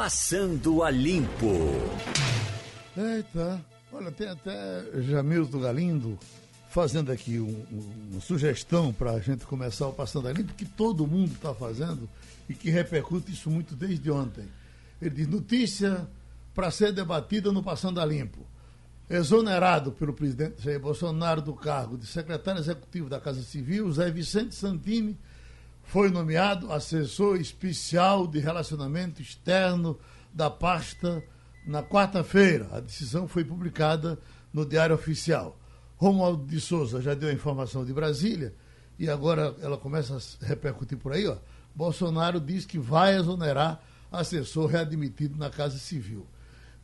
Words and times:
Passando 0.00 0.82
a 0.82 0.90
Limpo. 0.90 1.68
Eita, 2.96 3.62
olha, 3.92 4.10
tem 4.10 4.28
até 4.28 4.82
Jamildo 5.02 5.60
Galindo 5.60 6.18
fazendo 6.70 7.12
aqui 7.12 7.38
um, 7.38 7.66
um, 7.70 8.08
uma 8.12 8.20
sugestão 8.22 8.94
para 8.94 9.10
a 9.10 9.20
gente 9.20 9.44
começar 9.44 9.88
o 9.88 9.92
Passando 9.92 10.28
a 10.28 10.32
Limpo, 10.32 10.54
que 10.54 10.64
todo 10.64 11.06
mundo 11.06 11.34
está 11.34 11.54
fazendo 11.54 12.08
e 12.48 12.54
que 12.54 12.70
repercute 12.70 13.30
isso 13.30 13.50
muito 13.50 13.76
desde 13.76 14.10
ontem. 14.10 14.48
Ele 15.02 15.10
diz: 15.10 15.28
notícia 15.28 16.08
para 16.54 16.70
ser 16.70 16.94
debatida 16.94 17.52
no 17.52 17.62
Passando 17.62 18.00
a 18.00 18.06
Limpo. 18.06 18.40
Exonerado 19.06 19.92
pelo 19.92 20.14
presidente 20.14 20.62
Jair 20.62 20.80
Bolsonaro 20.80 21.42
do 21.42 21.52
cargo 21.52 21.98
de 21.98 22.06
secretário 22.06 22.62
executivo 22.62 23.10
da 23.10 23.20
Casa 23.20 23.42
Civil, 23.42 23.92
Zé 23.92 24.10
Vicente 24.10 24.54
Santini 24.54 25.18
foi 25.90 26.08
nomeado 26.08 26.72
assessor 26.72 27.40
especial 27.40 28.24
de 28.24 28.38
relacionamento 28.38 29.20
externo 29.20 29.98
da 30.32 30.48
pasta 30.48 31.20
na 31.66 31.82
quarta-feira. 31.82 32.68
A 32.70 32.78
decisão 32.78 33.26
foi 33.26 33.42
publicada 33.42 34.16
no 34.52 34.64
Diário 34.64 34.94
Oficial. 34.94 35.58
Romualdo 35.96 36.46
de 36.46 36.60
Souza 36.60 37.02
já 37.02 37.12
deu 37.12 37.28
a 37.28 37.32
informação 37.32 37.84
de 37.84 37.92
Brasília 37.92 38.54
e 39.00 39.10
agora 39.10 39.56
ela 39.60 39.76
começa 39.76 40.16
a 40.16 40.46
repercutir 40.46 40.96
por 40.96 41.12
aí. 41.12 41.26
Ó. 41.26 41.36
Bolsonaro 41.74 42.38
diz 42.38 42.64
que 42.64 42.78
vai 42.78 43.16
exonerar 43.16 43.82
assessor 44.12 44.68
readmitido 44.68 45.36
na 45.36 45.50
Casa 45.50 45.76
Civil. 45.76 46.24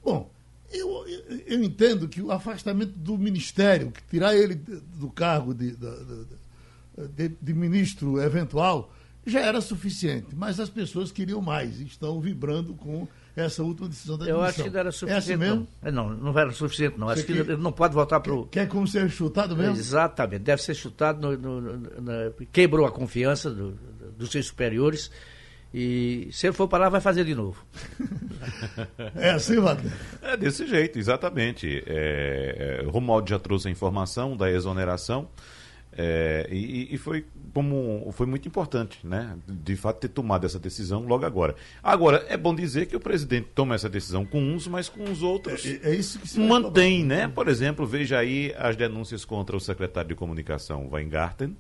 Bom, 0.05 0.29
eu, 0.73 1.07
eu, 1.47 1.63
entendo 1.63 2.09
que 2.09 2.21
o 2.21 2.33
afastamento 2.33 2.99
do 2.99 3.17
Ministério, 3.17 3.93
que 3.93 4.03
tirar 4.03 4.35
ele 4.35 4.57
do 4.57 5.09
cargo 5.11 5.55
de, 5.55 5.77
de, 5.77 6.27
de, 7.15 7.37
de 7.41 7.55
ministro 7.55 8.21
eventual, 8.21 8.91
já 9.27 9.41
era 9.41 9.61
suficiente, 9.61 10.29
mas 10.35 10.61
as 10.61 10.71
pessoas 10.71 11.11
queriam 11.11 11.41
mais 11.41 11.81
e 11.81 11.85
estão 11.85 12.21
vibrando 12.21 12.75
com 12.75 13.09
essa 13.35 13.63
última 13.63 13.89
decisão 13.89 14.17
da 14.17 14.25
admissão. 14.25 14.43
Eu 14.43 14.49
acho 14.49 14.63
que 14.63 14.71
não 14.71 14.81
era 14.81 14.93
suficiente. 14.93 15.31
É 15.31 15.35
assim 15.35 15.37
mesmo? 15.37 15.69
Não, 15.83 15.93
não, 15.93 16.17
não 16.33 16.39
era 16.39 16.51
suficiente, 16.53 16.99
não. 16.99 17.09
Você 17.09 17.13
acho 17.15 17.27
que, 17.27 17.33
que 17.33 17.39
ele 17.39 17.57
não 17.57 17.73
pode 17.73 17.93
voltar 17.93 18.21
para 18.21 18.33
o. 18.33 18.47
Quer 18.47 18.69
como 18.69 18.87
ser 18.87 19.11
chutado 19.11 19.57
mesmo? 19.57 19.77
Exatamente, 19.77 20.43
deve 20.43 20.63
ser 20.63 20.75
chutado. 20.75 21.21
No, 21.21 21.37
no, 21.37 21.61
no, 21.77 22.33
quebrou 22.53 22.87
a 22.87 22.91
confiança 22.91 23.51
do, 23.51 23.73
dos 24.17 24.31
seus 24.31 24.47
superiores. 24.47 25.11
E 25.75 26.29
se 26.33 26.47
ele 26.47 26.55
for 26.55 26.69
para 26.69 26.85
lá, 26.85 26.89
vai 26.89 27.01
fazer 27.01 27.25
de 27.25 27.35
novo. 27.35 27.63
é 29.15 29.31
assim, 29.31 29.59
Wagner? 29.59 29.93
É 30.23 30.37
desse 30.37 30.67
jeito, 30.67 30.99
exatamente. 30.99 31.83
É, 31.87 32.81
é, 32.83 32.87
Romualdo 32.89 33.29
já 33.29 33.39
trouxe 33.39 33.69
a 33.69 33.71
informação 33.71 34.37
da 34.37 34.51
exoneração. 34.51 35.29
É, 35.99 36.47
e, 36.51 36.95
e, 36.95 36.99
foi 36.99 37.25
como 37.55 38.07
foi 38.13 38.27
muito 38.27 38.47
importante, 38.47 38.99
né? 39.03 39.35
De 39.49 39.75
fato 39.77 39.99
ter 40.01 40.09
tomado 40.09 40.45
essa 40.45 40.59
decisão 40.59 41.07
logo 41.07 41.25
agora. 41.25 41.55
Agora 41.83 42.23
é 42.29 42.37
bom 42.37 42.55
dizer 42.55 42.85
que 42.85 42.95
o 42.95 43.01
presidente 43.01 43.49
toma 43.55 43.75
essa 43.75 43.89
decisão 43.89 44.27
com 44.27 44.39
uns, 44.39 44.69
mas 44.69 44.91
com 44.91 45.05
os 45.05 45.23
outros 45.23 45.65
é, 45.65 45.81
é 45.91 45.95
isso 45.95 46.19
que 46.19 46.29
se 46.29 46.39
mantém, 46.39 47.03
né? 47.03 47.29
Por 47.29 47.49
exemplo, 47.49 47.87
veja 47.87 48.19
aí 48.19 48.55
as 48.59 48.77
denúncias 48.77 49.25
contra 49.25 49.57
o 49.57 49.61
secretário 49.61 50.09
de 50.09 50.15
comunicação 50.15 50.87
Weingarten, 50.93 51.57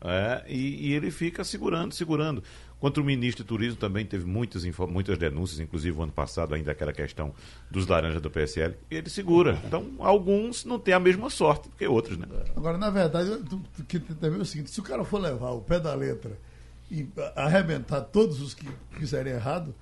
é, 0.00 0.44
e, 0.46 0.88
e, 0.88 0.92
ele 0.92 1.10
fica 1.10 1.42
segurando, 1.42 1.94
segurando. 1.94 2.42
Contra 2.78 3.02
o 3.02 3.06
ministro 3.06 3.42
de 3.42 3.48
Turismo 3.48 3.76
também 3.76 4.04
teve 4.04 4.26
muitas, 4.26 4.62
muitas 4.88 5.16
denúncias, 5.16 5.58
inclusive 5.58 5.98
o 5.98 6.02
ano 6.02 6.12
passado, 6.12 6.54
ainda 6.54 6.72
aquela 6.72 6.92
questão 6.92 7.34
dos 7.70 7.86
laranjas 7.86 8.20
do 8.20 8.30
PSL. 8.30 8.74
E 8.90 8.96
ele 8.96 9.08
segura. 9.08 9.58
Então, 9.64 9.92
alguns 9.98 10.64
não 10.66 10.78
têm 10.78 10.92
a 10.92 11.00
mesma 11.00 11.30
sorte 11.30 11.70
do 11.70 11.74
que 11.74 11.86
outros, 11.86 12.18
né? 12.18 12.26
Agora, 12.54 12.76
na 12.76 12.90
verdade, 12.90 13.30
o 13.30 13.84
que 13.84 13.98
também 13.98 14.38
é 14.38 14.42
o 14.42 14.44
seguinte: 14.44 14.70
se 14.70 14.78
o 14.78 14.82
cara 14.82 15.04
for 15.04 15.18
levar 15.18 15.52
o 15.52 15.62
pé 15.62 15.80
da 15.80 15.94
letra 15.94 16.38
e 16.90 17.08
arrebentar 17.34 18.02
todos 18.02 18.42
os 18.42 18.52
que 18.52 18.68
fizerem 18.90 19.32
errado, 19.32 19.74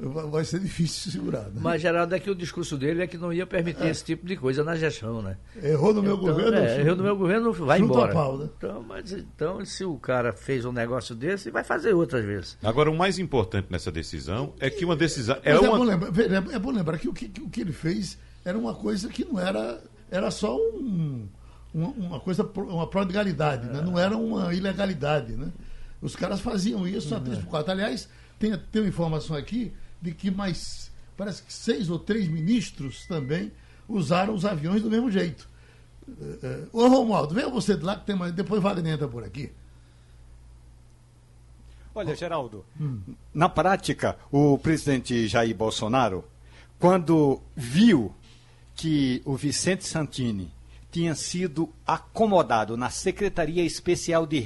vai 0.00 0.44
ser 0.44 0.60
difícil 0.60 1.12
segurar. 1.12 1.44
Né? 1.44 1.60
Mas, 1.60 1.82
Geraldo, 1.82 2.14
é 2.14 2.18
que 2.18 2.30
o 2.30 2.34
discurso 2.34 2.78
dele 2.78 3.02
é 3.02 3.06
que 3.06 3.18
não 3.18 3.32
ia 3.32 3.46
permitir 3.46 3.84
é. 3.84 3.90
esse 3.90 4.04
tipo 4.04 4.26
de 4.26 4.36
coisa 4.36 4.64
na 4.64 4.74
gestão, 4.74 5.20
né? 5.20 5.36
Errou 5.62 5.92
no 5.92 6.02
meu 6.02 6.14
então, 6.14 6.26
governo. 6.26 6.56
É, 6.56 6.80
errou 6.80 6.96
no 6.96 7.02
meu 7.02 7.16
governo, 7.16 7.52
vai 7.52 7.80
embora. 7.80 8.12
Pau, 8.12 8.38
né? 8.38 8.48
então, 8.56 8.82
mas, 8.82 9.12
então, 9.12 9.64
se 9.64 9.84
o 9.84 9.96
cara 9.96 10.32
fez 10.32 10.64
um 10.64 10.72
negócio 10.72 11.14
desse, 11.14 11.50
vai 11.50 11.62
fazer 11.62 11.92
outras 11.92 12.24
vezes. 12.24 12.58
Agora, 12.62 12.90
o 12.90 12.96
mais 12.96 13.18
importante 13.18 13.68
nessa 13.70 13.92
decisão 13.92 14.54
é 14.58 14.70
que 14.70 14.84
uma 14.84 14.96
decisão. 14.96 15.36
É, 15.42 15.58
uma... 15.58 15.66
é, 15.66 15.70
bom 15.70 15.84
lembrar, 15.84 16.54
é, 16.54 16.58
bom 16.58 16.70
lembrar 16.70 16.98
que 16.98 17.08
o 17.08 17.12
que, 17.12 17.30
o 17.40 17.50
que 17.50 17.60
ele 17.60 17.72
fez 17.72 18.18
era 18.44 18.56
uma 18.56 18.74
coisa 18.74 19.08
que 19.08 19.24
não 19.24 19.38
era. 19.38 19.82
Era 20.10 20.30
só 20.30 20.56
um, 20.56 21.28
uma 21.72 22.18
coisa, 22.18 22.42
uma 22.42 22.88
prodigalidade, 22.88 23.68
né? 23.68 23.80
não 23.80 23.98
era 23.98 24.16
uma 24.16 24.52
ilegalidade. 24.52 25.34
Né? 25.34 25.52
Os 26.02 26.16
caras 26.16 26.40
faziam 26.40 26.86
isso 26.86 27.14
a 27.14 27.20
3 27.20 27.38
por 27.38 27.46
4. 27.46 27.72
Aliás, 27.72 28.08
tem, 28.38 28.56
tem 28.72 28.82
uma 28.82 28.88
informação 28.88 29.36
aqui 29.36 29.72
de 30.00 30.12
que 30.12 30.30
mais, 30.30 30.90
parece 31.16 31.42
que 31.42 31.52
seis 31.52 31.90
ou 31.90 31.98
três 31.98 32.28
ministros 32.28 33.06
também 33.06 33.52
usaram 33.88 34.34
os 34.34 34.44
aviões 34.44 34.82
do 34.82 34.90
mesmo 34.90 35.10
jeito. 35.10 35.48
É, 36.20 36.46
é, 36.46 36.66
ô 36.72 36.88
Romualdo, 36.88 37.34
venha 37.34 37.48
você 37.48 37.76
de 37.76 37.84
lá 37.84 37.96
que 37.96 38.06
tem 38.06 38.16
mais. 38.16 38.32
Depois 38.32 38.62
Wagner 38.62 38.94
entra 38.94 39.08
por 39.08 39.24
aqui. 39.24 39.52
Olha, 41.94 42.14
Geraldo, 42.14 42.64
hum. 42.80 43.00
na 43.34 43.48
prática, 43.48 44.16
o 44.30 44.56
presidente 44.56 45.26
Jair 45.26 45.54
Bolsonaro, 45.54 46.24
quando 46.78 47.40
viu 47.56 48.14
que 48.76 49.20
o 49.24 49.36
Vicente 49.36 49.84
Santini 49.84 50.50
tinha 50.90 51.14
sido 51.14 51.68
acomodado 51.86 52.76
na 52.76 52.90
Secretaria 52.90 53.64
Especial 53.64 54.26
de 54.26 54.40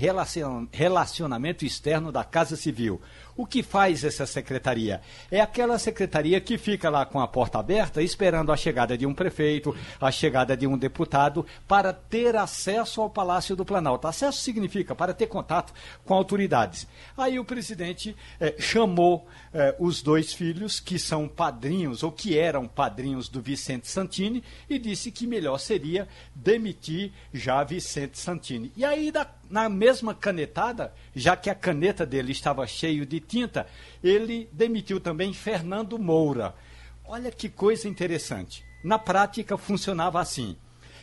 Relacionamento 0.73 1.65
Externo 1.65 2.11
da 2.13 2.25
Casa 2.25 2.57
Civil, 2.57 3.01
o 3.37 3.47
que 3.47 3.63
faz 3.63 4.05
essa 4.05 4.27
secretaria? 4.27 5.01
É 5.31 5.41
aquela 5.41 5.79
secretaria 5.79 6.41
que 6.41 6.57
fica 6.57 6.89
lá 6.89 7.05
com 7.05 7.21
a 7.21 7.27
porta 7.27 7.59
aberta, 7.59 8.03
esperando 8.03 8.53
a 8.53 8.57
chegada 8.57 8.97
de 8.97 9.07
um 9.07 9.15
prefeito, 9.15 9.75
a 10.01 10.11
chegada 10.11 10.57
de 10.57 10.67
um 10.67 10.79
deputado, 10.79 11.45
para 11.67 11.93
ter 11.93 12.37
acesso 12.37 13.01
ao 13.01 13.11
Palácio 13.11 13.57
do 13.57 13.65
Planalto. 13.65 14.07
Acesso 14.07 14.41
significa 14.41 14.95
para 14.95 15.13
ter 15.13 15.27
contato 15.27 15.73
com 16.05 16.15
autoridades. 16.15 16.87
Aí 17.17 17.39
o 17.39 17.45
presidente 17.45 18.17
eh, 18.41 18.55
chamou 18.59 19.27
eh, 19.53 19.75
os 19.79 20.03
dois 20.03 20.33
filhos, 20.33 20.79
que 20.79 20.99
são 20.99 21.27
padrinhos, 21.27 22.03
ou 22.03 22.13
que 22.13 22.39
eram 22.39 22.69
padrinhos 22.69 23.29
do 23.29 23.41
Vicente 23.41 23.89
Santini, 23.89 24.45
e 24.69 24.79
disse 24.79 25.11
que 25.11 25.27
melhor 25.27 25.59
seria 25.59 26.09
demitir 26.35 27.13
já 27.33 27.65
Vicente 27.65 28.19
Santini. 28.19 28.73
E 28.77 28.85
aí, 28.85 29.11
da 29.11 29.25
na 29.55 29.69
mesma 29.69 30.15
canetada, 30.15 30.93
já 31.15 31.37
que 31.37 31.49
a 31.51 31.55
caneta 31.55 32.05
dele 32.05 32.33
estava 32.33 32.67
cheio 32.67 33.07
de 33.07 33.21
tinta, 33.27 33.67
ele 34.03 34.49
demitiu 34.53 35.01
também 35.01 35.33
Fernando 35.33 35.99
Moura. 35.99 36.55
Olha 37.05 37.31
que 37.31 37.49
coisa 37.49 37.89
interessante. 37.89 38.65
Na 38.83 38.99
prática 38.99 39.57
funcionava 39.57 40.21
assim: 40.21 40.57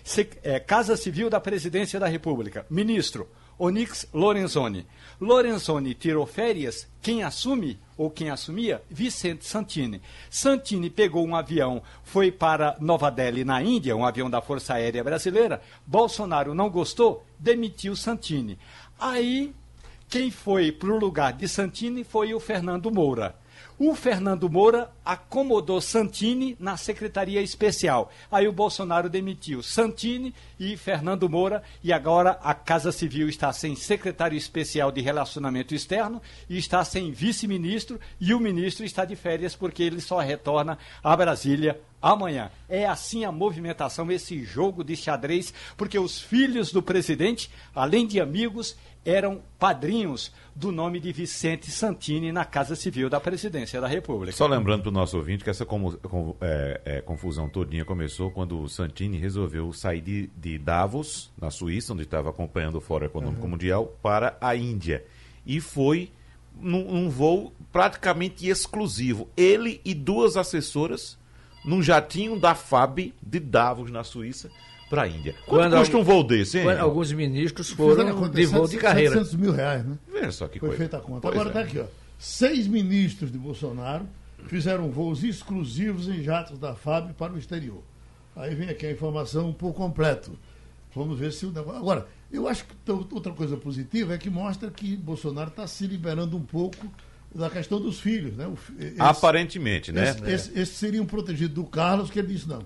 Se, 0.04 0.30
é, 0.44 0.60
Casa 0.60 0.96
Civil 0.96 1.30
da 1.30 1.40
Presidência 1.40 2.00
da 2.00 2.08
República, 2.08 2.66
ministro 2.70 3.28
Onyx 3.62 4.08
Lorenzoni. 4.12 4.88
Lorenzoni 5.20 5.94
tirou 5.94 6.26
férias, 6.26 6.88
quem 7.00 7.22
assume 7.22 7.80
ou 7.96 8.10
quem 8.10 8.32
assumia? 8.32 8.82
Vicente 8.90 9.46
Santini. 9.46 10.02
Santini 10.32 10.90
pegou 10.90 11.24
um 11.24 11.36
avião, 11.36 11.84
foi 12.04 12.32
para 12.32 12.76
Nova 12.80 13.12
Delhi, 13.12 13.46
na 13.46 13.62
Índia, 13.62 13.96
um 13.96 14.04
avião 14.04 14.32
da 14.32 14.42
Força 14.42 14.74
Aérea 14.74 15.04
Brasileira. 15.04 15.62
Bolsonaro 15.86 16.56
não 16.56 16.72
gostou, 16.72 17.24
demitiu 17.38 17.96
Santini. 17.96 18.58
Aí, 19.00 19.54
quem 20.12 20.30
foi 20.30 20.74
para 20.74 20.92
o 20.92 21.00
lugar 21.00 21.32
de 21.32 21.48
Santini 21.48 22.04
foi 22.04 22.34
o 22.34 22.40
Fernando 22.40 22.92
Moura. 22.92 23.34
O 23.80 23.96
Fernando 23.96 24.50
Moura 24.50 24.92
acomodou 25.06 25.80
Santini 25.80 26.58
na 26.60 26.76
Secretaria 26.76 27.42
Especial. 27.42 28.12
Aí 28.30 28.46
o 28.46 28.52
Bolsonaro 28.52 29.10
demitiu 29.10 29.64
Santini 29.64 30.36
e 30.60 30.76
Fernando 30.76 31.30
Moura, 31.30 31.64
e 31.82 31.94
agora 31.94 32.38
a 32.44 32.54
Casa 32.54 32.92
Civil 32.92 33.30
está 33.30 33.54
sem 33.54 33.74
secretário 33.74 34.38
especial 34.38 34.92
de 34.92 35.00
Relacionamento 35.00 35.74
Externo 35.74 36.22
e 36.50 36.58
está 36.58 36.84
sem 36.84 37.12
vice-ministro, 37.12 37.98
e 38.20 38.34
o 38.34 38.40
ministro 38.40 38.86
está 38.86 39.06
de 39.06 39.16
férias 39.16 39.56
porque 39.56 39.82
ele 39.82 40.02
só 40.02 40.20
retorna 40.20 40.78
a 41.02 41.16
Brasília 41.16 41.80
amanhã. 42.02 42.52
É 42.68 42.86
assim 42.86 43.24
a 43.24 43.32
movimentação, 43.32 44.12
esse 44.12 44.44
jogo 44.44 44.84
de 44.84 44.96
xadrez, 44.96 45.54
porque 45.78 45.98
os 45.98 46.20
filhos 46.20 46.72
do 46.72 46.82
presidente, 46.82 47.50
além 47.74 48.08
de 48.08 48.20
amigos, 48.20 48.76
eram 49.06 49.42
padrinhos 49.58 50.32
do 50.56 50.72
nome 50.72 51.00
de 51.00 51.12
Vicente 51.12 51.72
Santini 51.72 52.32
na 52.32 52.46
Casa 52.46 52.76
Civil 52.76 53.10
da 53.10 53.20
Presidência 53.20 53.82
da 53.82 53.88
República. 53.88 54.36
Só 54.36 54.46
lembrando 54.48 54.84
para 54.84 54.90
o 54.90 54.94
nosso 54.94 55.18
ouvinte 55.18 55.44
que 55.44 55.50
essa 55.50 55.66
com, 55.66 55.92
com, 55.94 56.36
é, 56.42 56.82
é, 56.86 57.02
confusão 57.02 57.50
todinha 57.50 57.84
começou 57.84 58.30
quando 58.32 58.62
o 58.62 58.70
Santini 58.70 59.18
resolveu 59.18 59.72
sair 59.74 60.02
de, 60.02 60.30
de 60.38 60.58
Davos, 60.58 61.32
na 61.40 61.50
Suíça, 61.50 61.94
onde 61.94 62.04
estava 62.04 62.30
acompanhando 62.30 62.76
o 62.76 62.82
Fórum 62.82 63.06
Econômico 63.06 63.44
uhum. 63.44 63.50
Mundial, 63.50 63.98
para 64.02 64.38
a 64.40 64.56
Índia. 64.56 65.04
E 65.46 65.60
foi 65.60 66.12
num, 66.60 66.92
num 66.92 67.10
voo 67.10 67.54
praticamente 67.72 68.48
exclusivo. 68.48 69.28
Ele 69.36 69.82
e 69.84 69.94
duas 69.94 70.38
assessoras 70.38 71.18
num 71.64 71.82
jatinho 71.82 72.40
da 72.40 72.56
FAB 72.56 73.14
de 73.22 73.40
Davos, 73.40 73.92
na 73.92 74.04
Suíça, 74.04 74.52
para 74.92 75.04
a 75.04 75.08
Índia. 75.08 75.34
Quanto 75.48 75.70
quando 75.70 75.80
custa 75.80 75.98
um 75.98 76.04
voo 76.04 76.22
desse, 76.22 76.60
hein? 76.60 76.70
alguns 76.78 77.14
ministros 77.14 77.70
foram 77.70 78.30
de 78.30 78.46
voo 78.46 78.68
de 78.68 78.76
carreira. 78.76 79.14
700 79.14 79.36
mil 79.36 79.54
reais, 79.54 79.86
né? 79.86 79.98
Veja 80.12 80.32
só 80.34 80.50
que 80.50 80.60
Foi 80.60 80.68
coisa. 80.68 80.78
feita 80.80 80.98
a 80.98 81.00
conta. 81.00 81.22
Pois 81.22 81.34
Agora 81.34 81.50
é. 81.50 81.54
tá 81.54 81.62
aqui, 81.62 81.80
ó. 81.80 81.86
Seis 82.20 82.68
ministros 82.68 83.32
de 83.32 83.38
Bolsonaro 83.38 84.06
fizeram 84.48 84.92
voos 84.92 85.24
exclusivos 85.24 86.10
em 86.10 86.22
jatos 86.22 86.60
da 86.60 86.76
FAB 86.76 87.14
para 87.14 87.32
o 87.32 87.38
exterior. 87.38 87.82
Aí 88.36 88.54
vem 88.54 88.68
aqui 88.68 88.86
a 88.86 88.92
informação 88.92 89.54
por 89.54 89.74
completo. 89.74 90.38
Vamos 90.94 91.18
ver 91.18 91.32
se 91.32 91.46
o 91.46 91.52
negócio. 91.52 91.80
Agora, 91.80 92.08
eu 92.30 92.46
acho 92.50 92.66
que 92.66 92.92
outra 92.92 93.32
coisa 93.32 93.56
positiva 93.56 94.14
é 94.14 94.18
que 94.18 94.30
mostra 94.30 94.70
que 94.70 94.98
Bolsonaro 94.98 95.50
está 95.50 95.66
se 95.68 95.88
liberando 95.88 96.36
um 96.36 96.44
pouco 96.44 96.86
da 97.34 97.50
questão 97.50 97.80
dos 97.80 98.02
filhos. 98.02 98.36
Né? 98.36 98.52
Esse, 98.78 98.96
Aparentemente, 99.00 99.94
né? 99.94 100.10
Esse, 100.10 100.30
esse, 100.30 100.60
esse 100.60 100.74
seria 100.74 101.02
um 101.02 101.06
protegido 101.06 101.54
do 101.54 101.64
Carlos, 101.64 102.10
que 102.10 102.20
ele 102.20 102.34
disse, 102.34 102.50
não, 102.50 102.62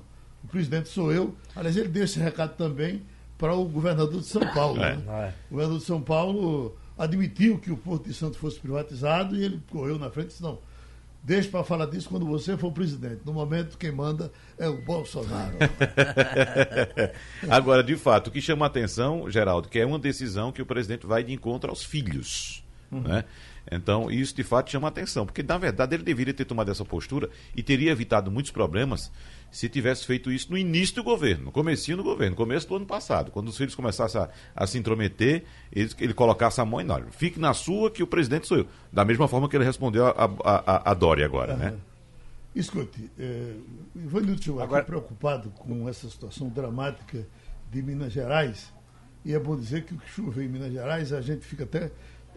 o 0.45 0.47
presidente 0.47 0.89
sou 0.89 1.12
eu. 1.12 1.36
Aliás, 1.56 1.75
ele 1.75 1.89
deu 1.89 2.03
esse 2.03 2.19
recado 2.19 2.56
também 2.56 3.01
para 3.38 3.53
o 3.53 3.65
governador 3.65 4.21
de 4.21 4.27
São 4.27 4.45
Paulo. 4.53 4.81
É. 4.81 4.95
Né? 4.95 5.33
O 5.50 5.53
governador 5.56 5.80
de 5.80 5.86
São 5.86 6.01
Paulo 6.01 6.75
admitiu 6.97 7.57
que 7.57 7.71
o 7.71 7.77
Porto 7.77 8.07
de 8.07 8.13
Santo 8.13 8.38
fosse 8.38 8.59
privatizado 8.59 9.36
e 9.36 9.44
ele 9.44 9.59
correu 9.69 9.97
na 10.00 10.09
frente 10.09 10.27
e 10.27 10.30
disse, 10.30 10.44
não, 10.44 10.59
deixe 11.24 11.50
para 11.50 11.63
falar 11.63 11.88
disso 11.88 12.07
quando 12.07 12.25
você 12.25 12.56
for 12.56 12.71
presidente. 12.71 13.21
No 13.25 13.33
momento, 13.33 13.77
quem 13.77 13.92
manda 13.92 14.31
é 14.57 14.69
o 14.69 14.81
Bolsonaro. 14.86 15.57
Agora, 17.50 17.83
de 17.83 17.95
fato, 17.97 18.27
o 18.27 18.31
que 18.31 18.39
chama 18.39 18.65
a 18.65 18.68
atenção, 18.68 19.30
Geraldo, 19.30 19.68
que 19.68 19.80
é 19.80 19.86
uma 19.86 20.00
decisão 20.00 20.51
que 20.51 20.62
o 20.62 20.65
presidente 20.65 21.06
vai 21.07 21.24
de 21.24 21.33
encontro 21.33 21.69
aos 21.69 21.83
filhos. 21.83 22.63
Uhum. 22.92 23.01
Né? 23.01 23.25
Então, 23.71 24.12
isso 24.12 24.36
de 24.36 24.44
fato 24.44 24.71
chama 24.71 24.88
a 24.88 24.89
atenção, 24.89 25.25
porque 25.25 25.42
na 25.42 25.57
verdade 25.57 25.95
ele 25.95 26.03
deveria 26.03 26.33
ter 26.33 26.45
tomado 26.45 26.69
essa 26.69 26.86
postura 26.86 27.30
e 27.56 27.63
teria 27.63 27.92
evitado 27.92 28.31
muitos 28.31 28.51
problemas 28.51 29.12
se 29.51 29.69
tivesse 29.69 30.06
feito 30.06 30.31
isso 30.31 30.51
no 30.51 30.57
início 30.57 30.95
do 30.95 31.03
governo, 31.03 31.45
no 31.45 31.51
comecinho 31.51 31.97
do 31.97 32.03
governo, 32.03 32.31
no 32.31 32.38
começo 32.38 32.68
do 32.68 32.75
ano 32.75 32.86
passado, 32.86 33.31
quando 33.31 33.47
os 33.47 33.57
filhos 33.57 33.75
começassem 33.75 34.19
a, 34.19 34.30
a 34.56 34.68
se 34.68 34.77
intrometer, 34.77 35.44
ele, 35.71 35.89
ele 36.00 36.13
colocasse 36.13 36.59
a 36.59 36.65
mão 36.65 36.81
e 36.81 36.83
não, 36.83 37.01
fique 37.12 37.39
na 37.39 37.53
sua 37.53 37.89
que 37.89 38.03
o 38.03 38.07
presidente 38.07 38.47
sou 38.47 38.57
eu. 38.57 38.68
Da 38.92 39.06
mesma 39.06 39.27
forma 39.27 39.47
que 39.47 39.56
ele 39.56 39.65
respondeu 39.65 40.07
a, 40.07 40.12
a, 40.12 40.30
a, 40.44 40.92
a 40.92 40.94
Dória 40.94 41.25
agora, 41.25 41.53
uhum. 41.53 41.59
né? 41.59 41.74
Escute, 42.56 43.09
é, 43.19 43.53
Ivanildo 43.95 44.62
agora 44.62 44.83
preocupado 44.83 45.50
com 45.50 45.89
essa 45.89 46.09
situação 46.09 46.47
dramática 46.47 47.27
de 47.69 47.81
Minas 47.81 48.13
Gerais, 48.13 48.74
e 49.25 49.33
é 49.33 49.39
bom 49.39 49.57
dizer 49.57 49.83
que 49.83 49.94
o 49.94 49.97
que 49.97 50.09
choveu 50.09 50.44
em 50.44 50.47
Minas 50.47 50.71
Gerais, 50.71 51.12
a 51.12 51.19
gente 51.19 51.45
fica 51.45 51.63
até 51.63 51.92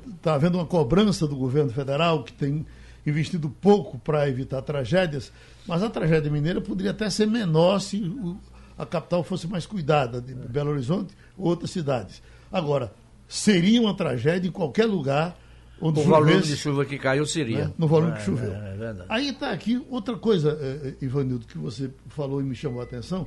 está 0.06 0.34
havendo 0.34 0.58
uma 0.58 0.66
cobrança 0.66 1.26
do 1.26 1.36
governo 1.36 1.70
federal 1.70 2.22
que 2.24 2.32
tem 2.32 2.64
investido 3.08 3.48
pouco 3.48 3.98
para 3.98 4.28
evitar 4.28 4.62
tragédias, 4.62 5.32
mas 5.66 5.82
a 5.82 5.90
tragédia 5.90 6.30
mineira 6.30 6.60
poderia 6.60 6.90
até 6.90 7.08
ser 7.10 7.26
menor 7.26 7.80
se 7.80 7.96
o, 7.96 8.38
a 8.76 8.86
capital 8.86 9.22
fosse 9.22 9.46
mais 9.46 9.66
cuidada, 9.66 10.20
de 10.20 10.34
Belo 10.34 10.70
Horizonte 10.70 11.14
ou 11.36 11.48
outras 11.48 11.70
cidades. 11.70 12.22
Agora, 12.52 12.92
seria 13.26 13.80
uma 13.80 13.94
tragédia 13.94 14.48
em 14.48 14.52
qualquer 14.52 14.86
lugar 14.86 15.36
onde 15.80 16.00
o 16.00 16.02
volume 16.02 16.42
de 16.42 16.56
chuva 16.56 16.84
que 16.84 16.98
caiu 16.98 17.26
seria. 17.26 17.66
Né? 17.66 17.74
No 17.78 17.86
volume 17.86 18.12
é, 18.12 18.16
que 18.16 18.22
choveu. 18.22 18.52
É, 18.52 18.56
é 18.56 19.04
Aí 19.08 19.28
está 19.28 19.50
aqui 19.50 19.84
outra 19.90 20.16
coisa, 20.16 20.58
eh, 20.60 20.94
eh, 21.00 21.04
Ivanildo, 21.04 21.46
que 21.46 21.58
você 21.58 21.90
falou 22.08 22.40
e 22.40 22.44
me 22.44 22.54
chamou 22.54 22.80
a 22.80 22.84
atenção. 22.84 23.26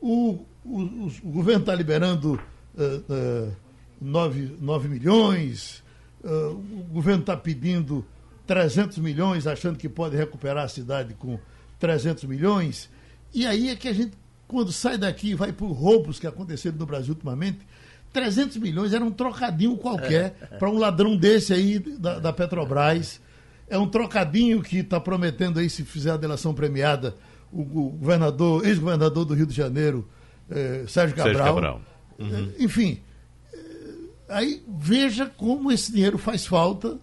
O, 0.00 0.44
o, 0.64 1.10
o 1.22 1.30
governo 1.30 1.60
está 1.60 1.74
liberando 1.74 2.34
uh, 2.74 3.48
uh, 3.48 3.52
9, 4.00 4.56
9 4.60 4.88
milhões, 4.88 5.84
Uh, 6.24 6.52
o 6.52 6.86
governo 6.90 7.20
está 7.20 7.36
pedindo 7.36 8.02
300 8.46 8.98
milhões, 8.98 9.46
achando 9.46 9.78
que 9.78 9.88
pode 9.88 10.16
recuperar 10.16 10.64
a 10.64 10.68
cidade 10.68 11.14
com 11.14 11.38
300 11.78 12.24
milhões. 12.24 12.90
E 13.32 13.46
aí 13.46 13.70
é 13.70 13.76
que 13.76 13.88
a 13.88 13.92
gente, 13.92 14.12
quando 14.46 14.72
sai 14.72 14.98
daqui 14.98 15.30
e 15.30 15.34
vai 15.34 15.52
por 15.52 15.70
roubos 15.72 16.18
que 16.18 16.26
aconteceram 16.26 16.76
no 16.76 16.86
Brasil 16.86 17.14
ultimamente, 17.14 17.60
300 18.12 18.58
milhões 18.58 18.92
era 18.92 19.04
um 19.04 19.10
trocadinho 19.10 19.76
qualquer 19.76 20.30
para 20.58 20.70
um 20.70 20.78
ladrão 20.78 21.16
desse 21.16 21.52
aí 21.52 21.78
da, 21.78 22.18
da 22.18 22.32
Petrobras. 22.32 23.20
É 23.68 23.76
um 23.76 23.88
trocadinho 23.88 24.62
que 24.62 24.78
está 24.78 25.00
prometendo 25.00 25.58
aí, 25.58 25.68
se 25.68 25.84
fizer 25.84 26.12
a 26.12 26.16
delação 26.16 26.54
premiada, 26.54 27.16
o, 27.50 27.62
o 27.62 27.90
governador, 27.90 28.64
ex-governador 28.64 29.24
do 29.24 29.34
Rio 29.34 29.46
de 29.46 29.54
Janeiro, 29.54 30.08
eh, 30.50 30.84
Sérgio 30.86 31.16
Cabral. 31.16 31.34
Sérgio 31.34 31.54
Cabral. 31.54 31.82
Uhum. 32.18 32.52
Enfim, 32.60 33.00
Aí 34.28 34.62
veja 34.66 35.26
como 35.26 35.70
esse 35.70 35.92
dinheiro 35.92 36.18
faz 36.18 36.46
falta 36.46 36.98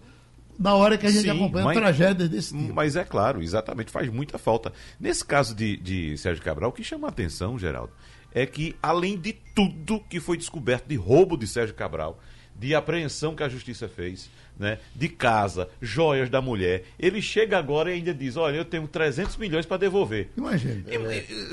na 0.58 0.74
hora 0.74 0.96
que 0.98 1.06
a 1.06 1.10
gente 1.10 1.22
Sim, 1.22 1.30
acompanha 1.30 1.64
mas, 1.64 1.76
tragédias 1.76 2.28
desse 2.28 2.56
tipo. 2.56 2.72
Mas 2.74 2.96
é 2.96 3.04
claro, 3.04 3.42
exatamente, 3.42 3.90
faz 3.90 4.08
muita 4.08 4.38
falta. 4.38 4.72
Nesse 4.98 5.24
caso 5.24 5.54
de, 5.54 5.76
de 5.76 6.16
Sérgio 6.18 6.42
Cabral, 6.42 6.70
o 6.70 6.72
que 6.72 6.84
chama 6.84 7.08
a 7.08 7.10
atenção, 7.10 7.58
Geraldo, 7.58 7.92
é 8.32 8.46
que, 8.46 8.74
além 8.82 9.18
de 9.18 9.32
tudo 9.32 10.00
que 10.08 10.20
foi 10.20 10.36
descoberto 10.36 10.86
de 10.86 10.96
roubo 10.96 11.36
de 11.36 11.46
Sérgio 11.46 11.74
Cabral, 11.74 12.18
de 12.54 12.74
apreensão 12.74 13.34
que 13.34 13.42
a 13.42 13.48
justiça 13.48 13.88
fez, 13.88 14.30
né, 14.58 14.78
de 14.94 15.08
casa, 15.08 15.68
joias 15.80 16.28
da 16.28 16.40
mulher, 16.40 16.84
ele 16.98 17.20
chega 17.20 17.58
agora 17.58 17.90
e 17.90 17.94
ainda 17.94 18.14
diz: 18.14 18.36
Olha, 18.36 18.56
eu 18.56 18.64
tenho 18.64 18.86
300 18.86 19.36
milhões 19.36 19.66
para 19.66 19.76
devolver. 19.78 20.30
Imagina. 20.36 20.84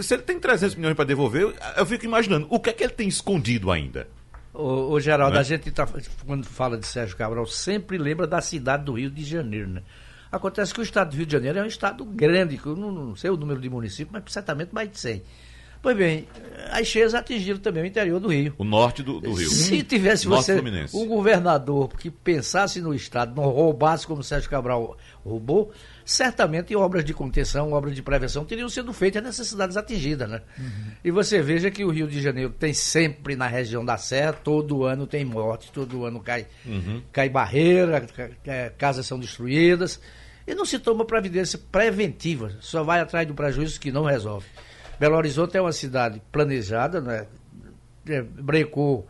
Se 0.03 0.13
ele 0.13 0.23
tem 0.23 0.39
300 0.39 0.75
milhões 0.75 0.95
para 0.95 1.05
devolver, 1.05 1.53
eu 1.77 1.85
fico 1.85 2.05
imaginando 2.05 2.47
o 2.49 2.59
que 2.59 2.69
é 2.69 2.73
que 2.73 2.83
ele 2.83 2.93
tem 2.93 3.07
escondido 3.07 3.71
ainda. 3.71 4.07
O, 4.53 4.91
o 4.93 4.99
Geraldo, 4.99 5.37
é? 5.37 5.39
a 5.39 5.43
gente 5.43 5.69
tá, 5.71 5.87
quando 6.25 6.45
fala 6.45 6.77
de 6.77 6.85
Sérgio 6.85 7.15
Cabral, 7.15 7.45
sempre 7.45 7.97
lembra 7.97 8.25
da 8.25 8.41
cidade 8.41 8.83
do 8.83 8.93
Rio 8.93 9.09
de 9.09 9.23
Janeiro, 9.23 9.67
né? 9.67 9.83
Acontece 10.31 10.73
que 10.73 10.79
o 10.79 10.83
estado 10.83 11.11
do 11.11 11.17
Rio 11.17 11.25
de 11.25 11.31
Janeiro 11.31 11.59
é 11.59 11.63
um 11.63 11.67
estado 11.67 12.05
grande, 12.05 12.59
eu 12.63 12.75
não, 12.75 12.91
não 12.91 13.15
sei 13.15 13.29
o 13.29 13.37
número 13.37 13.59
de 13.59 13.69
municípios, 13.69 14.11
mas 14.11 14.31
certamente 14.31 14.73
mais 14.73 14.89
de 14.89 14.99
100. 14.99 15.23
Pois 15.81 15.95
bem, 15.95 16.27
as 16.71 16.85
cheias 16.85 17.13
atingiram 17.15 17.57
também 17.57 17.83
o 17.83 17.85
interior 17.85 18.19
do 18.19 18.27
Rio. 18.27 18.53
O 18.57 18.65
norte 18.65 19.01
do, 19.01 19.21
do 19.21 19.33
Rio. 19.33 19.49
Se 19.49 19.81
tivesse 19.81 20.27
você 20.27 20.61
um 20.93 21.07
governador 21.07 21.87
que 21.95 22.11
pensasse 22.11 22.81
no 22.81 22.93
Estado, 22.93 23.33
não 23.33 23.49
roubasse 23.49 24.05
como 24.05 24.21
Sérgio 24.21 24.49
Cabral 24.49 24.97
roubou, 25.23 25.71
certamente 26.09 26.75
obras 26.75 27.05
de 27.05 27.13
contenção, 27.13 27.71
obras 27.71 27.93
de 27.93 28.01
prevenção 28.01 28.43
teriam 28.43 28.67
sido 28.67 28.91
feitas 28.91 29.21
nas 29.21 29.37
necessidades 29.37 29.77
atingidas. 29.77 30.27
Né? 30.27 30.41
Uhum. 30.57 30.91
E 31.03 31.11
você 31.11 31.39
veja 31.39 31.69
que 31.69 31.85
o 31.85 31.91
Rio 31.91 32.07
de 32.07 32.19
Janeiro 32.19 32.49
tem 32.49 32.73
sempre 32.73 33.35
na 33.35 33.45
região 33.45 33.85
da 33.85 33.95
Serra, 33.95 34.33
todo 34.33 34.85
ano 34.85 35.05
tem 35.05 35.23
morte, 35.23 35.71
todo 35.71 36.05
ano 36.05 36.19
cai, 36.19 36.47
uhum. 36.65 37.03
cai 37.11 37.29
barreira, 37.29 38.07
casas 38.75 39.05
são 39.05 39.19
destruídas. 39.19 40.01
E 40.47 40.55
não 40.55 40.65
se 40.65 40.79
toma 40.79 41.05
providência 41.05 41.59
preventiva, 41.71 42.57
só 42.59 42.83
vai 42.83 42.99
atrás 42.99 43.27
do 43.27 43.35
prejuízo 43.35 43.79
que 43.79 43.91
não 43.91 44.03
resolve. 44.03 44.47
Belo 44.99 45.15
Horizonte 45.15 45.57
é 45.57 45.61
uma 45.61 45.71
cidade 45.71 46.19
planejada, 46.31 46.99
né? 46.99 47.27
É, 48.07 48.23
brecou 48.23 49.07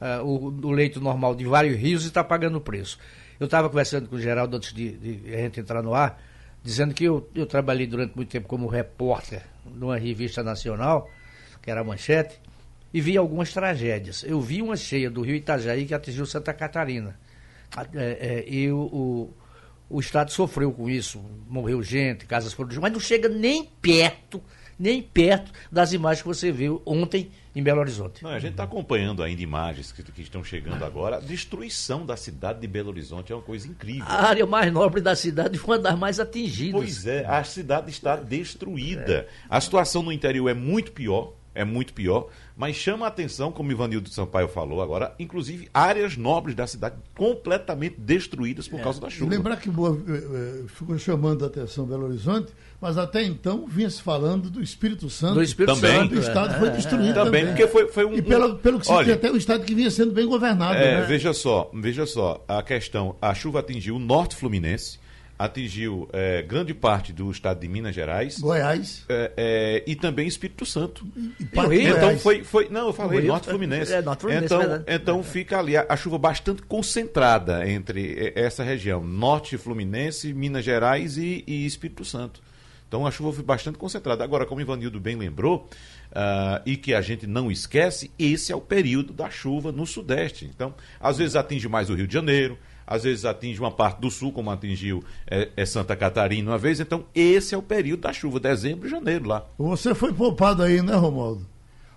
uh, 0.00 0.24
o, 0.24 0.66
o, 0.66 0.70
leito 0.72 1.00
normal 1.00 1.36
de 1.36 1.44
vários 1.44 1.76
rios 1.78 2.02
e 2.02 2.08
está 2.08 2.24
pagando 2.24 2.58
o 2.58 2.60
preço. 2.60 2.98
Eu 3.38 3.44
estava 3.44 3.68
conversando 3.68 4.08
com 4.08 4.16
o 4.16 4.20
Geraldo 4.20 4.56
antes 4.56 4.72
de, 4.72 4.96
de, 4.96 5.32
a 5.32 5.38
gente 5.38 5.60
entrar 5.60 5.80
no 5.80 5.94
ar, 5.94 6.20
dizendo 6.62 6.94
que 6.94 7.04
eu, 7.04 7.28
eu 7.34 7.46
trabalhei 7.46 7.86
durante 7.86 8.14
muito 8.14 8.28
tempo 8.28 8.48
como 8.48 8.66
repórter 8.66 9.42
numa 9.64 9.96
revista 9.96 10.42
nacional, 10.42 11.10
que 11.62 11.70
era 11.70 11.80
a 11.80 11.84
Manchete, 11.84 12.40
e 12.92 13.00
vi 13.00 13.16
algumas 13.16 13.52
tragédias. 13.52 14.24
Eu 14.24 14.40
vi 14.40 14.62
uma 14.62 14.76
cheia 14.76 15.10
do 15.10 15.22
rio 15.22 15.34
Itajaí 15.34 15.86
que 15.86 15.94
atingiu 15.94 16.26
Santa 16.26 16.52
Catarina. 16.52 17.18
É, 17.94 18.44
é, 18.44 18.44
e 18.52 18.70
o, 18.72 18.78
o, 18.78 19.34
o 19.88 20.00
Estado 20.00 20.32
sofreu 20.32 20.72
com 20.72 20.90
isso. 20.90 21.24
Morreu 21.48 21.82
gente, 21.82 22.26
casas 22.26 22.52
foram 22.52 22.70
mas 22.80 22.92
não 22.92 23.00
chega 23.00 23.28
nem 23.28 23.64
perto 23.64 24.42
nem 24.80 25.02
perto 25.02 25.52
das 25.70 25.92
imagens 25.92 26.22
que 26.22 26.28
você 26.28 26.50
viu 26.50 26.80
ontem 26.86 27.30
em 27.54 27.62
Belo 27.62 27.80
Horizonte. 27.80 28.22
Não, 28.22 28.30
a 28.30 28.38
gente 28.38 28.52
está 28.52 28.64
acompanhando 28.64 29.22
ainda 29.22 29.42
imagens 29.42 29.92
que, 29.92 30.02
que, 30.02 30.22
estão 30.22 30.42
chegando 30.44 30.84
agora. 30.84 31.16
A 31.16 31.20
destruição 31.20 32.06
da 32.06 32.16
cidade 32.16 32.60
de 32.60 32.66
Belo 32.66 32.90
Horizonte 32.90 33.32
é 33.32 33.34
uma 33.34 33.42
coisa 33.42 33.66
incrível. 33.66 34.04
A 34.06 34.28
área 34.28 34.46
mais 34.46 34.72
nobre 34.72 35.00
da 35.00 35.16
cidade 35.16 35.58
foi 35.58 35.76
uma 35.76 35.82
das 35.82 35.98
mais 35.98 36.20
atingidas. 36.20 36.80
Pois 36.80 37.06
é, 37.06 37.26
a 37.26 37.42
cidade 37.42 37.90
está 37.90 38.16
destruída. 38.16 39.12
É. 39.12 39.28
A 39.48 39.60
situação 39.60 40.02
no 40.02 40.12
interior 40.12 40.48
é 40.48 40.54
muito 40.54 40.92
pior 40.92 41.34
é 41.54 41.64
muito 41.64 41.92
pior, 41.92 42.28
mas 42.56 42.76
chama 42.76 43.06
a 43.06 43.08
atenção, 43.08 43.50
como 43.50 43.72
Ivanildo 43.72 44.08
Sampaio 44.08 44.48
falou 44.48 44.80
agora, 44.80 45.14
inclusive 45.18 45.68
áreas 45.74 46.16
nobres 46.16 46.54
da 46.54 46.66
cidade 46.66 46.96
completamente 47.16 47.96
destruídas 47.98 48.68
por 48.68 48.80
é. 48.80 48.82
causa 48.82 49.00
da 49.00 49.10
chuva. 49.10 49.30
Lembrar 49.30 49.56
que 49.56 49.68
Boa, 49.68 50.00
eh, 50.08 50.12
eh, 50.12 50.64
ficou 50.68 50.96
chamando 50.98 51.44
a 51.44 51.48
atenção 51.48 51.86
Belo 51.86 52.04
Horizonte, 52.04 52.52
mas 52.80 52.96
até 52.96 53.22
então 53.22 53.66
vinha 53.66 53.90
se 53.90 54.00
falando 54.00 54.48
do 54.48 54.62
Espírito 54.62 55.10
Santo. 55.10 55.34
Do 55.34 55.42
Espírito 55.42 55.74
também. 55.74 56.00
Santo. 56.00 56.14
O 56.14 56.18
Estado 56.18 56.54
é. 56.54 56.58
foi 56.58 56.70
destruído 56.70 57.14
também. 57.14 57.42
também. 57.42 57.46
porque 57.46 57.66
foi, 57.66 57.88
foi 57.88 58.04
um... 58.06 58.14
E 58.14 58.22
pelo, 58.22 58.56
pelo 58.56 58.80
que 58.80 58.86
se 58.86 58.92
Olha, 58.92 59.14
até 59.14 59.30
o 59.30 59.36
Estado 59.36 59.64
que 59.64 59.74
vinha 59.74 59.90
sendo 59.90 60.12
bem 60.12 60.26
governado. 60.26 60.74
É, 60.74 61.00
né? 61.00 61.06
Veja 61.06 61.34
só, 61.34 61.70
veja 61.74 62.06
só, 62.06 62.42
a 62.48 62.62
questão, 62.62 63.16
a 63.20 63.34
chuva 63.34 63.60
atingiu 63.60 63.96
o 63.96 63.98
norte 63.98 64.34
fluminense, 64.34 64.98
atingiu 65.38 66.08
é, 66.12 66.42
grande 66.42 66.72
parte 66.72 67.12
do 67.12 67.30
estado 67.30 67.60
de 67.60 67.68
Minas 67.68 67.94
Gerais, 67.94 68.38
Goiás 68.38 69.06
é, 69.08 69.32
é, 69.36 69.84
e 69.86 69.96
também 69.96 70.26
Espírito 70.28 70.66
Santo. 70.66 71.06
E, 71.16 71.46
e 71.74 71.86
então 71.86 72.18
foi, 72.18 72.44
foi, 72.44 72.68
não, 72.70 72.88
eu 72.88 72.92
falei 72.92 73.22
Norte 73.22 73.48
Fluminense. 73.48 73.92
É, 73.92 74.02
Norte 74.02 74.20
Fluminense 74.20 74.54
então, 74.54 74.84
então 74.86 75.22
fica 75.22 75.58
ali 75.58 75.78
a, 75.78 75.86
a, 75.88 75.96
chuva 75.96 76.18
bastante 76.18 76.60
concentrada 76.62 77.66
entre 77.66 78.32
essa 78.34 78.62
região, 78.62 79.02
Norte 79.02 79.56
Fluminense, 79.56 80.32
Minas 80.34 80.62
Gerais 80.62 81.16
e, 81.16 81.42
e 81.46 81.64
Espírito 81.64 82.04
Santo. 82.04 82.42
Então 82.90 83.06
a 83.06 83.10
chuva 83.12 83.32
foi 83.32 83.44
bastante 83.44 83.78
concentrada. 83.78 84.24
Agora, 84.24 84.44
como 84.44 84.58
o 84.58 84.62
Ivanildo 84.62 84.98
bem 84.98 85.14
lembrou, 85.14 85.68
uh, 86.10 86.60
e 86.66 86.76
que 86.76 86.92
a 86.92 87.00
gente 87.00 87.24
não 87.24 87.48
esquece, 87.48 88.10
esse 88.18 88.50
é 88.50 88.56
o 88.56 88.60
período 88.60 89.12
da 89.12 89.30
chuva 89.30 89.70
no 89.70 89.86
Sudeste. 89.86 90.50
Então, 90.52 90.74
às 90.98 91.18
vezes 91.18 91.36
atinge 91.36 91.68
mais 91.68 91.88
o 91.88 91.94
Rio 91.94 92.08
de 92.08 92.12
Janeiro, 92.12 92.58
às 92.84 93.04
vezes 93.04 93.24
atinge 93.24 93.60
uma 93.60 93.70
parte 93.70 94.00
do 94.00 94.10
sul, 94.10 94.32
como 94.32 94.50
atingiu 94.50 95.04
é, 95.24 95.50
é 95.56 95.64
Santa 95.64 95.94
Catarina 95.94 96.50
uma 96.50 96.58
vez. 96.58 96.80
Então, 96.80 97.04
esse 97.14 97.54
é 97.54 97.58
o 97.58 97.62
período 97.62 98.00
da 98.00 98.12
chuva, 98.12 98.40
dezembro 98.40 98.88
e 98.88 98.90
janeiro 98.90 99.28
lá. 99.28 99.46
Você 99.56 99.94
foi 99.94 100.12
poupado 100.12 100.64
aí, 100.64 100.82
né, 100.82 100.96
Romualdo? 100.96 101.46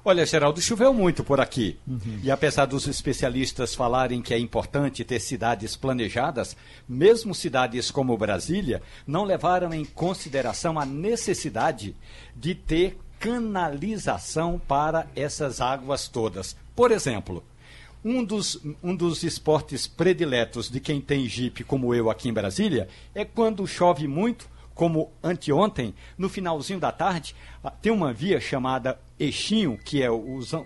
Olha, 0.06 0.26
Geraldo, 0.26 0.60
choveu 0.60 0.94
muito 0.94 1.24
por 1.24 1.40
aqui. 1.40 1.78
Uhum. 1.88 2.20
E 2.22 2.30
apesar 2.30 2.66
dos 2.66 2.88
especialistas 2.88 3.74
falarem 3.74 4.22
que 4.22 4.34
é 4.34 4.38
importante 4.38 5.04
ter 5.06 5.20
cidades 5.22 5.78
planejadas, 5.78 6.58
mesmo 6.88 7.34
cidades 7.34 7.90
como 7.90 8.18
Brasília 8.18 8.82
não 9.08 9.24
levaram 9.24 9.74
em 9.74 9.86
consideração 9.86 10.78
a 10.78 10.86
necessidade 10.86 11.96
de 12.36 12.54
ter 12.54 12.98
canalização 13.18 14.60
para 14.68 15.08
essas 15.16 15.62
águas 15.62 16.10
todas. 16.10 16.58
Por 16.76 16.92
exemplo, 16.92 17.42
um 18.04 18.22
dos, 18.22 18.60
um 18.84 18.94
dos 18.94 19.24
esportes 19.24 19.88
prediletos 19.88 20.70
de 20.70 20.82
quem 20.82 21.00
tem 21.00 21.30
jipe 21.30 21.64
como 21.64 21.96
eu 21.96 22.10
aqui 22.10 22.28
em 22.28 22.34
Brasília 22.34 22.90
é 23.16 23.24
quando 23.24 23.66
chove 23.66 24.06
muito, 24.06 24.50
como 24.74 25.12
anteontem, 25.22 25.94
no 26.18 26.30
finalzinho 26.30 26.80
da 26.80 26.92
tarde, 26.92 27.36
ah, 27.64 27.70
tem 27.70 27.92
uma 27.92 28.12
via 28.12 28.40
chamada 28.40 29.00
eixinho, 29.20 29.78
que 29.78 30.02
é 30.02 30.08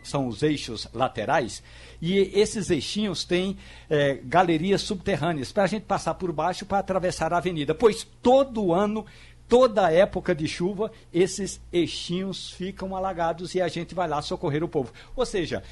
são 0.03 0.27
os 0.27 0.41
eixos 0.43 0.87
laterais, 0.93 1.61
e 2.01 2.17
esses 2.17 2.69
eixinhos 2.69 3.23
têm 3.23 3.57
é, 3.89 4.19
galerias 4.23 4.81
subterrâneas 4.81 5.51
para 5.51 5.63
a 5.63 5.67
gente 5.67 5.83
passar 5.83 6.13
por 6.13 6.31
baixo 6.31 6.65
para 6.65 6.79
atravessar 6.79 7.33
a 7.33 7.37
avenida, 7.37 7.75
pois 7.75 8.07
todo 8.21 8.73
ano 8.73 9.05
toda 9.47 9.91
época 9.91 10.35
de 10.35 10.47
chuva, 10.47 10.91
esses 11.13 11.61
eixinhos 11.71 12.51
ficam 12.51 12.95
alagados 12.95 13.55
e 13.55 13.61
a 13.61 13.67
gente 13.67 13.95
vai 13.95 14.07
lá 14.07 14.21
socorrer 14.21 14.63
o 14.63 14.67
povo. 14.67 14.91
Ou 15.15 15.25
seja, 15.25 15.63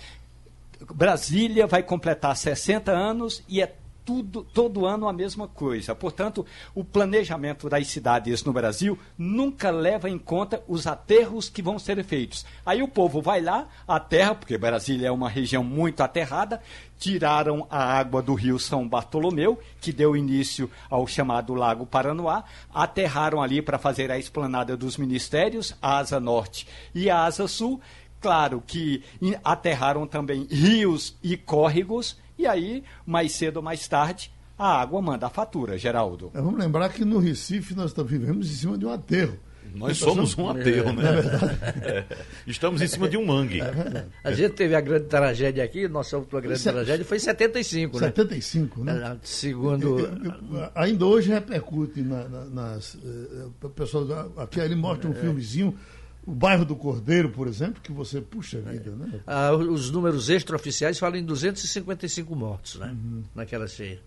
Brasília 0.94 1.68
vai 1.68 1.84
completar 1.84 2.36
60 2.36 2.92
anos 2.92 3.44
e 3.48 3.62
é 3.62 3.74
tudo, 4.06 4.44
todo 4.44 4.86
ano 4.86 5.10
a 5.10 5.14
mesma 5.14 5.48
coisa. 5.48 5.96
Portanto, 5.96 6.46
o 6.76 6.84
planejamento 6.84 7.68
das 7.68 7.88
cidades 7.88 8.44
no 8.44 8.54
Brasil 8.54 8.98
nunca 9.18 9.72
leva 9.72 10.10
em 10.10 10.20
conta 10.20 10.64
os 10.68 10.86
aterros 10.86 11.50
que 11.50 11.62
vão 11.62 11.80
ser 11.80 12.02
feitos. 12.04 12.46
Aí 12.64 12.84
o 12.84 12.88
povo 12.88 13.22
vai 13.22 13.42
lá, 13.42 13.68
aterra, 13.88 14.36
porque 14.36 14.58
Brasília 14.58 15.08
é 15.08 15.12
uma 15.12 15.28
região 15.28 15.64
muito 15.64 16.02
aterrada, 16.02 16.62
tiraram 17.00 17.66
a 17.70 17.84
água 17.84 18.22
do 18.22 18.36
rio 18.36 18.60
São 18.60 18.88
Bartolomeu, 18.88 19.60
que 19.82 19.92
deu 19.92 20.16
início 20.16 20.70
ao 20.90 21.08
chamado 21.08 21.56
Lago 21.56 21.86
Paranoá, 21.86 22.44
aterraram 22.74 23.42
ali 23.42 23.62
para 23.62 23.80
fazer 23.80 24.12
a 24.12 24.20
esplanada 24.20 24.78
dos 24.78 24.98
ministérios, 24.98 25.76
a 25.82 25.98
asa 25.98 26.20
norte 26.20 26.68
e 26.94 27.10
a 27.10 27.24
asa 27.24 27.48
sul. 27.48 27.82
Claro 28.22 28.64
que 28.66 29.04
aterraram 29.44 30.08
também 30.08 30.48
rios 30.50 31.16
e 31.22 31.36
córregos 31.36 32.18
e 32.38 32.46
aí, 32.46 32.84
mais 33.06 33.32
cedo 33.34 33.58
ou 33.58 33.64
mais 33.64 33.88
tarde, 33.88 34.32
a 34.58 34.82
água 34.82 35.02
manda 35.02 35.28
a 35.28 35.30
fatura, 35.30 35.78
Geraldo. 35.78 36.32
É, 36.34 36.42
vamos 36.42 36.60
lembrar 36.60 36.90
que 36.90 37.04
no 37.04 37.20
Recife 37.20 37.76
nós 37.76 37.94
vivemos 37.94 38.50
em 38.50 38.54
cima 38.54 38.78
de 38.78 38.86
um 38.86 38.92
aterro. 38.92 39.38
Nós 39.74 39.98
somos 39.98 40.38
um 40.38 40.50
aterro, 40.50 40.94
né? 40.94 41.04
É 41.82 42.06
Estamos 42.48 42.82
em 42.82 42.88
cima 42.88 43.10
de 43.10 43.18
um 43.18 43.26
mangue. 43.26 43.60
É 43.60 44.06
a 44.24 44.32
gente 44.32 44.54
teve 44.54 44.74
a 44.74 44.80
grande 44.80 45.06
tragédia 45.06 45.64
aqui, 45.64 45.88
nossa 45.88 46.18
última 46.18 46.40
grande 46.40 46.60
Set... 46.60 46.72
tragédia 46.72 47.06
foi 47.06 47.18
em 47.18 47.20
75, 47.20 48.00
né? 48.00 48.08
75, 48.08 48.84
né? 48.84 49.12
É, 49.12 49.18
segundo. 49.24 49.98
Ainda 50.74 51.06
hoje 51.06 51.30
repercute 51.30 52.02
na, 52.02 52.28
na, 52.30 52.46
nas. 52.46 52.96
Uh, 52.96 53.70
pessoal, 53.76 54.32
aqui 54.38 54.60
ele 54.60 54.76
mostra 54.76 55.10
um 55.10 55.14
é. 55.14 55.16
filmezinho 55.16 55.78
o 56.26 56.32
bairro 56.34 56.66
do 56.66 56.76
Cordeiro, 56.76 57.30
por 57.30 57.48
exemplo, 57.48 57.82
que 57.82 57.92
você 57.92 58.20
puxa 58.20 58.58
a 58.58 58.72
vida, 58.72 58.92
né? 58.92 59.20
Ah, 59.28 59.54
os 59.54 59.92
números 59.92 60.30
extraoficiais 60.30 60.98
falam 60.98 61.18
em 61.18 61.24
255 61.24 62.36
mortos, 62.36 62.76
né? 62.76 62.88
Uhum. 62.88 63.24
Naquela 63.36 63.68
cheia. 63.68 64.00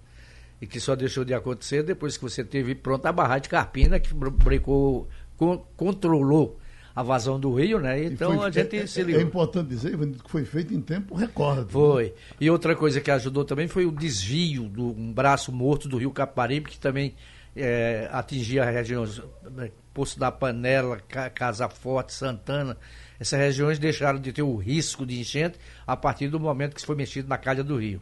E 0.60 0.66
que 0.66 0.80
só 0.80 0.96
deixou 0.96 1.24
de 1.24 1.32
acontecer 1.32 1.84
depois 1.84 2.16
que 2.16 2.22
você 2.22 2.42
teve 2.42 2.74
pronta 2.74 3.08
a 3.08 3.12
barragem 3.12 3.42
de 3.42 3.48
Carpina, 3.48 4.00
que 4.00 4.12
brecou, 4.12 5.08
con 5.36 5.58
controlou 5.76 6.58
a 6.98 7.02
vazão 7.04 7.38
do 7.38 7.54
rio, 7.54 7.78
né? 7.78 8.04
Então 8.06 8.36
foi, 8.36 8.48
a 8.48 8.50
gente 8.50 8.76
é, 8.76 8.86
se 8.88 9.00
é 9.00 9.04
ligou. 9.04 9.20
É 9.20 9.24
importante 9.24 9.68
dizer 9.68 9.96
que 9.96 10.28
foi 10.28 10.44
feito 10.44 10.74
em 10.74 10.80
tempo 10.80 11.14
recorde. 11.14 11.60
Né? 11.60 11.66
Foi. 11.68 12.04
Né? 12.06 12.12
E 12.40 12.50
outra 12.50 12.74
coisa 12.74 13.00
que 13.00 13.08
ajudou 13.08 13.44
também 13.44 13.68
foi 13.68 13.86
o 13.86 13.92
desvio 13.92 14.64
do 14.68 14.88
um 14.88 15.12
braço 15.12 15.52
morto 15.52 15.88
do 15.88 15.96
rio 15.96 16.10
Caparibe, 16.10 16.68
que 16.68 16.78
também 16.80 17.14
é, 17.56 18.08
atingia 18.12 18.64
a 18.64 18.70
região 18.70 19.04
né, 19.50 19.70
Poço 19.92 20.18
da 20.18 20.30
Panela, 20.30 20.98
Casa 21.34 21.68
Forte, 21.68 22.12
Santana. 22.12 22.76
Essas 23.18 23.38
regiões 23.38 23.78
deixaram 23.78 24.20
de 24.20 24.32
ter 24.32 24.42
o 24.42 24.56
risco 24.56 25.04
de 25.04 25.18
enchente 25.18 25.58
a 25.86 25.96
partir 25.96 26.28
do 26.28 26.38
momento 26.38 26.74
que 26.74 26.84
foi 26.84 26.94
mexido 26.94 27.28
na 27.28 27.36
calha 27.36 27.64
do 27.64 27.76
rio. 27.76 28.00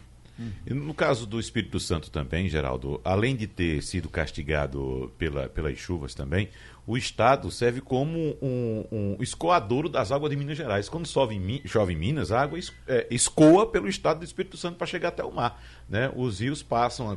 No 0.67 0.93
caso 0.93 1.27
do 1.27 1.41
Espírito 1.41 1.81
Santo 1.81 2.11
também, 2.11 2.47
Geraldo, 2.47 3.01
além 3.03 3.35
de 3.35 3.47
ter 3.47 3.83
sido 3.83 4.11
castigado 4.11 5.11
pela, 5.17 5.49
pelas 5.49 5.79
chuvas 5.79 6.15
também, 6.15 6.51
o 6.87 6.97
Estado 6.97 7.51
serve 7.51 7.81
como 7.81 8.37
um, 8.43 8.85
um 8.93 9.17
escoadouro 9.21 9.89
das 9.89 10.13
águas 10.13 10.31
de 10.31 10.37
Minas 10.37 10.57
Gerais. 10.57 10.91
Quando 10.91 11.09
chove, 11.09 11.63
chove 11.65 11.95
em 11.95 11.97
Minas, 11.97 12.31
a 12.31 12.43
água 12.43 12.59
é, 12.87 13.07
escoa 13.11 13.67
pelo 13.67 13.89
Estado 13.89 14.19
do 14.19 14.25
Espírito 14.25 14.59
Santo 14.59 14.77
para 14.77 14.87
chegar 14.87 15.09
até 15.09 15.25
o 15.25 15.33
mar. 15.33 15.63
Né? 15.89 16.13
Os 16.15 16.41
rios 16.41 16.63
passam, 16.63 17.17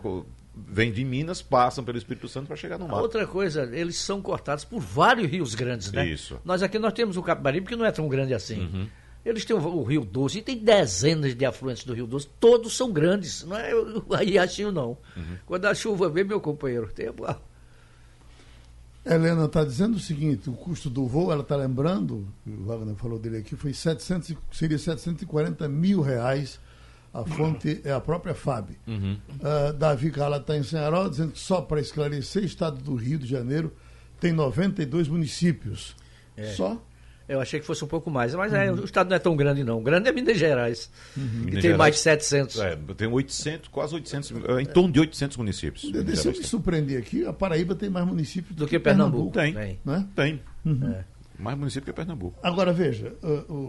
vêm 0.68 0.92
de 0.92 1.04
Minas, 1.04 1.42
passam 1.42 1.84
pelo 1.84 1.98
Espírito 1.98 2.28
Santo 2.28 2.48
para 2.48 2.56
chegar 2.56 2.78
no 2.78 2.88
mar. 2.88 3.02
Outra 3.02 3.26
coisa, 3.26 3.70
eles 3.74 3.98
são 3.98 4.22
cortados 4.22 4.66
por 4.66 4.80
vários 4.80 5.30
rios 5.30 5.56
grandes, 5.56 5.92
né? 5.92 6.06
Isso. 6.08 6.40
Nós 6.44 6.62
aqui 6.62 6.80
nós 6.80 6.94
temos 6.94 7.18
o 7.18 7.24
Capibaribe, 7.24 7.68
que 7.68 7.76
não 7.76 7.86
é 7.86 7.92
tão 7.92 8.08
grande 8.08 8.34
assim. 8.34 8.62
Uhum. 8.62 8.88
Eles 9.26 9.46
têm 9.46 9.56
o, 9.56 9.60
o, 9.60 9.84
Rio 9.84 10.06
Doce 10.06 10.40
e 10.40 10.42
tem 10.42 10.58
dezenas 10.58 11.36
de 11.36 11.46
afluentes 11.46 11.84
do 11.84 11.94
Rio 11.94 12.08
Doce, 12.08 12.28
todos 12.40 12.76
são 12.76 12.92
grandes, 12.92 13.44
não 13.44 13.58
é 13.58 13.72
aí 14.18 14.38
achinho 14.38 14.72
não. 14.72 14.98
Uhum. 15.16 15.38
Quando 15.46 15.66
a 15.66 15.74
chuva 15.74 16.10
vem, 16.10 16.24
meu 16.24 16.40
companheiro, 16.40 16.90
tem 16.92 17.10
Helena 19.06 19.46
está 19.46 19.64
dizendo 19.64 19.96
o 19.96 20.00
seguinte, 20.00 20.50
o 20.50 20.54
custo 20.54 20.90
do 20.90 21.08
voo, 21.08 21.32
ela 21.32 21.42
está 21.42 21.56
lembrando, 21.56 22.28
o 22.46 22.66
Wagner 22.66 22.96
falou 22.96 23.18
dele 23.18 23.38
aqui, 23.38 23.56
foi 23.56 23.74
700, 23.74 24.36
seria 24.52 24.78
740 24.78 25.68
mil 25.68 26.02
reais 26.02 26.60
a 27.14 27.24
fonte 27.26 27.82
é 27.84 27.92
a 27.92 28.00
própria 28.00 28.34
FAB. 28.34 28.72
Uhum. 28.88 29.18
Uh, 29.40 29.74
Davi 29.74 30.12
Carla 30.12 30.38
está 30.38 30.56
em 30.56 30.64
Senharó, 30.64 31.08
dizendo 31.08 31.32
que 31.32 31.40
só 31.40 31.62
para 31.62 31.80
esclarecer, 31.80 32.44
o 32.44 32.46
estado 32.46 32.82
do 32.82 32.96
Rio 32.96 33.18
de 33.18 33.28
Janeiro 33.28 33.74
tem 34.20 34.32
92 34.32 35.08
municípios. 35.08 35.96
É. 36.38 36.46
Só? 36.54 36.82
Eu 37.28 37.40
achei 37.40 37.60
que 37.60 37.66
fosse 37.66 37.86
um 37.86 37.88
pouco 37.88 38.10
mais, 38.10 38.34
mas 38.34 38.52
é, 38.54 38.72
uhum. 38.72 38.80
o 38.80 38.86
estado 38.86 39.08
não 39.08 39.16
é 39.16 39.20
tão 39.20 39.36
grande 39.36 39.64
não. 39.64 39.78
O 39.78 39.82
grande 39.82 40.10
é 40.10 40.12
Minas 40.12 40.38
Gerais, 40.38 40.90
uhum. 41.16 41.24
que 41.24 41.38
Minas 41.38 41.54
tem 41.54 41.62
Gerais, 41.62 41.78
mais 41.78 41.96
de 41.96 42.02
700. 42.02 42.60
É, 42.60 42.76
tem 42.98 43.08
800, 43.08 43.70
quase 43.70 43.94
800, 43.94 44.32
é, 44.32 44.62
em 44.62 44.66
torno 44.66 44.92
de 44.92 45.00
800 45.00 45.38
municípios. 45.38 45.92
Deixa 45.92 46.30
eu 46.30 46.32
me 46.32 46.44
surpreender 46.44 46.98
aqui, 46.98 47.26
a 47.26 47.32
Paraíba 47.32 47.76
tem 47.76 47.88
mais 47.88 48.06
municípios 48.06 48.56
do, 48.56 48.66
do 48.66 48.68
que, 48.68 48.78
que, 48.78 48.80
Pernambuco. 48.80 49.32
Pernambuco. 49.32 49.64
Tem, 49.64 49.80
né? 49.86 50.08
tem. 50.16 50.42
Uhum. 50.66 50.92
É. 50.92 51.06
Mais 51.40 51.58
município 51.58 51.86
que 51.86 51.94
Pernambuco. 51.94 52.38
Agora 52.44 52.74
veja. 52.74 53.14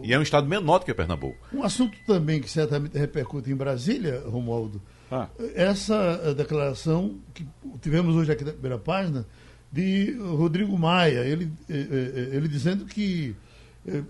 E 0.03 0.13
é 0.13 0.19
um 0.19 0.23
estado 0.23 0.49
menor 0.49 0.81
do 0.81 0.85
que 0.85 0.93
Pernambuco. 0.93 1.39
Um 1.55 1.63
assunto 1.63 1.97
também 2.05 2.41
que 2.41 2.51
certamente 2.51 2.99
repercute 2.99 3.51
em 3.51 3.55
Brasília, 3.55 4.25
Romualdo, 4.27 4.83
ah. 5.11 5.29
essa 5.55 6.21
uh, 6.25 6.35
declaração 6.35 7.21
que 7.33 7.47
tivemos 7.81 8.17
hoje 8.17 8.33
aqui 8.33 8.45
na 8.45 8.53
primeira 8.53 8.77
página 8.77 9.25
de 9.73 10.17
Rodrigo 10.19 10.77
Maia, 10.77 11.21
ele, 11.21 11.53
eh, 11.69 11.75
eh, 11.75 12.13
eh, 12.33 12.37
ele 12.37 12.49
dizendo 12.49 12.85
que 12.85 13.37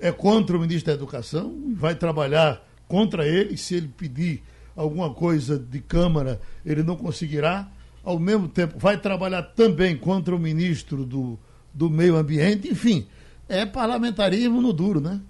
é 0.00 0.10
contra 0.10 0.56
o 0.56 0.60
ministro 0.60 0.86
da 0.86 0.94
Educação, 0.94 1.54
vai 1.76 1.94
trabalhar 1.94 2.66
contra 2.88 3.26
ele, 3.26 3.58
se 3.58 3.74
ele 3.74 3.88
pedir 3.88 4.42
alguma 4.74 5.12
coisa 5.12 5.58
de 5.58 5.80
Câmara, 5.80 6.40
ele 6.64 6.82
não 6.82 6.96
conseguirá. 6.96 7.68
Ao 8.02 8.18
mesmo 8.18 8.48
tempo, 8.48 8.78
vai 8.78 8.96
trabalhar 8.96 9.42
também 9.42 9.98
contra 9.98 10.34
o 10.34 10.38
ministro 10.38 11.04
do, 11.04 11.38
do 11.74 11.90
Meio 11.90 12.16
Ambiente, 12.16 12.68
enfim 12.68 13.06
é 13.50 13.66
parlamentarismo 13.66 14.62
no 14.62 14.73
duro, 14.73 15.00
né? 15.00 15.21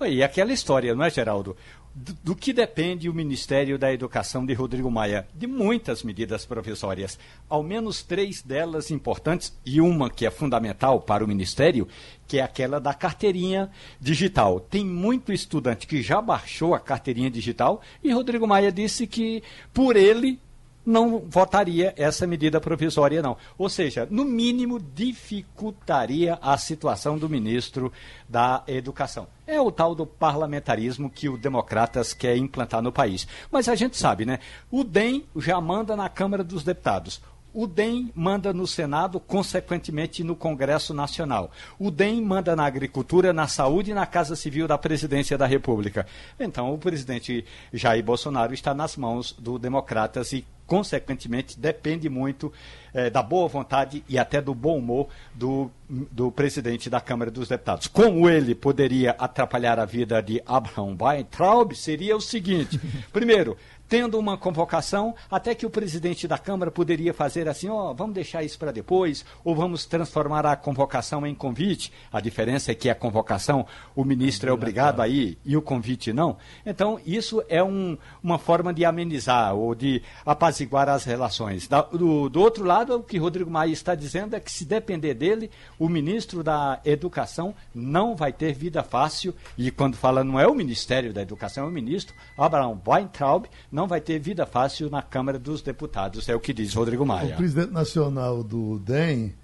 E 0.00 0.22
aquela 0.22 0.52
história, 0.52 0.94
não 0.94 1.04
é, 1.04 1.10
Geraldo? 1.10 1.56
Do, 1.94 2.12
do, 2.24 2.34
que 2.34 2.52
depende 2.52 3.08
o 3.08 3.14
Ministério 3.14 3.78
da 3.78 3.92
Educação 3.92 4.44
de 4.44 4.52
Rodrigo 4.52 4.90
Maia? 4.90 5.28
De 5.32 5.46
muitas 5.46 6.02
medidas 6.02 6.44
provisórias, 6.44 7.16
ao 7.48 7.62
menos 7.62 8.02
três 8.02 8.42
delas 8.42 8.90
importantes 8.90 9.56
e 9.64 9.80
uma 9.80 10.10
que 10.10 10.26
é 10.26 10.30
fundamental 10.30 11.00
para 11.00 11.24
o 11.24 11.28
Ministério, 11.28 11.86
que 12.26 12.38
é 12.38 12.42
aquela 12.42 12.80
da 12.80 12.92
carteirinha 12.92 13.70
digital. 14.00 14.58
Tem 14.58 14.84
muito 14.84 15.32
estudante 15.32 15.86
que 15.86 16.02
já 16.02 16.20
baixou 16.20 16.74
a 16.74 16.80
carteirinha 16.80 17.30
digital 17.30 17.80
e 18.02 18.12
Rodrigo 18.12 18.48
Maia 18.48 18.72
disse 18.72 19.06
que 19.06 19.40
por 19.72 19.94
ele 19.94 20.40
não 20.84 21.18
votaria 21.18 21.94
essa 21.96 22.26
medida 22.26 22.60
provisória, 22.60 23.22
não. 23.22 23.36
Ou 23.56 23.68
seja, 23.68 24.06
no 24.10 24.24
mínimo, 24.24 24.78
dificultaria 24.78 26.38
a 26.42 26.56
situação 26.58 27.18
do 27.18 27.28
ministro 27.28 27.92
da 28.28 28.62
Educação. 28.66 29.26
É 29.46 29.60
o 29.60 29.70
tal 29.70 29.94
do 29.94 30.06
parlamentarismo 30.06 31.10
que 31.10 31.28
o 31.28 31.36
Democratas 31.36 32.12
quer 32.12 32.36
implantar 32.36 32.82
no 32.82 32.92
país. 32.92 33.26
Mas 33.50 33.68
a 33.68 33.74
gente 33.74 33.96
sabe, 33.96 34.24
né? 34.24 34.38
O 34.70 34.84
DEM 34.84 35.24
já 35.36 35.60
manda 35.60 35.96
na 35.96 36.08
Câmara 36.08 36.42
dos 36.42 36.64
Deputados. 36.64 37.20
O 37.54 37.68
DEM 37.68 38.10
manda 38.16 38.52
no 38.52 38.66
Senado, 38.66 39.20
consequentemente 39.20 40.24
no 40.24 40.34
Congresso 40.34 40.92
Nacional. 40.92 41.52
O 41.78 41.88
DEM 41.88 42.20
manda 42.20 42.56
na 42.56 42.66
agricultura, 42.66 43.32
na 43.32 43.46
saúde 43.46 43.92
e 43.92 43.94
na 43.94 44.04
Casa 44.06 44.34
Civil 44.34 44.66
da 44.66 44.76
Presidência 44.76 45.38
da 45.38 45.46
República. 45.46 46.04
Então, 46.38 46.74
o 46.74 46.78
presidente 46.78 47.44
Jair 47.72 48.02
Bolsonaro 48.02 48.52
está 48.52 48.74
nas 48.74 48.96
mãos 48.96 49.32
do 49.38 49.56
Democratas 49.56 50.32
e 50.32 50.44
consequentemente, 50.66 51.58
depende 51.58 52.08
muito 52.08 52.52
eh, 52.92 53.10
da 53.10 53.22
boa 53.22 53.48
vontade 53.48 54.02
e 54.08 54.18
até 54.18 54.40
do 54.40 54.54
bom 54.54 54.78
humor 54.78 55.08
do, 55.34 55.70
do 55.88 56.32
presidente 56.32 56.88
da 56.88 57.00
Câmara 57.00 57.30
dos 57.30 57.48
Deputados. 57.48 57.86
Como 57.86 58.28
ele 58.28 58.54
poderia 58.54 59.12
atrapalhar 59.12 59.78
a 59.78 59.84
vida 59.84 60.22
de 60.22 60.42
Abraham 60.46 60.96
Weintraub, 61.00 61.74
seria 61.74 62.16
o 62.16 62.20
seguinte: 62.20 62.80
primeiro, 63.12 63.56
tendo 63.88 64.18
uma 64.18 64.36
convocação, 64.36 65.14
até 65.30 65.54
que 65.54 65.66
o 65.66 65.70
presidente 65.70 66.26
da 66.26 66.38
Câmara 66.38 66.70
poderia 66.70 67.12
fazer 67.12 67.48
assim, 67.48 67.68
ó, 67.68 67.90
oh, 67.90 67.94
vamos 67.94 68.14
deixar 68.14 68.42
isso 68.42 68.58
para 68.58 68.72
depois, 68.72 69.24
ou 69.44 69.54
vamos 69.54 69.84
transformar 69.84 70.46
a 70.46 70.56
convocação 70.56 71.26
em 71.26 71.34
convite. 71.34 71.92
A 72.12 72.20
diferença 72.20 72.72
é 72.72 72.74
que 72.74 72.88
a 72.88 72.94
convocação, 72.94 73.66
o 73.94 74.04
ministro 74.04 74.48
é 74.48 74.52
obrigado 74.52 75.00
a 75.00 75.08
ir 75.08 75.38
e 75.44 75.56
o 75.56 75.62
convite 75.62 76.12
não. 76.12 76.36
Então, 76.64 77.00
isso 77.04 77.42
é 77.48 77.62
um, 77.62 77.96
uma 78.22 78.38
forma 78.38 78.72
de 78.72 78.84
amenizar 78.84 79.54
ou 79.54 79.74
de 79.74 80.02
apaziguar 80.24 80.88
as 80.88 81.04
relações. 81.04 81.68
Da, 81.68 81.82
do, 81.82 82.28
do 82.28 82.40
outro 82.40 82.64
lado, 82.64 82.96
o 82.96 83.02
que 83.02 83.18
Rodrigo 83.18 83.50
Maia 83.50 83.72
está 83.72 83.94
dizendo 83.94 84.34
é 84.34 84.40
que 84.40 84.50
se 84.50 84.64
depender 84.64 85.14
dele, 85.14 85.50
o 85.78 85.88
ministro 85.88 86.42
da 86.42 86.80
Educação 86.84 87.54
não 87.74 88.16
vai 88.16 88.32
ter 88.32 88.54
vida 88.54 88.82
fácil, 88.82 89.34
e 89.56 89.70
quando 89.70 89.96
fala 89.96 90.24
não 90.24 90.38
é 90.38 90.46
o 90.46 90.54
Ministério 90.54 91.12
da 91.12 91.22
Educação, 91.22 91.64
é 91.64 91.68
o 91.68 91.70
ministro 91.70 92.14
Abraham 92.36 92.80
Weintraub, 92.86 93.46
não 93.74 93.88
vai 93.88 94.00
ter 94.00 94.20
vida 94.20 94.46
fácil 94.46 94.88
na 94.88 95.02
Câmara 95.02 95.36
dos 95.36 95.60
Deputados, 95.60 96.28
é 96.28 96.34
o 96.34 96.38
que 96.38 96.54
diz 96.54 96.72
Rodrigo 96.72 97.04
Maia. 97.04 97.34
O 97.34 97.36
presidente 97.36 97.72
nacional 97.72 98.44
do 98.44 98.78
DEM, 98.78 99.34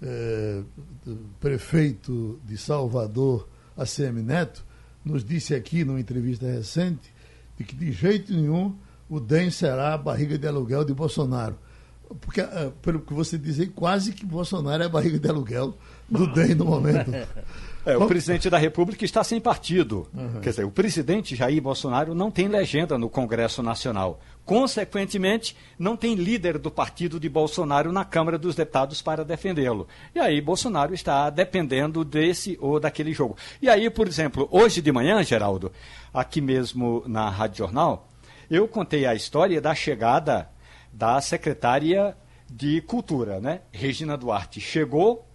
é, 0.00 0.62
prefeito 1.38 2.40
de 2.42 2.56
Salvador, 2.56 3.46
ACM 3.76 4.22
Neto, 4.22 4.64
nos 5.04 5.22
disse 5.22 5.54
aqui 5.54 5.84
numa 5.84 6.00
entrevista 6.00 6.46
recente 6.46 7.12
de 7.58 7.64
que 7.64 7.76
de 7.76 7.92
jeito 7.92 8.32
nenhum 8.32 8.74
o 9.10 9.20
DEM 9.20 9.50
será 9.50 9.92
a 9.92 9.98
barriga 9.98 10.38
de 10.38 10.48
aluguel 10.48 10.82
de 10.82 10.94
Bolsonaro. 10.94 11.58
Porque, 12.22 12.40
é, 12.40 12.72
pelo 12.80 13.00
que 13.00 13.12
você 13.12 13.36
diz 13.36 13.58
quase 13.74 14.12
que 14.12 14.24
Bolsonaro 14.24 14.84
é 14.84 14.86
a 14.86 14.88
barriga 14.88 15.18
de 15.18 15.28
aluguel 15.28 15.76
do 16.08 16.26
DEM 16.32 16.54
no 16.54 16.64
momento. 16.64 17.10
É, 17.86 17.96
o 17.96 18.08
presidente 18.08 18.50
da 18.50 18.58
República 18.58 19.04
está 19.04 19.22
sem 19.22 19.40
partido. 19.40 20.08
Uhum. 20.12 20.40
Quer 20.40 20.50
dizer, 20.50 20.64
o 20.64 20.72
presidente 20.72 21.36
Jair 21.36 21.62
Bolsonaro 21.62 22.16
não 22.16 22.32
tem 22.32 22.48
legenda 22.48 22.98
no 22.98 23.08
Congresso 23.08 23.62
Nacional. 23.62 24.18
Consequentemente, 24.44 25.56
não 25.78 25.96
tem 25.96 26.16
líder 26.16 26.58
do 26.58 26.68
partido 26.68 27.20
de 27.20 27.28
Bolsonaro 27.28 27.92
na 27.92 28.04
Câmara 28.04 28.36
dos 28.36 28.56
Deputados 28.56 29.00
para 29.00 29.24
defendê-lo. 29.24 29.86
E 30.12 30.18
aí, 30.18 30.40
Bolsonaro 30.40 30.94
está 30.94 31.30
dependendo 31.30 32.04
desse 32.04 32.58
ou 32.60 32.80
daquele 32.80 33.12
jogo. 33.12 33.36
E 33.62 33.68
aí, 33.68 33.88
por 33.88 34.08
exemplo, 34.08 34.48
hoje 34.50 34.82
de 34.82 34.90
manhã, 34.90 35.22
Geraldo, 35.22 35.70
aqui 36.12 36.40
mesmo 36.40 37.04
na 37.06 37.30
Rádio 37.30 37.58
Jornal, 37.58 38.08
eu 38.50 38.66
contei 38.66 39.06
a 39.06 39.14
história 39.14 39.60
da 39.60 39.76
chegada 39.76 40.50
da 40.92 41.20
secretária 41.20 42.16
de 42.50 42.80
Cultura, 42.80 43.40
né? 43.40 43.60
Regina 43.70 44.16
Duarte. 44.16 44.60
Chegou 44.60 45.25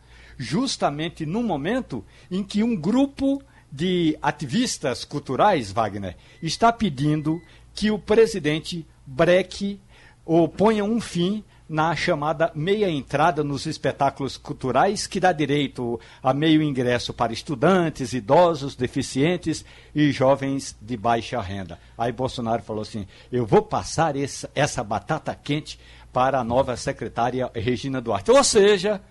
justamente 0.42 1.26
no 1.26 1.44
momento 1.44 2.04
em 2.30 2.44
que 2.44 2.64
um 2.64 2.76
grupo 2.76 3.42
de 3.72 4.18
ativistas 4.22 5.06
culturais, 5.06 5.72
Wagner, 5.72 6.18
está 6.42 6.74
pedindo 6.74 7.42
que 7.74 7.90
o 7.90 8.00
presidente 8.00 8.86
breque 9.06 9.80
ou 10.26 10.48
ponha 10.48 10.84
um 10.84 11.00
fim 11.00 11.44
na 11.70 11.96
chamada 11.96 12.52
meia 12.54 12.90
entrada 12.90 13.46
nos 13.46 13.66
espetáculos 13.66 14.36
culturais, 14.36 15.08
que 15.08 15.22
dá 15.22 15.32
direito 15.32 15.98
a 16.22 16.34
meio 16.34 16.62
ingresso 16.62 17.14
para 17.14 17.32
estudantes, 17.32 18.12
idosos, 18.12 18.76
deficientes 18.76 19.64
e 19.96 20.12
jovens 20.12 20.76
de 20.82 20.98
baixa 20.98 21.40
renda. 21.40 21.80
Aí 21.98 22.12
Bolsonaro 22.12 22.62
falou 22.62 22.82
assim: 22.82 23.08
eu 23.32 23.46
vou 23.46 23.62
passar 23.62 24.18
essa, 24.18 24.52
essa 24.54 24.84
batata 24.84 25.34
quente 25.34 25.80
para 26.12 26.40
a 26.40 26.44
nova 26.44 26.76
secretária 26.76 27.50
Regina 27.56 28.02
Duarte. 28.02 28.32
Ou 28.32 28.44
seja, 28.44 29.02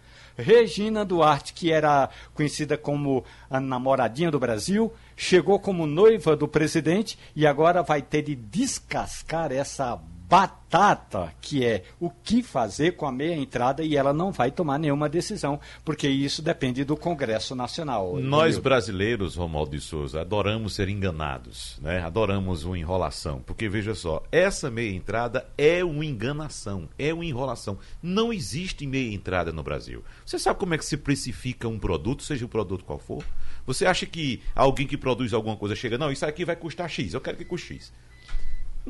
Regina 0.41 1.05
Duarte, 1.05 1.53
que 1.53 1.71
era 1.71 2.11
conhecida 2.35 2.77
como 2.77 3.25
a 3.49 3.61
namoradinha 3.61 4.31
do 4.31 4.41
Brasil, 4.41 4.93
chegou 5.17 5.61
como 5.61 5.87
noiva 5.87 6.35
do 6.37 6.49
presidente 6.49 7.19
e 7.37 7.47
agora 7.47 7.83
vai 7.83 8.03
ter 8.03 8.23
de 8.23 8.35
descascar 8.35 9.53
essa 9.53 10.01
batata, 10.31 11.35
que 11.41 11.67
é 11.67 11.83
o 11.99 12.09
que 12.09 12.41
fazer 12.41 12.93
com 12.93 13.05
a 13.05 13.11
meia 13.11 13.35
entrada 13.35 13.83
e 13.83 13.97
ela 13.97 14.13
não 14.13 14.31
vai 14.31 14.53
tomar 14.53 14.79
nenhuma 14.79 15.09
decisão, 15.09 15.59
porque 15.85 16.07
isso 16.07 16.41
depende 16.41 16.85
do 16.85 16.97
Congresso 16.97 17.57
Nacional. 17.57 18.17
Nós 18.21 18.57
brasileiros, 18.57 19.35
Romualdo 19.35 19.73
de 19.73 19.81
Souza, 19.81 20.21
adoramos 20.21 20.75
ser 20.77 20.89
enganados, 20.89 21.81
né? 21.83 22.01
Adoramos 22.01 22.63
uma 22.63 22.79
enrolação, 22.79 23.43
porque 23.45 23.69
veja 23.69 23.93
só, 23.93 24.23
essa 24.31 24.71
meia 24.71 24.95
entrada 24.95 25.49
é 25.59 25.83
uma 25.83 26.05
enganação, 26.05 26.89
é 26.97 27.13
uma 27.13 27.25
enrolação. 27.25 27.77
Não 28.01 28.33
existe 28.33 28.87
meia 28.87 29.13
entrada 29.13 29.53
no 29.53 29.65
Brasil. 29.65 30.05
Você 30.25 30.39
sabe 30.39 30.61
como 30.61 30.75
é 30.75 30.79
que 30.79 30.85
se 30.85 30.97
precifica 30.97 31.67
um 31.67 31.79
produto, 31.79 32.23
seja 32.23 32.47
o 32.47 32.49
produto 32.49 32.85
qual 32.85 33.01
for? 33.01 33.25
Você 33.67 33.85
acha 33.85 34.07
que 34.07 34.41
alguém 34.55 34.87
que 34.87 34.97
produz 34.97 35.35
alguma 35.35 35.57
coisa 35.57 35.75
chega, 35.75 35.99
não, 35.99 36.13
isso 36.13 36.25
aqui 36.25 36.45
vai 36.45 36.55
custar 36.55 36.89
X, 36.89 37.15
eu 37.15 37.21
quero 37.21 37.37
que 37.37 37.45
custe 37.45 37.75
X. 37.75 37.93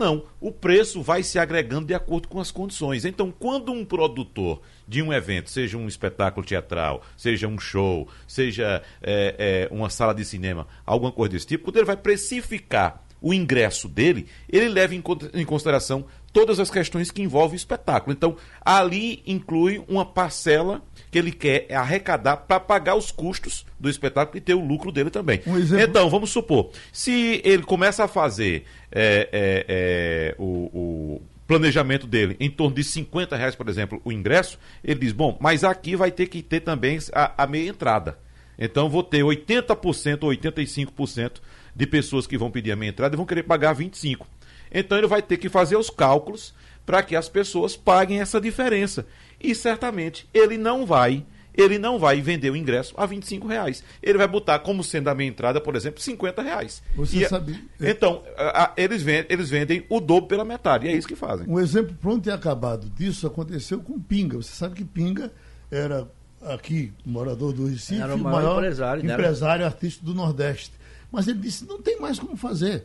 Não, 0.00 0.24
o 0.40 0.50
preço 0.50 1.02
vai 1.02 1.22
se 1.22 1.38
agregando 1.38 1.86
de 1.86 1.92
acordo 1.92 2.26
com 2.26 2.40
as 2.40 2.50
condições. 2.50 3.04
Então, 3.04 3.30
quando 3.30 3.70
um 3.70 3.84
produtor 3.84 4.62
de 4.88 5.02
um 5.02 5.12
evento, 5.12 5.50
seja 5.50 5.76
um 5.76 5.86
espetáculo 5.86 6.46
teatral, 6.46 7.02
seja 7.18 7.46
um 7.46 7.58
show, 7.58 8.08
seja 8.26 8.82
é, 9.02 9.68
é, 9.70 9.74
uma 9.74 9.90
sala 9.90 10.14
de 10.14 10.24
cinema, 10.24 10.66
alguma 10.86 11.12
coisa 11.12 11.34
desse 11.34 11.46
tipo, 11.46 11.64
quando 11.64 11.76
ele 11.76 11.84
vai 11.84 11.98
precificar 11.98 13.04
o 13.20 13.34
ingresso 13.34 13.88
dele, 13.88 14.26
ele 14.48 14.70
leva 14.70 14.94
em, 14.94 15.44
consideração 15.44 16.06
todas 16.32 16.58
as 16.58 16.70
questões 16.70 17.10
que 17.10 17.20
envolvem 17.20 17.56
o 17.56 17.56
espetáculo. 17.56 18.14
Então, 18.14 18.38
ali 18.64 19.22
inclui 19.26 19.84
uma 19.86 20.06
parcela 20.06 20.82
que 21.10 21.18
ele 21.18 21.32
quer 21.32 21.66
arrecadar 21.74 22.36
para 22.36 22.60
pagar 22.60 22.94
os 22.94 23.10
custos 23.10 23.66
do 23.78 23.88
espetáculo 23.88 24.38
e 24.38 24.40
ter 24.40 24.54
o 24.54 24.64
lucro 24.64 24.92
dele 24.92 25.10
também. 25.10 25.40
Um 25.46 25.56
exemplo... 25.56 25.84
Então, 25.84 26.08
vamos 26.08 26.30
supor, 26.30 26.70
se 26.92 27.40
ele 27.44 27.62
começa 27.62 28.04
a 28.04 28.08
fazer 28.08 28.64
é, 28.92 29.28
é, 29.32 29.64
é, 29.68 30.34
o, 30.38 30.44
o, 30.44 31.22
planejamento 31.46 32.06
dele 32.06 32.36
em 32.38 32.48
torno 32.48 32.76
de 32.76 32.84
50 32.84 33.36
reais, 33.36 33.56
por 33.56 33.68
exemplo, 33.68 34.00
o 34.04 34.12
ingresso, 34.12 34.58
ele 34.84 35.00
diz, 35.00 35.12
bom, 35.12 35.36
mas 35.40 35.64
aqui 35.64 35.96
vai 35.96 36.12
ter 36.12 36.28
que 36.28 36.42
ter 36.42 36.60
também 36.60 36.98
a, 37.12 37.42
a 37.42 37.46
meia 37.46 37.68
entrada. 37.68 38.18
Então, 38.56 38.88
vou 38.88 39.02
ter 39.02 39.24
80% 39.24 40.22
ou 40.22 40.30
85% 40.30 41.40
de 41.74 41.86
pessoas 41.86 42.26
que 42.26 42.38
vão 42.38 42.50
pedir 42.50 42.72
a 42.72 42.76
meia 42.76 42.90
entrada 42.90 43.14
e 43.14 43.16
vão 43.16 43.26
querer 43.26 43.42
pagar 43.42 43.74
25%. 43.74 44.20
Então 44.70 44.96
ele 44.96 45.06
vai 45.06 45.20
ter 45.20 45.36
que 45.36 45.48
fazer 45.48 45.76
os 45.76 45.90
cálculos 45.90 46.54
para 46.86 47.02
que 47.02 47.14
as 47.16 47.28
pessoas 47.28 47.76
paguem 47.76 48.20
essa 48.20 48.40
diferença. 48.40 49.06
E 49.40 49.54
certamente 49.54 50.28
ele 50.32 50.58
não 50.58 50.84
vai, 50.84 51.24
ele 51.54 51.78
não 51.78 51.98
vai 51.98 52.20
vender 52.20 52.50
o 52.50 52.56
ingresso 52.56 52.94
a 52.96 53.06
25 53.06 53.46
reais. 53.48 53.82
Ele 54.02 54.18
vai 54.18 54.28
botar 54.28 54.58
como 54.58 54.84
sendo 54.84 55.08
a 55.08 55.14
minha 55.14 55.28
entrada, 55.28 55.60
por 55.60 55.74
exemplo, 55.76 56.00
50 56.00 56.42
reais. 56.42 56.82
Você 56.94 57.24
e, 57.24 57.28
sabe. 57.28 57.62
Então, 57.80 58.22
a, 58.36 58.64
a, 58.64 58.72
eles, 58.76 59.02
vendem, 59.02 59.26
eles 59.30 59.50
vendem 59.50 59.84
o 59.88 60.00
dobro 60.00 60.28
pela 60.28 60.44
metade. 60.44 60.86
E 60.86 60.90
é 60.90 60.92
isso 60.92 61.08
que 61.08 61.16
fazem. 61.16 61.46
Um 61.48 61.58
exemplo 61.58 61.96
pronto 62.00 62.28
e 62.28 62.32
acabado 62.32 62.88
disso 62.90 63.26
aconteceu 63.26 63.80
com 63.80 63.98
Pinga. 63.98 64.36
Você 64.36 64.52
sabe 64.52 64.74
que 64.74 64.84
Pinga 64.84 65.32
era 65.70 66.08
aqui, 66.42 66.92
morador 67.04 67.52
do 67.52 67.66
Recife, 67.66 68.00
era 68.00 68.14
o 68.14 68.18
maior, 68.18 68.36
maior 68.36 68.58
empresário, 68.58 69.04
empresário 69.04 69.64
artista 69.64 70.04
do 70.04 70.14
Nordeste. 70.14 70.72
Mas 71.10 71.28
ele 71.28 71.38
disse: 71.38 71.66
não 71.66 71.80
tem 71.80 71.98
mais 71.98 72.18
como 72.18 72.36
fazer 72.36 72.84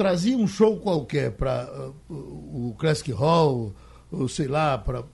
trazia 0.00 0.34
um 0.34 0.48
show 0.48 0.78
qualquer 0.78 1.32
para 1.32 1.68
uh, 2.08 2.14
o 2.70 2.74
Classic 2.78 3.12
Hall, 3.12 3.74
ou 4.10 4.28
sei 4.28 4.48
lá, 4.48 4.78
para 4.78 5.04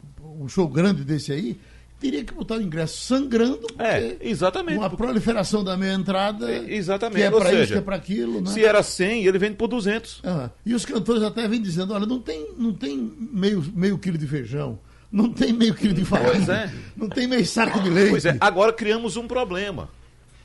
um 0.40 0.48
show 0.48 0.68
grande 0.68 1.04
desse 1.04 1.32
aí, 1.32 1.58
teria 2.00 2.24
que 2.24 2.32
botar 2.34 2.56
o 2.56 2.62
ingresso 2.62 2.98
sangrando. 2.98 3.66
É, 3.78 4.16
exatamente. 4.20 4.78
Uma 4.78 4.90
proliferação 4.90 5.64
da 5.64 5.76
meia 5.76 5.94
entrada. 5.94 6.50
É, 6.50 6.74
exatamente. 6.74 7.18
Que 7.18 7.22
é 7.22 7.30
para 7.30 7.52
isso, 7.52 7.72
que 7.72 7.78
é 7.78 7.82
para 7.82 7.96
aquilo. 7.96 8.40
Né? 8.40 8.50
Se 8.50 8.64
era 8.64 8.82
100, 8.82 9.24
ele 9.26 9.38
vende 9.38 9.56
por 9.56 9.68
200. 9.68 10.20
Ah, 10.24 10.50
e 10.64 10.74
os 10.74 10.84
cantores 10.84 11.22
até 11.22 11.46
vêm 11.48 11.60
dizendo: 11.60 11.94
olha, 11.94 12.06
não 12.06 12.20
tem, 12.20 12.48
não 12.56 12.72
tem 12.72 13.12
meio, 13.32 13.64
meio 13.74 13.98
quilo 13.98 14.18
de 14.18 14.26
feijão. 14.26 14.78
Não 15.10 15.32
tem 15.32 15.52
meio 15.52 15.74
quilo 15.74 15.94
de 15.94 16.04
farinha. 16.04 16.32
Pois 16.32 16.48
é. 16.48 16.72
Não 16.96 17.08
tem 17.08 17.26
meio 17.26 17.46
saco 17.46 17.80
de 17.80 17.88
leite. 17.88 18.10
Pois 18.10 18.24
é, 18.24 18.36
agora 18.40 18.72
criamos 18.72 19.16
um 19.16 19.26
problema. 19.26 19.88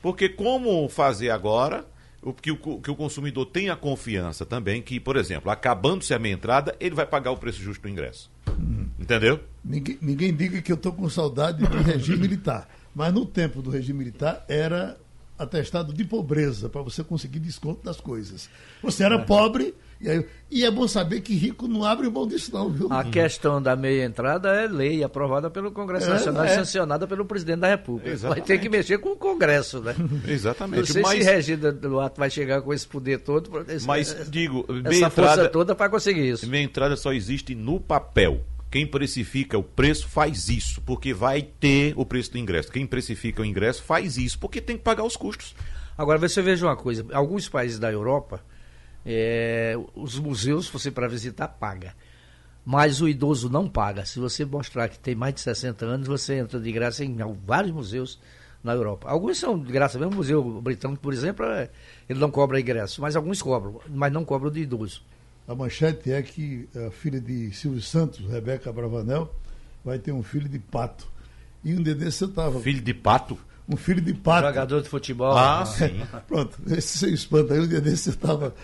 Porque 0.00 0.28
como 0.28 0.88
fazer 0.88 1.30
agora 1.30 1.84
o, 2.22 2.32
que, 2.32 2.52
o, 2.52 2.56
que 2.56 2.90
o 2.90 2.94
consumidor 2.94 3.46
tenha 3.46 3.74
confiança 3.74 4.46
também 4.46 4.80
que, 4.80 5.00
por 5.00 5.16
exemplo, 5.16 5.50
acabando-se 5.50 6.14
a 6.14 6.18
minha 6.18 6.34
entrada, 6.34 6.74
ele 6.78 6.94
vai 6.94 7.04
pagar 7.04 7.32
o 7.32 7.36
preço 7.36 7.60
justo 7.60 7.82
do 7.82 7.88
ingresso. 7.88 8.30
Uhum. 8.48 8.88
Entendeu? 8.98 9.40
Ninguém, 9.64 9.98
ninguém 10.00 10.34
diga 10.34 10.62
que 10.62 10.70
eu 10.70 10.76
estou 10.76 10.92
com 10.92 11.08
saudade 11.08 11.66
de 11.66 11.76
regime 11.78 12.18
militar. 12.18 12.68
Mas 12.94 13.12
no 13.12 13.26
tempo 13.26 13.60
do 13.60 13.70
regime 13.70 13.98
militar 13.98 14.44
era 14.48 14.96
atestado 15.38 15.92
de 15.92 16.04
pobreza 16.04 16.68
para 16.68 16.82
você 16.82 17.02
conseguir 17.02 17.40
desconto 17.40 17.84
das 17.84 18.00
coisas. 18.00 18.48
Você 18.82 19.02
era 19.02 19.18
pobre, 19.18 19.74
e, 20.02 20.10
aí, 20.10 20.26
e, 20.50 20.64
é 20.64 20.70
bom 20.70 20.88
saber 20.88 21.20
que 21.20 21.34
rico 21.34 21.68
não 21.68 21.84
abre 21.84 22.10
mão 22.10 22.26
disso, 22.26 22.52
não, 22.52 22.68
viu? 22.68 22.92
A 22.92 23.04
questão 23.04 23.62
da 23.62 23.76
meia 23.76 24.04
entrada 24.04 24.48
é 24.48 24.66
lei 24.66 25.04
aprovada 25.04 25.48
pelo 25.48 25.70
Congresso 25.70 26.06
é, 26.06 26.10
Nacional 26.10 26.44
é. 26.44 26.52
e 26.52 26.54
sancionada 26.56 27.06
pelo 27.06 27.24
presidente 27.24 27.60
da 27.60 27.68
República. 27.68 28.10
Exatamente. 28.10 28.38
Vai 28.38 28.46
ter 28.46 28.62
que 28.62 28.68
mexer 28.68 28.98
com 28.98 29.10
o 29.10 29.16
Congresso, 29.16 29.80
né? 29.80 29.94
Exatamente. 30.26 30.78
Não 30.80 30.86
sei 30.86 31.02
Mas... 31.02 31.24
se 31.24 31.30
Regina 31.30 31.72
Duarte 31.72 32.18
vai 32.18 32.28
chegar 32.28 32.60
com 32.62 32.74
esse 32.74 32.86
poder 32.86 33.20
todo. 33.20 33.50
Esse, 33.68 33.86
Mas, 33.86 34.16
digo, 34.28 34.66
essa 34.84 35.08
força 35.08 35.32
entrada, 35.32 35.48
toda 35.48 35.74
para 35.74 35.88
conseguir 35.88 36.28
isso. 36.28 36.48
Meia 36.48 36.64
entrada 36.64 36.96
só 36.96 37.12
existe 37.12 37.54
no 37.54 37.78
papel. 37.78 38.40
Quem 38.72 38.86
precifica 38.86 39.58
o 39.58 39.62
preço 39.62 40.08
faz 40.08 40.48
isso, 40.48 40.80
porque 40.80 41.12
vai 41.12 41.42
ter 41.42 41.92
o 41.94 42.06
preço 42.06 42.32
do 42.32 42.38
ingresso. 42.38 42.72
Quem 42.72 42.86
precifica 42.86 43.42
o 43.42 43.44
ingresso 43.44 43.82
faz 43.82 44.16
isso, 44.16 44.38
porque 44.38 44.62
tem 44.62 44.78
que 44.78 44.82
pagar 44.82 45.04
os 45.04 45.14
custos. 45.14 45.54
Agora, 45.96 46.18
você 46.18 46.40
veja 46.40 46.66
uma 46.66 46.74
coisa: 46.74 47.04
alguns 47.12 47.48
países 47.48 47.78
da 47.78 47.92
Europa, 47.92 48.40
é, 49.04 49.76
os 49.94 50.18
museus, 50.18 50.68
você 50.68 50.90
para 50.90 51.08
visitar, 51.08 51.48
paga. 51.48 51.94
Mas 52.64 53.00
o 53.00 53.08
idoso 53.08 53.48
não 53.50 53.68
paga. 53.68 54.04
Se 54.04 54.20
você 54.20 54.44
mostrar 54.44 54.88
que 54.88 54.98
tem 54.98 55.14
mais 55.14 55.34
de 55.34 55.40
60 55.40 55.84
anos, 55.84 56.06
você 56.06 56.34
entra 56.34 56.60
de 56.60 56.70
graça 56.70 57.04
em 57.04 57.16
vários 57.44 57.72
museus 57.72 58.20
na 58.62 58.72
Europa. 58.72 59.08
Alguns 59.08 59.38
são 59.38 59.58
de 59.58 59.72
graça, 59.72 59.98
mesmo 59.98 60.12
o 60.12 60.16
Museu 60.16 60.60
Britânico, 60.60 61.02
por 61.02 61.12
exemplo, 61.12 61.44
é, 61.46 61.68
ele 62.08 62.20
não 62.20 62.30
cobra 62.30 62.60
ingresso, 62.60 63.00
mas 63.00 63.16
alguns 63.16 63.42
cobram, 63.42 63.80
mas 63.88 64.12
não 64.12 64.24
cobram 64.24 64.50
de 64.50 64.60
idoso. 64.60 65.02
A 65.48 65.54
manchete 65.54 66.12
é 66.12 66.22
que 66.22 66.68
a 66.86 66.90
filha 66.90 67.20
de 67.20 67.50
Silvio 67.52 67.82
Santos, 67.82 68.20
Rebeca 68.30 68.72
Bravanel, 68.72 69.34
vai 69.84 69.98
ter 69.98 70.12
um 70.12 70.22
filho 70.22 70.48
de 70.48 70.60
pato. 70.60 71.10
E 71.64 71.74
um 71.74 71.82
dedê 71.82 72.10
você 72.10 72.24
estava. 72.24 72.60
Filho 72.60 72.80
de 72.80 72.94
pato? 72.94 73.36
Um 73.68 73.76
filho 73.76 74.00
de 74.00 74.14
pato. 74.14 74.46
Jogador 74.46 74.82
de 74.82 74.88
futebol. 74.88 75.36
Ah, 75.36 75.64
sim. 75.66 76.00
Pronto, 76.28 76.58
esse 76.68 76.98
seu 76.98 77.12
espanto 77.12 77.52
aí, 77.52 77.60
um 77.60 77.66
dia 77.66 77.80
desse 77.80 78.04
você 78.04 78.10
estava 78.10 78.54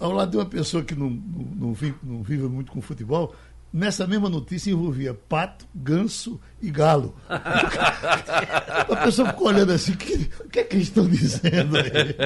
ao 0.00 0.12
lado 0.12 0.30
de 0.30 0.36
uma 0.36 0.46
pessoa 0.46 0.82
que 0.82 0.94
não, 0.94 1.10
não, 1.10 1.44
não, 1.56 1.74
vive, 1.74 1.96
não 2.02 2.22
vive 2.22 2.44
muito 2.44 2.72
com 2.72 2.80
futebol, 2.80 3.34
nessa 3.76 4.06
mesma 4.06 4.30
notícia 4.30 4.70
envolvia 4.70 5.12
pato, 5.12 5.66
ganso 5.74 6.40
e 6.62 6.70
galo. 6.70 7.14
a 7.28 8.96
pessoa 9.04 9.28
ficou 9.28 9.48
olhando 9.48 9.70
assim, 9.70 9.92
o 9.92 9.96
que, 9.98 10.30
que 10.50 10.60
é 10.60 10.64
que 10.64 10.76
eles 10.76 10.88
estão 10.88 11.06
dizendo 11.06 11.76
aí? 11.76 12.16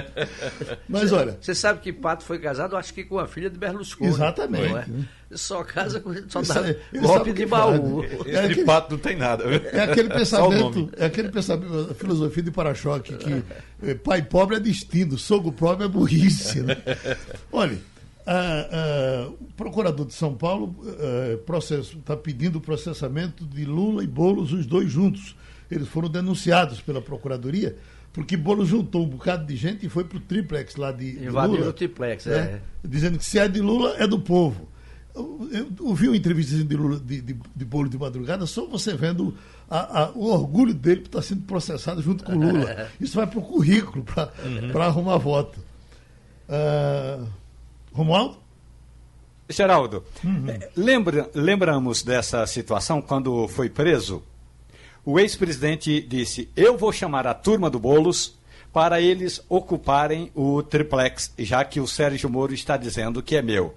Mas 0.88 1.10
olha. 1.10 1.36
Você 1.40 1.52
sabe 1.52 1.80
que 1.80 1.92
Pato 1.92 2.22
foi 2.22 2.38
casado, 2.38 2.76
acho 2.76 2.94
que 2.94 3.02
com 3.02 3.18
a 3.18 3.26
filha 3.26 3.50
de 3.50 3.58
Berlusconi. 3.58 4.10
Exatamente. 4.10 4.74
É? 5.32 5.36
Só 5.36 5.64
casa 5.64 5.98
com. 5.98 6.14
Só 6.28 6.40
dá 6.42 6.74
golpe 7.00 7.32
de 7.32 7.46
baú. 7.46 8.04
Esse 8.04 8.30
é 8.30 8.44
aquele, 8.44 8.64
pato 8.64 8.92
não 8.92 8.98
tem 8.98 9.16
nada. 9.16 9.44
É 9.72 9.82
aquele 9.82 10.08
pensamento, 10.14 10.90
é 10.96 11.06
aquele 11.06 11.28
pensamento, 11.30 11.88
a 11.90 11.94
filosofia 11.94 12.42
de 12.44 12.50
para-choque, 12.52 13.16
que 13.16 13.44
eh, 13.82 13.94
pai 13.94 14.22
pobre 14.22 14.56
é 14.56 14.60
destino, 14.60 15.18
sogro 15.18 15.50
pobre 15.50 15.84
é 15.84 15.88
burrice. 15.88 16.60
Né? 16.60 16.76
Olha. 17.50 17.89
Ah, 18.26 18.68
ah, 18.70 19.28
o 19.28 19.52
procurador 19.56 20.06
de 20.06 20.14
São 20.14 20.34
Paulo 20.34 20.76
está 21.98 22.16
pedindo 22.16 22.56
o 22.56 22.60
processamento 22.60 23.44
de 23.44 23.64
Lula 23.64 24.04
e 24.04 24.06
Boulos, 24.06 24.52
os 24.52 24.66
dois 24.66 24.90
juntos. 24.90 25.36
Eles 25.70 25.88
foram 25.88 26.08
denunciados 26.08 26.80
pela 26.80 27.00
Procuradoria, 27.00 27.76
porque 28.12 28.36
Boulos 28.36 28.68
juntou 28.68 29.04
um 29.04 29.08
bocado 29.08 29.46
de 29.46 29.56
gente 29.56 29.86
e 29.86 29.88
foi 29.88 30.04
para 30.04 30.18
o 30.18 30.20
triplex 30.20 30.76
lá 30.76 30.90
de, 30.90 31.24
Invadiu 31.24 31.58
Lula. 31.58 31.70
o 31.70 31.72
triplex, 31.72 32.26
né? 32.26 32.36
é. 32.36 32.60
Dizendo 32.86 33.18
que 33.18 33.24
se 33.24 33.38
é 33.38 33.46
de 33.46 33.60
Lula, 33.60 33.94
é 33.98 34.06
do 34.06 34.18
povo. 34.18 34.68
Eu, 35.14 35.48
eu 35.52 35.86
ouvi 35.86 36.08
uma 36.08 36.16
entrevista 36.16 36.62
de, 36.62 36.76
Lula, 36.76 36.98
de, 36.98 37.20
de, 37.20 37.36
de 37.54 37.64
Bolo 37.64 37.88
de 37.88 37.98
madrugada, 37.98 38.46
só 38.46 38.66
você 38.66 38.94
vendo 38.94 39.34
a, 39.68 40.02
a, 40.02 40.10
o 40.10 40.26
orgulho 40.26 40.74
dele 40.74 41.00
por 41.00 41.06
estar 41.06 41.22
sendo 41.22 41.42
processado 41.42 42.02
junto 42.02 42.24
com 42.24 42.32
Lula. 42.32 42.88
Isso 43.00 43.16
vai 43.16 43.26
para 43.26 43.38
o 43.38 43.42
currículo, 43.42 44.04
para 44.04 44.32
uhum. 44.44 44.82
arrumar 44.82 45.16
voto. 45.18 45.60
Uh, 46.48 47.26
Romualdo? 47.92 48.38
Geraldo, 49.48 50.04
uhum. 50.22 50.46
lembra, 50.76 51.28
lembramos 51.34 52.02
dessa 52.04 52.46
situação 52.46 53.02
quando 53.02 53.48
foi 53.48 53.68
preso? 53.68 54.22
O 55.04 55.18
ex-presidente 55.18 56.00
disse: 56.02 56.48
Eu 56.54 56.78
vou 56.78 56.92
chamar 56.92 57.26
a 57.26 57.34
turma 57.34 57.68
do 57.68 57.80
Bolos 57.80 58.38
para 58.72 59.00
eles 59.00 59.44
ocuparem 59.48 60.30
o 60.34 60.62
triplex, 60.62 61.32
já 61.36 61.64
que 61.64 61.80
o 61.80 61.88
Sérgio 61.88 62.30
Moro 62.30 62.54
está 62.54 62.76
dizendo 62.76 63.22
que 63.22 63.34
é 63.34 63.42
meu. 63.42 63.74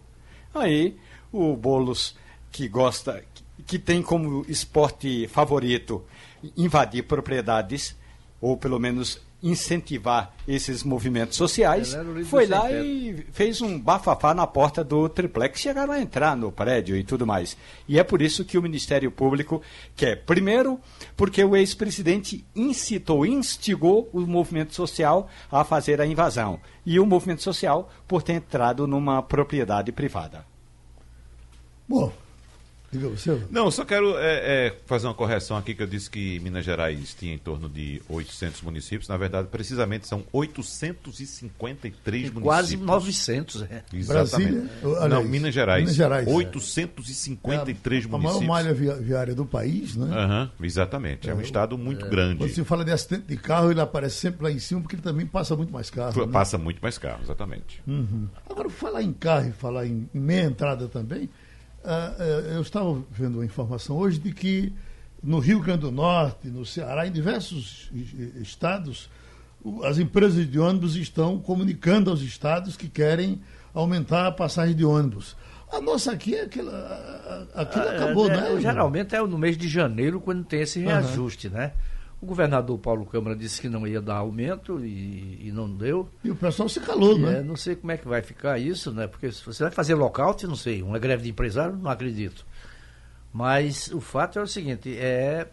Aí 0.54 0.96
o 1.32 1.56
Bolos, 1.56 2.16
que 2.52 2.68
gosta, 2.68 3.24
que 3.66 3.80
tem 3.80 4.04
como 4.04 4.46
esporte 4.48 5.28
favorito 5.28 6.04
invadir 6.56 7.04
propriedades, 7.04 7.96
ou 8.40 8.56
pelo 8.56 8.80
menos 8.80 9.20
incentivar 9.44 10.34
esses 10.48 10.84
movimentos 10.84 11.36
sociais, 11.36 11.94
foi 12.26 12.48
lá 12.48 12.72
e 12.72 13.26
fez 13.34 13.62
um 13.62 13.78
bafafá 13.78 14.34
na 14.34 14.48
porta 14.48 14.84
do 14.86 15.10
triplex, 15.10 15.60
chegaram 15.60 15.92
a 15.92 16.00
entrar 16.00 16.38
no 16.38 16.50
prédio 16.50 16.96
e 16.96 17.04
tudo 17.04 17.28
mais. 17.28 17.58
E 17.86 18.00
é 18.00 18.04
por 18.04 18.22
isso 18.22 18.46
que 18.46 18.58
o 18.58 18.62
Ministério 18.62 19.12
Público 19.12 19.62
quer, 19.98 20.24
primeiro, 20.24 20.80
porque 21.18 21.44
o 21.44 21.58
ex-presidente 21.58 22.46
incitou, 22.56 23.26
instigou 23.26 24.10
o 24.14 24.22
movimento 24.22 24.74
social 24.74 25.30
a 25.52 25.66
fazer 25.66 26.00
a 26.00 26.06
invasão, 26.06 26.60
e 26.86 26.98
o 26.98 27.06
movimento 27.06 27.44
social 27.44 27.92
por 28.08 28.24
ter 28.24 28.34
entrado 28.34 28.88
numa 28.88 29.22
propriedade 29.22 29.92
privada. 29.92 30.46
Bom, 31.88 32.14
Diga 32.94 33.10
você. 33.10 33.42
Não, 33.50 33.72
só 33.72 33.84
quero 33.84 34.16
é, 34.20 34.68
é, 34.68 34.76
fazer 34.86 35.08
uma 35.08 35.16
correção 35.16 35.58
aqui 35.58 35.74
que 35.74 35.82
eu 35.82 35.88
disse 35.88 36.08
que 36.12 36.40
Minas 36.42 36.64
Gerais 36.64 37.16
tinha 37.18 37.34
em 37.34 37.40
torno 37.40 37.68
de 37.68 38.00
800 38.08 38.62
municípios. 38.62 39.08
Na 39.08 39.18
verdade, 39.18 39.48
precisamente 39.48 40.08
são 40.08 40.24
853 40.32 42.22
municípios. 42.32 42.44
Quase 42.44 42.78
900, 42.78 43.64
é. 43.64 43.84
Exatamente. 43.92 44.52
Brasília, 44.52 45.10
Não, 45.10 45.24
Minas 45.24 45.56
Gerais. 45.56 45.82
Minas 45.82 45.96
Gerais 45.96 46.28
853 46.28 48.06
é. 48.06 48.08
municípios. 48.08 48.14
A 48.14 48.18
maior 48.18 48.42
malha 48.48 48.74
viária 48.74 49.34
do 49.34 49.44
país, 49.46 49.96
né? 49.96 50.06
Uhum, 50.06 50.50
exatamente. 50.64 51.28
É, 51.28 51.32
é 51.32 51.36
um 51.36 51.42
estado 51.42 51.76
muito 51.76 52.06
é. 52.06 52.10
grande. 52.10 52.38
Quando 52.38 52.54
se 52.54 52.64
fala 52.64 52.86
de 52.86 52.92
acidente 52.92 53.26
de 53.26 53.38
carro, 53.38 53.72
ele 53.72 53.82
aparece 53.82 54.18
sempre 54.18 54.44
lá 54.44 54.52
em 54.52 54.60
cima, 54.60 54.82
porque 54.82 54.98
ele 54.98 55.02
também 55.02 55.26
passa 55.26 55.56
muito 55.56 55.74
mais 55.74 55.90
carro. 55.90 56.28
Né? 56.28 56.32
Passa 56.32 56.60
muito 56.60 56.80
mais 56.80 57.00
carro, 57.00 57.22
exatamente. 57.24 57.82
Uhum. 57.88 58.28
Agora, 58.48 58.70
falar 58.70 59.02
em 59.02 59.14
carro 59.14 59.50
e 59.50 59.52
falar 59.52 59.88
em 59.88 60.08
meia 60.14 60.44
entrada 60.44 60.88
também. 60.88 61.28
Ah, 61.84 62.14
é, 62.20 62.56
eu 62.56 62.62
estava 62.62 63.04
vendo 63.12 63.36
uma 63.36 63.46
informação 63.46 63.98
hoje 63.98 64.20
de 64.20 64.32
que 64.32 64.72
no 65.22 65.40
Rio 65.40 65.60
Grande 65.60 65.82
do 65.82 65.92
Norte, 65.92 66.48
no 66.48 66.66
Ceará, 66.66 67.08
em 67.08 67.12
diversos 67.12 67.90
estados, 68.42 69.10
as 69.84 69.98
empresas 69.98 70.50
de 70.50 70.60
ônibus 70.60 70.96
estão 70.96 71.40
comunicando 71.40 72.10
aos 72.10 72.22
estados 72.22 72.76
que 72.76 72.90
querem 72.90 73.42
aumentar 73.74 74.28
a 74.28 74.32
passagem 74.32 74.76
de 74.76 74.84
ônibus. 74.84 75.36
A 75.72 75.82
nossa 75.82 76.12
aqui, 76.12 76.38
aquela, 76.38 77.48
aquilo 77.56 77.86
ah, 77.86 77.92
acabou, 77.92 78.30
é, 78.30 78.36
né? 78.36 78.62
Geralmente 78.62 79.16
é 79.16 79.22
no 79.22 79.38
mês 79.38 79.58
de 79.58 79.68
janeiro 79.68 80.22
quando 80.22 80.44
tem 80.44 80.62
esse 80.62 80.80
reajuste, 80.80 81.48
uhum. 81.48 81.54
né? 81.54 81.72
O 82.24 82.26
governador 82.26 82.80
Paulo 82.80 83.06
Câmara 83.06 83.36
disse 83.36 83.60
que 83.60 83.68
não 83.68 83.86
ia 83.86 84.02
dar 84.02 84.16
aumento 84.16 84.80
e, 84.80 85.50
e 85.50 85.52
não 85.52 85.70
deu. 85.70 86.08
E 86.24 86.32
o 86.32 86.36
pessoal 86.38 86.70
se 86.70 86.80
calou, 86.80 87.20
né? 87.20 87.40
É, 87.40 87.44
não 87.44 87.58
sei 87.58 87.76
como 87.76 87.92
é 87.92 87.98
que 87.98 88.08
vai 88.08 88.22
ficar 88.22 88.58
isso, 88.58 88.94
né? 88.94 89.08
Porque 89.08 89.30
se 89.30 89.46
você 89.46 89.64
vai 89.64 89.74
fazer 89.74 89.94
lockout, 89.94 90.48
não 90.48 90.56
sei. 90.56 90.82
Uma 90.82 90.98
greve 90.98 91.24
de 91.24 91.32
empresário, 91.32 91.76
não 91.76 91.92
acredito. 91.92 92.46
Mas 93.34 93.92
o 93.92 94.00
fato 94.00 94.40
é 94.40 94.42
o 94.42 94.48
seguinte, 94.48 94.98
é 94.98 95.50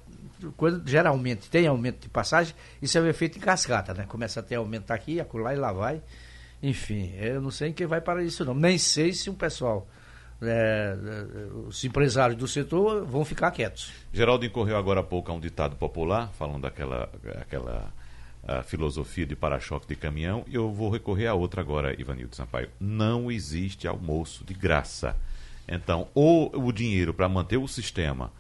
quando 0.57 0.89
geralmente 0.89 1.51
tem 1.51 1.67
aumento 1.67 2.03
de 2.03 2.09
passagem, 2.09 2.55
isso 2.81 2.97
é 2.97 3.01
um 3.01 3.09
efeito 3.09 3.37
em 3.37 3.41
cascata, 3.41 3.93
né? 3.93 4.07
Começa 4.07 4.39
a 4.39 4.43
ter 4.43 4.55
aumento 4.55 4.93
aqui, 4.93 5.19
acolá 5.19 5.53
e 5.53 5.57
lá 5.57 5.73
vai. 5.73 6.01
Enfim, 6.63 7.13
eu 7.17 7.41
não 7.41 7.51
sei 7.51 7.71
em 7.71 7.73
que 7.73 7.85
vai 7.85 8.01
para 8.01 8.23
isso 8.23 8.45
não. 8.45 8.55
Nem 8.55 8.79
sei 8.79 9.13
se 9.13 9.29
o 9.29 9.35
pessoal 9.35 9.89
é, 10.43 10.97
é, 10.97 11.45
os 11.67 11.83
empresários 11.85 12.39
do 12.39 12.49
setor 12.49 13.05
vão 13.05 13.25
ficar 13.25 13.51
quietos. 13.51 13.93
Geraldo 14.13 14.45
incorreu 14.45 14.77
agora 14.77 15.01
há 15.01 15.05
pouco 15.05 15.31
a 15.31 15.35
um 15.35 15.41
ditado 15.41 15.77
popular, 15.77 16.31
falando 16.33 16.63
daquela 16.63 17.11
aquela, 17.41 17.93
filosofia 18.65 19.27
de 19.27 19.37
para-choque 19.37 19.87
de 19.87 19.95
caminhão, 19.95 20.45
e 20.49 20.55
eu 20.55 20.73
vou 20.73 20.91
recorrer 20.91 21.27
a 21.27 21.35
outra 21.35 21.61
agora, 21.61 21.95
Ivanildo 22.01 22.35
Sampaio. 22.35 22.71
Não 22.81 23.31
existe 23.31 23.87
almoço 23.87 24.45
de 24.45 24.55
graça. 24.55 25.15
Então, 25.69 26.09
ou 26.15 26.51
o 26.57 26.73
dinheiro 26.73 27.15
para 27.15 27.29
manter 27.29 27.59
o 27.59 27.69
sistema 27.69 28.33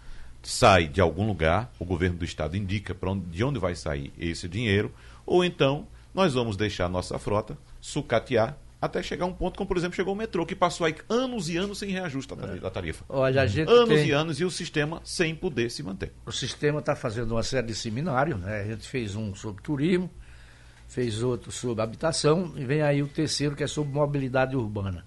sai 0.42 0.88
de 0.88 1.00
algum 1.00 1.26
lugar, 1.26 1.70
o 1.78 1.84
governo 1.84 2.16
do 2.16 2.24
estado 2.24 2.56
indica 2.56 2.96
onde, 3.02 3.26
de 3.26 3.44
onde 3.44 3.58
vai 3.58 3.74
sair 3.74 4.12
esse 4.18 4.48
dinheiro, 4.48 4.92
ou 5.26 5.44
então 5.44 5.86
nós 6.14 6.34
vamos 6.34 6.56
deixar 6.56 6.86
a 6.86 6.88
nossa 6.88 7.18
frota 7.18 7.56
sucatear 7.80 8.56
até 8.80 9.02
chegar 9.02 9.26
um 9.26 9.32
ponto 9.32 9.58
como, 9.58 9.68
por 9.68 9.76
exemplo, 9.76 9.94
chegou 9.94 10.14
o 10.14 10.16
metrô, 10.16 10.46
que 10.46 10.54
passou 10.54 10.86
aí 10.86 10.94
anos 11.08 11.48
e 11.48 11.56
anos 11.56 11.78
sem 11.78 11.90
reajuste 11.90 12.34
da 12.34 12.54
é. 12.54 12.70
tarifa. 12.70 13.04
Olha, 13.08 13.42
a 13.42 13.46
gente 13.46 13.70
anos 13.70 13.88
tem... 13.88 14.08
e 14.08 14.10
anos 14.12 14.40
e 14.40 14.44
o 14.44 14.50
sistema 14.50 15.00
sem 15.04 15.34
poder 15.34 15.70
se 15.70 15.82
manter. 15.82 16.12
O 16.24 16.32
sistema 16.32 16.80
está 16.80 16.96
fazendo 16.96 17.32
uma 17.32 17.42
série 17.42 17.66
de 17.66 17.74
seminários, 17.74 18.40
né? 18.40 18.60
A 18.60 18.64
gente 18.64 18.88
fez 18.88 19.14
um 19.14 19.34
sobre 19.34 19.62
turismo, 19.62 20.10
fez 20.88 21.22
outro 21.22 21.52
sobre 21.52 21.82
habitação, 21.82 22.54
e 22.56 22.64
vem 22.64 22.80
aí 22.80 23.02
o 23.02 23.08
terceiro, 23.08 23.54
que 23.54 23.62
é 23.62 23.66
sobre 23.66 23.92
mobilidade 23.92 24.56
urbana. 24.56 25.04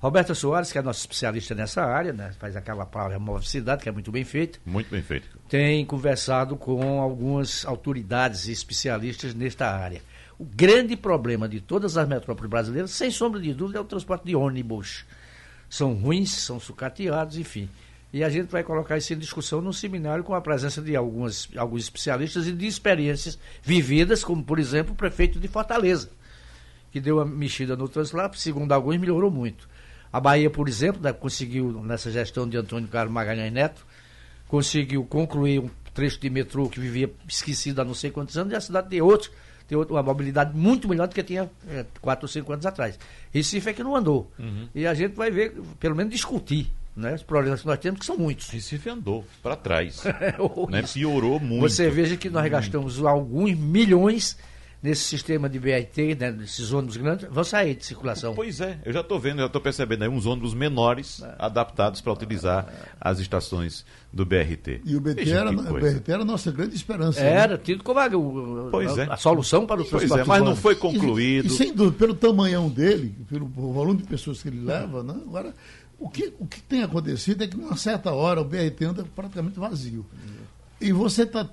Roberta 0.00 0.34
Soares, 0.34 0.72
que 0.72 0.78
é 0.78 0.82
nossa 0.82 1.00
especialista 1.00 1.54
nessa 1.54 1.84
área, 1.84 2.14
né, 2.14 2.32
faz 2.38 2.56
aquela 2.56 2.86
palavra 2.86 3.18
Move 3.18 3.46
Cidade, 3.46 3.82
que 3.82 3.88
é 3.88 3.92
muito 3.92 4.10
bem 4.10 4.24
feita. 4.24 4.58
Muito 4.64 4.90
bem 4.90 5.02
feito. 5.02 5.28
Tem 5.46 5.84
conversado 5.84 6.56
com 6.56 7.02
algumas 7.02 7.66
autoridades 7.66 8.48
e 8.48 8.52
especialistas 8.52 9.34
nesta 9.34 9.70
área. 9.70 10.00
O 10.40 10.44
grande 10.46 10.96
problema 10.96 11.46
de 11.46 11.60
todas 11.60 11.98
as 11.98 12.08
metrópoles 12.08 12.48
brasileiras, 12.48 12.92
sem 12.92 13.10
sombra 13.10 13.38
de 13.38 13.52
dúvida, 13.52 13.78
é 13.78 13.82
o 13.82 13.84
transporte 13.84 14.24
de 14.24 14.34
ônibus. 14.34 15.04
São 15.68 15.92
ruins, 15.92 16.30
são 16.30 16.58
sucateados, 16.58 17.36
enfim. 17.36 17.68
E 18.10 18.24
a 18.24 18.30
gente 18.30 18.50
vai 18.50 18.64
colocar 18.64 18.96
isso 18.96 19.12
em 19.12 19.18
discussão 19.18 19.60
no 19.60 19.70
seminário 19.70 20.24
com 20.24 20.34
a 20.34 20.40
presença 20.40 20.80
de 20.80 20.96
algumas, 20.96 21.46
alguns 21.54 21.82
especialistas 21.82 22.46
e 22.46 22.52
de 22.52 22.66
experiências 22.66 23.38
vividas, 23.62 24.24
como, 24.24 24.42
por 24.42 24.58
exemplo, 24.58 24.94
o 24.94 24.96
prefeito 24.96 25.38
de 25.38 25.46
Fortaleza, 25.46 26.08
que 26.90 27.00
deu 27.00 27.18
uma 27.18 27.26
mexida 27.26 27.76
no 27.76 27.86
transporte, 27.86 28.40
segundo 28.40 28.72
alguns, 28.72 28.96
melhorou 28.96 29.30
muito. 29.30 29.68
A 30.10 30.18
Bahia, 30.18 30.48
por 30.48 30.70
exemplo, 30.70 31.02
né, 31.02 31.12
conseguiu, 31.12 31.82
nessa 31.82 32.10
gestão 32.10 32.48
de 32.48 32.56
Antônio 32.56 32.88
Carlos 32.88 33.12
Magalhães 33.12 33.52
Neto, 33.52 33.86
conseguiu 34.48 35.04
concluir 35.04 35.60
um 35.60 35.68
trecho 35.92 36.18
de 36.18 36.30
metrô 36.30 36.66
que 36.66 36.80
vivia 36.80 37.12
esquecido 37.28 37.82
há 37.82 37.84
não 37.84 37.92
sei 37.92 38.10
quantos 38.10 38.38
anos, 38.38 38.54
e 38.54 38.56
a 38.56 38.60
cidade 38.62 38.88
tem 38.88 39.02
outros 39.02 39.30
tem 39.70 39.78
uma 39.88 40.02
mobilidade 40.02 40.56
muito 40.56 40.88
melhor 40.88 41.06
do 41.06 41.14
que 41.14 41.22
tinha 41.22 41.48
é, 41.68 41.86
quatro 42.00 42.24
ou 42.24 42.28
cinco 42.28 42.52
anos 42.52 42.66
atrás. 42.66 42.98
Recife 43.32 43.70
é 43.70 43.72
que 43.72 43.82
não 43.84 43.94
andou. 43.94 44.30
Uhum. 44.36 44.68
E 44.74 44.84
a 44.84 44.92
gente 44.94 45.14
vai 45.14 45.30
ver, 45.30 45.54
pelo 45.78 45.94
menos 45.94 46.12
discutir 46.12 46.72
né, 46.96 47.14
os 47.14 47.22
problemas 47.22 47.60
que 47.60 47.66
nós 47.68 47.78
temos, 47.78 48.00
que 48.00 48.06
são 48.06 48.18
muitos. 48.18 48.48
Recife 48.50 48.90
andou 48.90 49.24
para 49.40 49.54
trás. 49.54 50.02
né, 50.68 50.82
piorou 50.92 51.38
muito. 51.38 51.62
Você 51.62 51.88
veja 51.88 52.16
que 52.16 52.28
nós 52.28 52.50
gastamos 52.50 53.02
alguns 53.04 53.56
milhões 53.56 54.36
nesse 54.82 55.04
sistema 55.04 55.48
de 55.48 55.58
BRT, 55.58 56.16
né, 56.18 56.30
nesses 56.30 56.72
ônibus 56.72 56.96
grandes, 56.96 57.28
vão 57.30 57.44
sair 57.44 57.74
de 57.74 57.84
circulação. 57.84 58.34
Pois 58.34 58.60
é, 58.60 58.78
eu 58.84 58.92
já 58.92 59.00
estou 59.00 59.18
vendo, 59.18 59.38
já 59.38 59.46
estou 59.46 59.60
percebendo 59.60 60.02
aí 60.02 60.08
uns 60.08 60.24
ônibus 60.24 60.54
menores 60.54 61.22
é. 61.22 61.34
adaptados 61.38 62.00
para 62.00 62.12
utilizar 62.12 62.66
é. 62.68 62.88
as 63.00 63.18
estações 63.18 63.84
do 64.12 64.24
BRT. 64.24 64.80
E 64.84 64.96
o 64.96 65.00
BRT 65.00 65.30
era, 65.30 65.50
o 65.50 65.54
BRT 65.54 66.10
era 66.10 66.22
a 66.22 66.24
nossa 66.24 66.50
grande 66.50 66.74
esperança. 66.74 67.20
Era, 67.20 67.54
né? 67.54 67.60
tido 67.62 67.84
como 67.84 68.00
a, 68.00 68.08
pois 68.70 68.98
a, 68.98 69.02
é. 69.02 69.12
a 69.12 69.16
solução 69.16 69.66
para 69.66 69.82
o 69.82 69.84
pois 69.84 70.10
é, 70.10 70.24
Mas 70.24 70.42
não 70.42 70.56
foi 70.56 70.74
concluído. 70.74 71.48
E, 71.48 71.48
e, 71.48 71.50
sem 71.50 71.74
dúvida, 71.74 71.98
pelo 71.98 72.14
tamanhão 72.14 72.68
dele, 72.68 73.14
pelo 73.28 73.46
volume 73.46 74.02
de 74.02 74.08
pessoas 74.08 74.42
que 74.42 74.48
ele 74.48 74.64
leva, 74.64 75.02
né? 75.02 75.14
agora 75.26 75.54
o 76.00 76.08
que, 76.08 76.32
o 76.38 76.46
que 76.46 76.62
tem 76.62 76.82
acontecido 76.82 77.44
é 77.44 77.46
que, 77.46 77.56
numa 77.58 77.76
certa 77.76 78.10
hora, 78.10 78.40
o 78.40 78.44
BRT 78.44 78.84
anda 78.86 79.04
praticamente 79.14 79.58
vazio. 79.58 80.06
E 80.80 80.92
você 80.92 81.26
tá, 81.26 81.46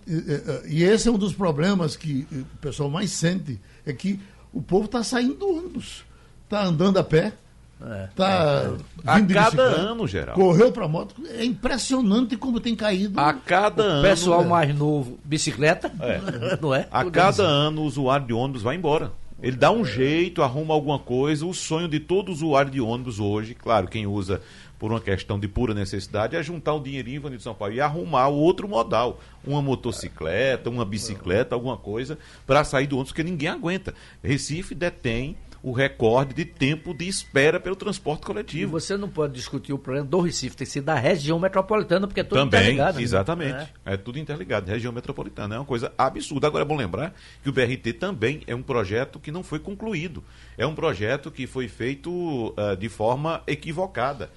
e 0.68 0.84
esse 0.84 1.10
é 1.10 1.12
um 1.12 1.18
dos 1.18 1.34
problemas 1.34 1.96
que 1.96 2.26
o 2.32 2.58
pessoal 2.62 2.90
mais 2.90 3.12
sente, 3.12 3.60
é 3.86 3.92
que 3.92 4.20
o 4.54 4.62
povo 4.62 4.86
está 4.86 5.04
saindo 5.04 5.34
do 5.36 5.50
ônibus, 5.50 6.06
está 6.46 6.63
andando 6.63 6.98
a 6.98 7.04
pé, 7.04 7.34
é, 7.80 8.08
tá 8.16 8.72
é, 9.06 9.12
a 9.12 9.22
cada 9.22 9.62
ano, 9.62 10.08
geral. 10.08 10.36
Correu 10.36 10.72
para 10.72 10.88
moto. 10.88 11.16
É 11.30 11.46
impressionante 11.46 12.36
como 12.36 12.60
tem 12.60 12.76
caído. 12.76 13.20
A 13.20 13.34
cada 13.34 13.84
o 13.84 13.86
ano. 13.86 14.02
Pessoal 14.02 14.42
né? 14.42 14.48
mais 14.48 14.76
novo, 14.76 15.20
bicicleta, 15.24 15.92
é. 16.00 16.20
não 16.60 16.74
é? 16.74 16.88
A 16.90 17.06
cada 17.06 17.44
ano 17.44 17.82
o 17.82 17.86
usuário 17.86 18.26
de 18.26 18.34
ônibus 18.34 18.63
vai 18.63 18.76
embora. 18.76 19.12
Ele 19.42 19.56
dá 19.56 19.72
um 19.72 19.86
jeito, 19.86 20.42
arruma 20.42 20.74
alguma 20.74 20.98
coisa. 20.98 21.46
O 21.46 21.54
sonho 21.54 21.88
de 21.88 22.00
todo 22.00 22.32
usuário 22.32 22.72
de 22.72 22.82
ônibus 22.82 23.20
hoje, 23.20 23.54
claro, 23.54 23.88
quem 23.88 24.08
usa 24.08 24.42
por 24.80 24.92
uma 24.92 25.02
questão 25.02 25.40
de 25.40 25.48
pura 25.48 25.74
necessidade, 25.74 26.36
é 26.36 26.44
juntar 26.44 26.76
um 26.76 26.82
dinheirinho 26.82 27.30
de 27.30 27.42
São 27.42 27.54
Paulo 27.54 27.74
e 27.74 27.82
arrumar 27.82 28.28
outro 28.28 28.68
modal. 28.68 29.20
Uma 29.46 29.62
motocicleta, 29.62 30.70
uma 30.70 30.86
bicicleta, 30.86 31.56
alguma 31.56 31.78
coisa, 31.78 32.18
para 32.46 32.63
sair 32.63 32.88
do 32.88 32.96
ônibus, 32.96 33.12
porque 33.12 33.24
ninguém 33.24 33.50
aguenta. 33.50 33.94
Recife 34.22 34.76
detém 34.76 35.38
o 35.63 35.72
recorde 35.72 36.34
de 36.34 36.46
tempo 36.46 36.94
de 36.94 37.08
espera 37.08 37.60
pelo 37.60 37.76
transporte 37.76 38.26
coletivo. 38.26 38.63
E 38.63 38.66
você 38.66 38.96
não 38.96 39.10
pode 39.10 39.34
discutir 39.34 39.74
o 39.74 39.78
problema 39.80 40.08
do 40.08 40.20
Recife, 40.20 40.56
tem 40.56 40.66
que 40.66 40.72
ser 40.72 40.82
da 40.82 40.96
região 40.96 41.40
metropolitana, 41.40 42.08
porque 42.08 42.22
é 42.22 42.24
tudo 42.24 42.40
Também, 42.40 42.62
interligado. 42.62 42.98
Né? 42.98 43.04
Exatamente. 43.04 43.74
É. 43.86 43.94
é. 43.94 43.98
tudo 43.98 44.20
interligado. 44.20 44.70
Região 44.70 44.94
metropolitana 44.94 45.56
é 45.56 45.60
uma 45.60 45.66
coisa 45.66 45.92
absurda. 45.98 46.48
Agora 46.48 46.63
é 46.63 46.68
bom 46.68 46.78
lembrar 46.78 47.13
que 47.44 47.50
o 47.50 47.52
BRT 47.52 47.94
também 47.94 48.44
é 48.48 48.56
um 48.56 48.62
projeto 48.62 49.20
que 49.20 49.32
não 49.32 49.44
foi 49.44 49.60
concluído. 49.60 50.24
É 50.58 50.66
um 50.66 50.76
projeto 50.76 51.32
que 51.32 51.48
foi 51.48 51.68
feito 51.68 52.10
uh, 52.12 52.78
de 52.78 52.90
forma 52.90 53.42
equivocada 53.48 54.30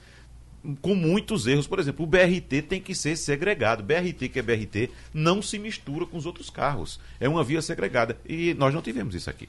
com 0.81 0.95
muitos 0.95 1.47
erros. 1.47 1.67
Por 1.67 1.79
exemplo, 1.79 2.05
o 2.05 2.09
BRT 2.09 2.63
tem 2.63 2.81
que 2.81 2.95
ser 2.95 3.17
segregado. 3.17 3.83
BRT, 3.83 4.29
que 4.29 4.39
é 4.39 4.43
BRT, 4.43 4.91
não 5.13 5.41
se 5.41 5.59
mistura 5.59 6.07
com 6.07 6.17
os 6.17 6.27
outros 6.27 6.51
carros. 6.51 7.01
É 7.19 7.29
uma 7.29 7.45
via 7.45 7.63
segregada. 7.63 8.17
E 8.27 8.55
nós 8.55 8.73
não 8.75 8.83
tivemos 8.83 9.15
isso 9.15 9.31
aqui. 9.31 9.49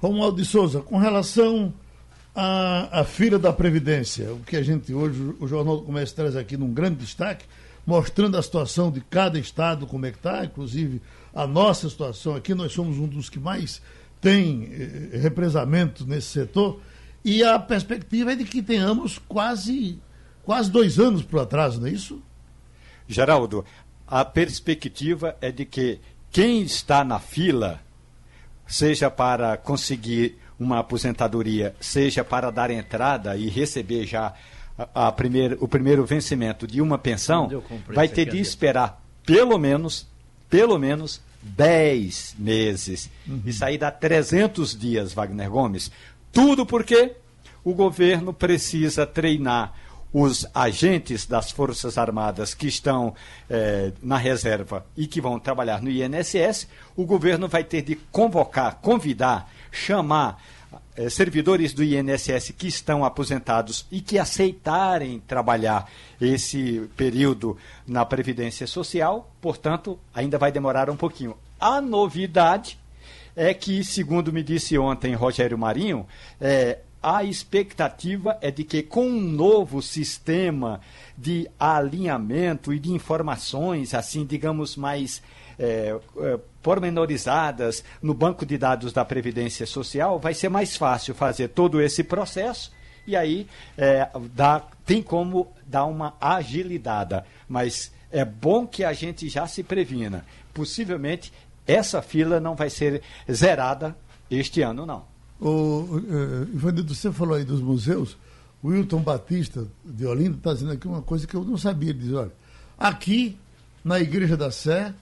Romualdo 0.00 0.36
de 0.36 0.44
Souza, 0.44 0.80
com 0.80 0.98
relação 0.98 1.72
à, 2.34 3.00
à 3.00 3.04
fila 3.04 3.38
da 3.38 3.52
Previdência, 3.52 4.32
o 4.32 4.40
que 4.40 4.56
a 4.56 4.62
gente 4.62 4.92
hoje, 4.92 5.34
o 5.38 5.46
Jornal 5.46 5.76
do 5.76 5.84
Comércio 5.84 6.16
traz 6.16 6.34
aqui 6.34 6.56
num 6.56 6.72
grande 6.72 6.96
destaque, 6.96 7.44
mostrando 7.86 8.36
a 8.36 8.42
situação 8.42 8.90
de 8.90 9.00
cada 9.00 9.38
estado, 9.38 9.86
como 9.86 10.06
é 10.06 10.10
que 10.10 10.18
está, 10.18 10.44
inclusive 10.44 11.00
a 11.34 11.46
nossa 11.46 11.88
situação 11.88 12.34
aqui, 12.34 12.54
nós 12.54 12.72
somos 12.72 12.98
um 12.98 13.06
dos 13.06 13.30
que 13.30 13.38
mais 13.38 13.80
tem 14.20 14.68
eh, 14.72 15.18
represamento 15.18 16.06
nesse 16.06 16.28
setor, 16.28 16.80
e 17.24 17.42
a 17.42 17.58
perspectiva 17.58 18.32
é 18.32 18.36
de 18.36 18.44
que 18.44 18.62
tenhamos 18.62 19.18
quase, 19.28 19.98
quase 20.44 20.70
dois 20.70 20.98
anos 20.98 21.22
para 21.22 21.42
atraso, 21.42 21.80
não 21.80 21.86
é 21.86 21.90
isso? 21.90 22.22
Geraldo, 23.08 23.64
a 24.06 24.24
perspectiva 24.24 25.36
é 25.40 25.50
de 25.50 25.64
que 25.64 26.00
quem 26.30 26.62
está 26.62 27.04
na 27.04 27.18
fila 27.18 27.80
seja 28.66 29.10
para 29.10 29.56
conseguir 29.56 30.38
uma 30.58 30.78
aposentadoria, 30.78 31.74
seja 31.80 32.24
para 32.24 32.50
dar 32.50 32.70
entrada 32.70 33.36
e 33.36 33.48
receber 33.48 34.06
já 34.06 34.32
a, 34.78 35.08
a 35.08 35.12
primeir, 35.12 35.58
o 35.60 35.68
primeiro 35.68 36.04
vencimento 36.04 36.66
de 36.66 36.80
uma 36.80 36.96
pensão, 36.96 37.50
vai 37.88 38.08
ter 38.08 38.26
de 38.26 38.38
esperar 38.38 39.02
pelo 39.26 39.58
menos, 39.58 40.06
pelo 40.48 40.78
menos 40.78 41.20
10 41.42 42.36
meses. 42.38 43.10
Uhum. 43.26 43.42
Isso 43.44 43.64
aí 43.64 43.76
dá 43.76 43.90
300 43.90 44.78
dias, 44.78 45.12
Wagner 45.12 45.50
Gomes. 45.50 45.90
Tudo 46.32 46.64
porque 46.64 47.12
o 47.64 47.74
governo 47.74 48.32
precisa 48.32 49.06
treinar 49.06 49.74
os 50.12 50.46
agentes 50.54 51.26
das 51.26 51.50
Forças 51.50 51.96
Armadas 51.96 52.54
que 52.54 52.66
estão 52.66 53.14
eh, 53.48 53.92
na 54.02 54.16
reserva 54.16 54.84
e 54.96 55.06
que 55.06 55.20
vão 55.20 55.38
trabalhar 55.38 55.80
no 55.80 55.90
INSS, 55.90 56.68
o 56.94 57.06
governo 57.06 57.48
vai 57.48 57.64
ter 57.64 57.82
de 57.82 57.96
convocar, 58.10 58.78
convidar, 58.82 59.50
chamar 59.70 60.42
eh, 60.94 61.08
servidores 61.08 61.72
do 61.72 61.82
INSS 61.82 62.52
que 62.56 62.68
estão 62.68 63.04
aposentados 63.04 63.86
e 63.90 64.02
que 64.02 64.18
aceitarem 64.18 65.18
trabalhar 65.20 65.90
esse 66.20 66.88
período 66.96 67.56
na 67.86 68.04
Previdência 68.04 68.66
Social, 68.66 69.32
portanto, 69.40 69.98
ainda 70.14 70.36
vai 70.36 70.52
demorar 70.52 70.90
um 70.90 70.96
pouquinho. 70.96 71.36
A 71.58 71.80
novidade 71.80 72.78
é 73.34 73.54
que, 73.54 73.82
segundo 73.82 74.30
me 74.30 74.42
disse 74.42 74.76
ontem 74.76 75.14
Rogério 75.14 75.56
Marinho, 75.56 76.06
eh, 76.38 76.80
a 77.02 77.24
expectativa 77.24 78.38
é 78.40 78.50
de 78.50 78.64
que, 78.64 78.82
com 78.82 79.06
um 79.06 79.20
novo 79.20 79.82
sistema 79.82 80.80
de 81.18 81.50
alinhamento 81.58 82.72
e 82.72 82.78
de 82.78 82.92
informações, 82.92 83.92
assim, 83.92 84.24
digamos, 84.24 84.76
mais 84.76 85.22
é, 85.58 85.98
é, 86.18 86.40
pormenorizadas 86.62 87.84
no 88.00 88.14
banco 88.14 88.46
de 88.46 88.56
dados 88.56 88.92
da 88.92 89.04
Previdência 89.04 89.66
Social, 89.66 90.18
vai 90.18 90.34
ser 90.34 90.48
mais 90.48 90.76
fácil 90.76 91.14
fazer 91.14 91.48
todo 91.48 91.80
esse 91.80 92.04
processo 92.04 92.72
e 93.06 93.16
aí 93.16 93.46
é, 93.76 94.08
dá, 94.34 94.62
tem 94.86 95.02
como 95.02 95.52
dar 95.66 95.86
uma 95.86 96.14
agilidade. 96.20 97.22
Mas 97.48 97.92
é 98.10 98.24
bom 98.24 98.66
que 98.66 98.84
a 98.84 98.92
gente 98.92 99.28
já 99.28 99.46
se 99.46 99.62
previna. 99.62 100.24
Possivelmente 100.54 101.32
essa 101.66 102.02
fila 102.02 102.40
não 102.40 102.54
vai 102.54 102.70
ser 102.70 103.02
zerada 103.30 103.96
este 104.30 104.62
ano, 104.62 104.86
não. 104.86 105.11
O, 105.42 105.96
uh, 105.96 106.42
Ivanildo, 106.54 106.94
você 106.94 107.10
falou 107.10 107.34
aí 107.34 107.44
dos 107.44 107.60
museus. 107.60 108.16
O 108.62 108.68
Wilton 108.68 109.00
Batista 109.00 109.66
de 109.84 110.06
Olinda 110.06 110.36
está 110.36 110.52
dizendo 110.52 110.70
aqui 110.70 110.86
uma 110.86 111.02
coisa 111.02 111.26
que 111.26 111.34
eu 111.34 111.42
não 111.42 111.58
sabia. 111.58 111.90
Ele 111.90 111.98
diz: 111.98 112.12
olha, 112.12 112.30
aqui 112.78 113.36
na 113.84 113.98
Igreja 113.98 114.36
da 114.36 114.52
Sé, 114.52 114.94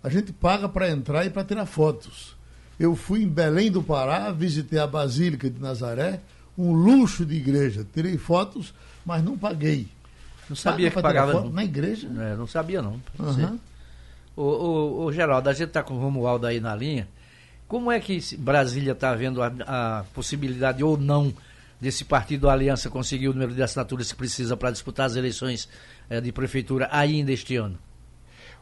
a 0.00 0.08
gente 0.08 0.32
paga 0.32 0.68
para 0.68 0.88
entrar 0.88 1.26
e 1.26 1.30
para 1.30 1.42
tirar 1.42 1.66
fotos. 1.66 2.36
Eu 2.78 2.94
fui 2.94 3.24
em 3.24 3.28
Belém 3.28 3.68
do 3.70 3.82
Pará, 3.82 4.30
visitei 4.30 4.78
a 4.78 4.86
Basílica 4.86 5.50
de 5.50 5.60
Nazaré, 5.60 6.20
um 6.56 6.72
luxo 6.72 7.26
de 7.26 7.34
igreja. 7.34 7.84
Tirei 7.92 8.16
fotos, 8.16 8.72
mas 9.04 9.24
não 9.24 9.36
paguei. 9.36 9.88
Não 10.48 10.54
sabia 10.54 10.90
Paga 10.90 10.96
que 10.96 11.02
pagava 11.02 11.32
foto 11.32 11.50
na 11.50 11.64
igreja? 11.64 12.08
É, 12.16 12.36
não 12.36 12.46
sabia 12.46 12.80
não. 12.80 13.00
Uhum. 13.18 13.58
O, 14.36 14.42
o, 14.42 15.04
o, 15.04 15.12
Geraldo, 15.12 15.48
a 15.48 15.52
gente 15.52 15.68
está 15.68 15.82
com 15.82 15.94
o 15.94 16.00
Romualdo 16.00 16.46
aí 16.46 16.60
na 16.60 16.74
linha. 16.74 17.08
Como 17.70 17.90
é 17.92 18.00
que 18.00 18.18
Brasília 18.36 18.90
está 18.90 19.14
vendo 19.14 19.40
a, 19.40 19.46
a, 19.46 20.04
possibilidade 20.12 20.82
ou 20.82 20.96
não 20.96 21.32
desse 21.80 22.04
partido 22.04 22.50
Aliança 22.50 22.90
conseguir 22.90 23.28
o 23.28 23.32
número 23.32 23.54
de 23.54 23.62
assinaturas 23.62 24.10
que 24.10 24.18
precisa 24.18 24.56
para 24.56 24.72
disputar 24.72 25.06
as 25.06 25.14
eleições 25.14 25.68
eh, 26.10 26.20
de 26.20 26.32
prefeitura 26.32 26.88
ainda 26.90 27.30
este 27.30 27.54
ano? 27.54 27.78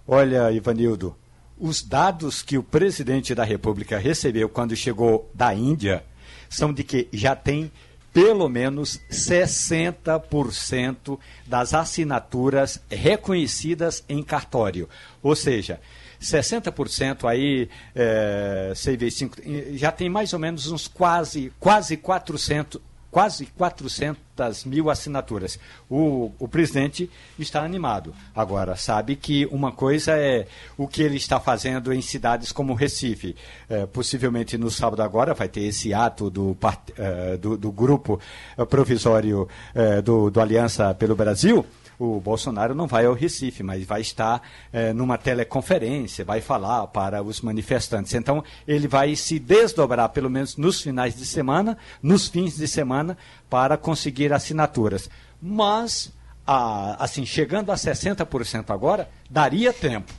Olha, 0.06 0.52
Ivanildo, 0.52 1.16
os 1.58 1.82
dados 1.82 2.42
que 2.42 2.58
o 2.58 2.62
presidente 2.62 3.34
da 3.34 3.44
República 3.44 3.96
recebeu 3.96 4.46
quando 4.46 4.76
chegou 4.76 5.30
da 5.34 5.54
Índia 5.54 6.04
são 6.46 6.70
de 6.70 6.84
que 6.84 7.08
já 7.10 7.34
tem 7.34 7.72
pelo 8.12 8.46
menos 8.46 9.00
60% 9.10 11.18
das 11.46 11.72
assinaturas 11.72 12.78
reconhecidas 12.90 14.04
em 14.06 14.22
cartório. 14.22 14.86
Ou 15.22 15.34
seja, 15.34 15.80
60% 16.20 17.28
aí, 17.28 17.68
é, 17.94 18.72
5, 18.74 19.36
já 19.74 19.92
tem 19.92 20.08
mais 20.08 20.32
ou 20.32 20.38
menos 20.38 20.66
uns 20.66 20.88
quase, 20.88 21.52
quase 21.58 21.96
400, 21.96 22.80
quase 23.10 23.46
400 23.46 24.64
mil 24.64 24.90
assinaturas. 24.90 25.58
O, 25.88 26.30
o 26.38 26.46
presidente 26.46 27.10
está 27.38 27.62
animado. 27.62 28.14
Agora, 28.34 28.76
sabe 28.76 29.16
que 29.16 29.46
uma 29.46 29.72
coisa 29.72 30.12
é 30.12 30.46
o 30.76 30.86
que 30.86 31.02
ele 31.02 31.16
está 31.16 31.40
fazendo 31.40 31.92
em 31.92 32.00
cidades 32.00 32.52
como 32.52 32.74
Recife. 32.74 33.34
É, 33.68 33.86
possivelmente 33.86 34.56
no 34.58 34.70
sábado 34.70 35.02
agora 35.02 35.34
vai 35.34 35.48
ter 35.48 35.62
esse 35.62 35.92
ato 35.94 36.30
do, 36.30 36.56
é, 36.96 37.36
do, 37.36 37.56
do 37.56 37.72
grupo 37.72 38.20
provisório 38.68 39.48
é, 39.74 40.00
do, 40.02 40.30
do 40.30 40.40
Aliança 40.40 40.94
pelo 40.94 41.16
Brasil 41.16 41.64
o 41.98 42.20
Bolsonaro 42.20 42.74
não 42.74 42.86
vai 42.86 43.06
ao 43.06 43.12
Recife, 43.12 43.62
mas 43.62 43.84
vai 43.84 44.00
estar 44.00 44.40
é, 44.72 44.92
numa 44.92 45.18
teleconferência, 45.18 46.24
vai 46.24 46.40
falar 46.40 46.86
para 46.88 47.22
os 47.22 47.40
manifestantes. 47.40 48.14
Então, 48.14 48.44
ele 48.66 48.86
vai 48.86 49.16
se 49.16 49.38
desdobrar, 49.38 50.08
pelo 50.10 50.30
menos 50.30 50.56
nos 50.56 50.80
finais 50.80 51.16
de 51.16 51.26
semana, 51.26 51.76
nos 52.00 52.28
fins 52.28 52.56
de 52.56 52.68
semana, 52.68 53.18
para 53.50 53.76
conseguir 53.76 54.32
assinaturas. 54.32 55.10
Mas, 55.42 56.12
a, 56.46 57.02
assim, 57.02 57.26
chegando 57.26 57.72
a 57.72 57.74
60% 57.74 58.70
agora, 58.70 59.08
daria 59.28 59.72
tempo. 59.72 60.12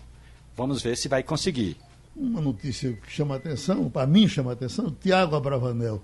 Vamos 0.57 0.81
ver 0.81 0.97
se 0.97 1.07
vai 1.07 1.23
conseguir. 1.23 1.77
Uma 2.13 2.41
notícia 2.41 2.91
que 2.91 3.09
chama 3.09 3.37
atenção, 3.37 3.89
para 3.89 4.05
mim 4.05 4.27
chama 4.27 4.51
atenção, 4.51 4.93
Tiago 4.99 5.37
Abravanel, 5.37 6.03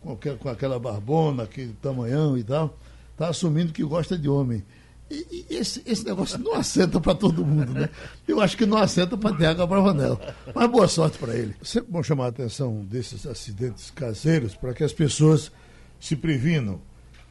com, 0.00 0.16
com 0.38 0.48
aquela 0.48 0.78
barbona, 0.78 1.42
aquele 1.42 1.72
tamanhão 1.82 2.38
e 2.38 2.44
tal 2.44 2.72
está 3.16 3.28
assumindo 3.28 3.72
que 3.72 3.82
gosta 3.82 4.16
de 4.18 4.28
homem. 4.28 4.62
E, 5.10 5.46
e 5.50 5.56
esse, 5.56 5.82
esse 5.86 6.04
negócio 6.04 6.38
não 6.38 6.54
assenta 6.54 7.00
para 7.00 7.14
todo 7.14 7.44
mundo, 7.44 7.72
né? 7.72 7.88
Eu 8.28 8.40
acho 8.40 8.56
que 8.56 8.66
não 8.66 8.76
assenta 8.76 9.16
para 9.16 9.34
Tiago 9.34 9.62
Abravanel. 9.62 10.20
Mas 10.54 10.70
boa 10.70 10.86
sorte 10.86 11.16
para 11.16 11.34
ele. 11.34 11.54
Sempre 11.62 11.92
bom 11.92 12.02
chamar 12.02 12.26
a 12.26 12.28
atenção 12.28 12.84
desses 12.84 13.26
acidentes 13.26 13.90
caseiros 13.90 14.54
para 14.54 14.74
que 14.74 14.84
as 14.84 14.92
pessoas 14.92 15.50
se 15.98 16.14
previnam. 16.14 16.80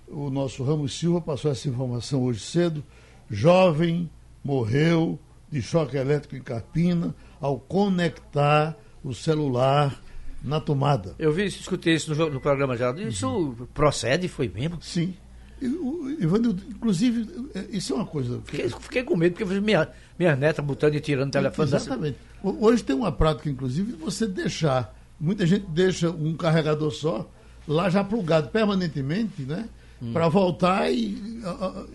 O 0.08 0.30
nosso 0.30 0.64
Ramos 0.64 0.98
Silva 0.98 1.22
passou 1.22 1.52
essa 1.52 1.68
informação 1.70 2.24
hoje 2.24 2.40
cedo. 2.40 2.84
Jovem 3.30 4.10
morreu 4.44 5.20
de 5.52 5.62
choque 5.62 5.98
elétrico 5.98 6.36
em 6.36 6.42
Carpina 6.42 7.14
ao 7.40 7.60
conectar 7.60 8.76
o 9.04 9.14
celular 9.14 10.02
na 10.42 10.60
tomada. 10.60 11.14
Eu 11.20 11.32
vi, 11.32 11.46
escutei 11.46 11.96
isso 11.96 12.16
no, 12.16 12.30
no 12.30 12.40
programa 12.40 12.76
já. 12.76 12.92
Isso 12.94 13.28
uhum. 13.28 13.68
procede, 13.74 14.28
foi 14.28 14.48
mesmo? 14.48 14.82
Sim. 14.82 15.14
Ivanildo, 15.62 16.62
inclusive, 16.70 17.50
é, 17.56 17.66
isso 17.72 17.94
é 17.94 17.96
uma 17.96 18.06
coisa. 18.06 18.42
Fiquei, 18.46 18.70
fiquei 18.70 19.04
com 19.04 19.16
medo, 19.16 19.36
porque 19.36 19.60
minha, 19.62 19.88
minha 20.20 20.36
neta 20.36 20.62
botando 20.62 20.96
e 20.96 21.00
tirando 21.00 21.30
o 21.30 21.32
telefone 21.32 21.68
Exatamente. 21.68 22.18
Da... 22.44 22.50
Hoje 22.50 22.84
tem 22.84 22.96
uma 22.96 23.12
prática, 23.12 23.50
inclusive, 23.50 23.94
de 23.94 23.98
você 23.98 24.28
deixar. 24.28 24.94
Muita 25.20 25.46
gente 25.46 25.66
deixa 25.68 26.10
um 26.10 26.36
carregador 26.36 26.92
só 26.92 27.30
lá 27.68 27.90
já 27.90 28.04
plugado 28.04 28.50
permanentemente, 28.50 29.42
né? 29.42 29.68
Hum. 30.02 30.12
Para 30.12 30.28
voltar 30.28 30.92
e 30.92 31.42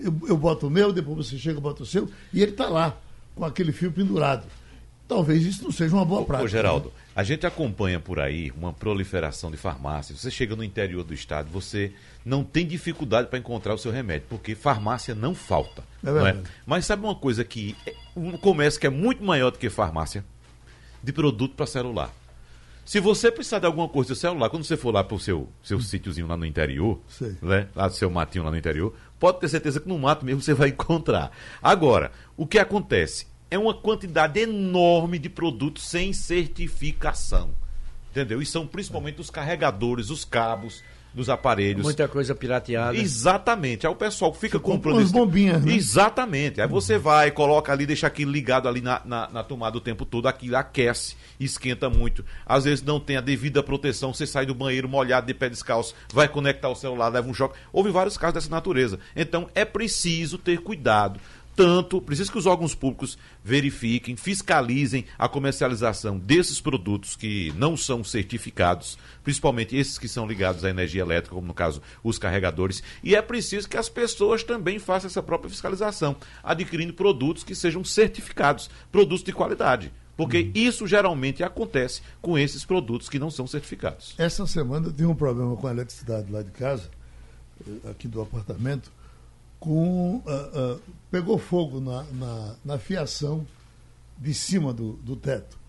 eu, 0.02 0.14
eu 0.28 0.36
boto 0.36 0.66
o 0.66 0.70
meu, 0.70 0.92
depois 0.92 1.28
você 1.28 1.38
chega 1.38 1.58
e 1.58 1.62
bota 1.62 1.82
o 1.82 1.86
seu, 1.86 2.08
e 2.32 2.42
ele 2.42 2.52
está 2.52 2.68
lá, 2.68 2.96
com 3.34 3.44
aquele 3.44 3.72
fio 3.72 3.92
pendurado. 3.92 4.44
Talvez 5.06 5.44
isso 5.44 5.64
não 5.64 5.72
seja 5.72 5.94
uma 5.94 6.04
boa 6.04 6.24
prática. 6.24 6.44
Ô, 6.44 6.48
Geraldo, 6.48 6.88
né? 6.88 6.94
A 7.20 7.22
gente 7.22 7.46
acompanha 7.46 8.00
por 8.00 8.18
aí 8.18 8.50
uma 8.56 8.72
proliferação 8.72 9.50
de 9.50 9.58
farmácias. 9.58 10.18
Você 10.18 10.30
chega 10.30 10.56
no 10.56 10.64
interior 10.64 11.04
do 11.04 11.12
estado, 11.12 11.50
você 11.50 11.92
não 12.24 12.42
tem 12.42 12.66
dificuldade 12.66 13.28
para 13.28 13.38
encontrar 13.38 13.74
o 13.74 13.78
seu 13.78 13.92
remédio, 13.92 14.26
porque 14.26 14.54
farmácia 14.54 15.14
não 15.14 15.34
falta. 15.34 15.84
É 16.02 16.10
não 16.10 16.26
é? 16.26 16.38
Mas 16.64 16.86
sabe 16.86 17.04
uma 17.04 17.14
coisa 17.14 17.44
que 17.44 17.76
é 17.86 17.92
um 18.16 18.38
comércio 18.38 18.80
que 18.80 18.86
é 18.86 18.90
muito 18.90 19.22
maior 19.22 19.50
do 19.50 19.58
que 19.58 19.68
farmácia? 19.68 20.24
De 21.02 21.12
produto 21.12 21.54
para 21.54 21.66
celular. 21.66 22.10
Se 22.86 23.00
você 23.00 23.30
precisar 23.30 23.58
de 23.58 23.66
alguma 23.66 23.86
coisa 23.86 24.14
do 24.14 24.16
celular, 24.16 24.48
quando 24.48 24.64
você 24.64 24.78
for 24.78 24.94
lá 24.94 25.04
para 25.04 25.14
o 25.14 25.20
seu, 25.20 25.46
seu 25.62 25.76
hum. 25.76 25.82
sítiozinho 25.82 26.26
lá 26.26 26.38
no 26.38 26.46
interior, 26.46 26.98
né, 27.42 27.68
lá 27.76 27.86
do 27.86 27.94
seu 27.94 28.08
matinho 28.08 28.44
lá 28.44 28.50
no 28.50 28.56
interior, 28.56 28.96
pode 29.18 29.40
ter 29.40 29.48
certeza 29.50 29.78
que 29.78 29.86
no 29.86 29.98
mato 29.98 30.24
mesmo 30.24 30.40
você 30.40 30.54
vai 30.54 30.70
encontrar. 30.72 31.30
Agora, 31.62 32.12
o 32.34 32.46
que 32.46 32.58
acontece? 32.58 33.26
É 33.50 33.58
uma 33.58 33.74
quantidade 33.74 34.40
enorme 34.40 35.18
de 35.18 35.28
produtos 35.28 35.84
sem 35.84 36.12
certificação. 36.12 37.50
Entendeu? 38.10 38.40
E 38.40 38.46
são 38.46 38.66
principalmente 38.66 39.20
os 39.20 39.30
carregadores, 39.30 40.10
os 40.10 40.24
cabos, 40.24 40.82
dos 41.12 41.28
aparelhos. 41.28 41.82
Muita 41.82 42.06
coisa 42.06 42.34
pirateada. 42.34 42.96
Exatamente. 42.96 43.86
Aí 43.86 43.92
o 43.92 43.96
pessoal 43.96 44.32
fica 44.32 44.58
Você 44.58 44.64
comprando. 44.64 45.00
As 45.00 45.10
bombinhas, 45.10 45.62
né? 45.64 45.74
Exatamente. 45.74 46.60
Aí 46.60 46.68
você 46.68 46.98
vai, 46.98 47.30
coloca 47.30 47.72
ali, 47.72 47.84
deixa 47.84 48.06
aquilo 48.06 48.30
ligado 48.30 48.68
ali 48.68 48.80
na, 48.80 49.00
na, 49.04 49.28
na, 49.28 49.42
tomada 49.42 49.76
o 49.76 49.80
tempo 49.80 50.04
todo, 50.04 50.28
aquilo 50.28 50.56
aquece, 50.56 51.16
esquenta 51.38 51.90
muito. 51.90 52.24
Às 52.46 52.64
vezes 52.64 52.84
não 52.84 53.00
tem 53.00 53.16
a 53.16 53.20
devida 53.20 53.62
proteção, 53.62 54.14
você 54.14 54.26
sai 54.26 54.46
do 54.46 54.54
banheiro 54.54 54.88
molhado 54.88 55.26
de 55.26 55.34
pé 55.34 55.48
descalço, 55.48 55.94
vai 56.12 56.28
conectar 56.28 56.68
o 56.68 56.74
celular, 56.74 57.08
leva 57.08 57.28
um 57.28 57.34
choque. 57.34 57.58
Houve 57.72 57.90
vários 57.90 58.16
casos 58.16 58.34
dessa 58.34 58.50
natureza. 58.50 58.98
Então 59.16 59.48
é 59.54 59.64
preciso 59.64 60.38
ter 60.38 60.58
cuidado 60.58 61.20
Portanto, 61.60 62.00
precisa 62.00 62.32
que 62.32 62.38
os 62.38 62.46
órgãos 62.46 62.74
públicos 62.74 63.18
verifiquem, 63.44 64.16
fiscalizem 64.16 65.04
a 65.18 65.28
comercialização 65.28 66.18
desses 66.18 66.58
produtos 66.58 67.16
que 67.16 67.52
não 67.54 67.76
são 67.76 68.02
certificados, 68.02 68.96
principalmente 69.22 69.76
esses 69.76 69.98
que 69.98 70.08
são 70.08 70.26
ligados 70.26 70.64
à 70.64 70.70
energia 70.70 71.02
elétrica, 71.02 71.34
como 71.34 71.46
no 71.46 71.52
caso 71.52 71.82
os 72.02 72.18
carregadores. 72.18 72.82
E 73.04 73.14
é 73.14 73.20
preciso 73.20 73.68
que 73.68 73.76
as 73.76 73.90
pessoas 73.90 74.42
também 74.42 74.78
façam 74.78 75.08
essa 75.08 75.22
própria 75.22 75.50
fiscalização, 75.50 76.16
adquirindo 76.42 76.94
produtos 76.94 77.44
que 77.44 77.54
sejam 77.54 77.84
certificados, 77.84 78.70
produtos 78.90 79.22
de 79.22 79.30
qualidade. 79.30 79.92
Porque 80.16 80.38
uhum. 80.38 80.52
isso 80.54 80.86
geralmente 80.86 81.44
acontece 81.44 82.00
com 82.22 82.38
esses 82.38 82.64
produtos 82.64 83.06
que 83.06 83.18
não 83.18 83.30
são 83.30 83.46
certificados. 83.46 84.14
Essa 84.16 84.46
semana 84.46 84.86
eu 84.86 84.92
tive 84.92 85.08
um 85.08 85.14
problema 85.14 85.54
com 85.56 85.66
a 85.66 85.72
eletricidade 85.72 86.32
lá 86.32 86.40
de 86.40 86.52
casa, 86.52 86.88
eh, 87.66 87.90
aqui 87.90 88.08
do 88.08 88.22
apartamento 88.22 88.90
com 89.60 90.16
uh, 90.16 90.74
uh, 90.74 90.80
pegou 91.10 91.38
fogo 91.38 91.78
na, 91.80 92.02
na, 92.04 92.54
na, 92.64 92.78
fiação 92.78 93.46
de 94.18 94.32
cima 94.32 94.72
do, 94.72 94.94
do 94.94 95.14
teto. 95.14 95.60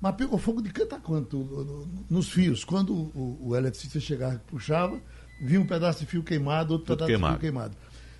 Mas 0.00 0.16
pegou 0.16 0.38
fogo 0.38 0.62
de 0.62 0.70
canto 0.70 0.94
a 0.94 0.98
quanto? 0.98 1.86
Nos 2.08 2.30
fios. 2.30 2.64
Quando 2.64 2.92
o, 2.92 3.38
o 3.40 3.56
eletricista 3.56 4.00
chegava 4.00 4.34
e 4.34 4.38
puxava, 4.38 4.98
vinha 5.40 5.60
um 5.60 5.66
pedaço 5.66 6.00
de 6.00 6.06
fio 6.06 6.22
queimado, 6.22 6.72
outro 6.72 6.86
Tudo 6.86 7.06
pedaço 7.06 7.12
queimado. 7.12 7.34
de 7.34 7.40
fio 7.40 7.50
queimado. 7.50 7.76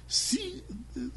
Se, 0.07 0.65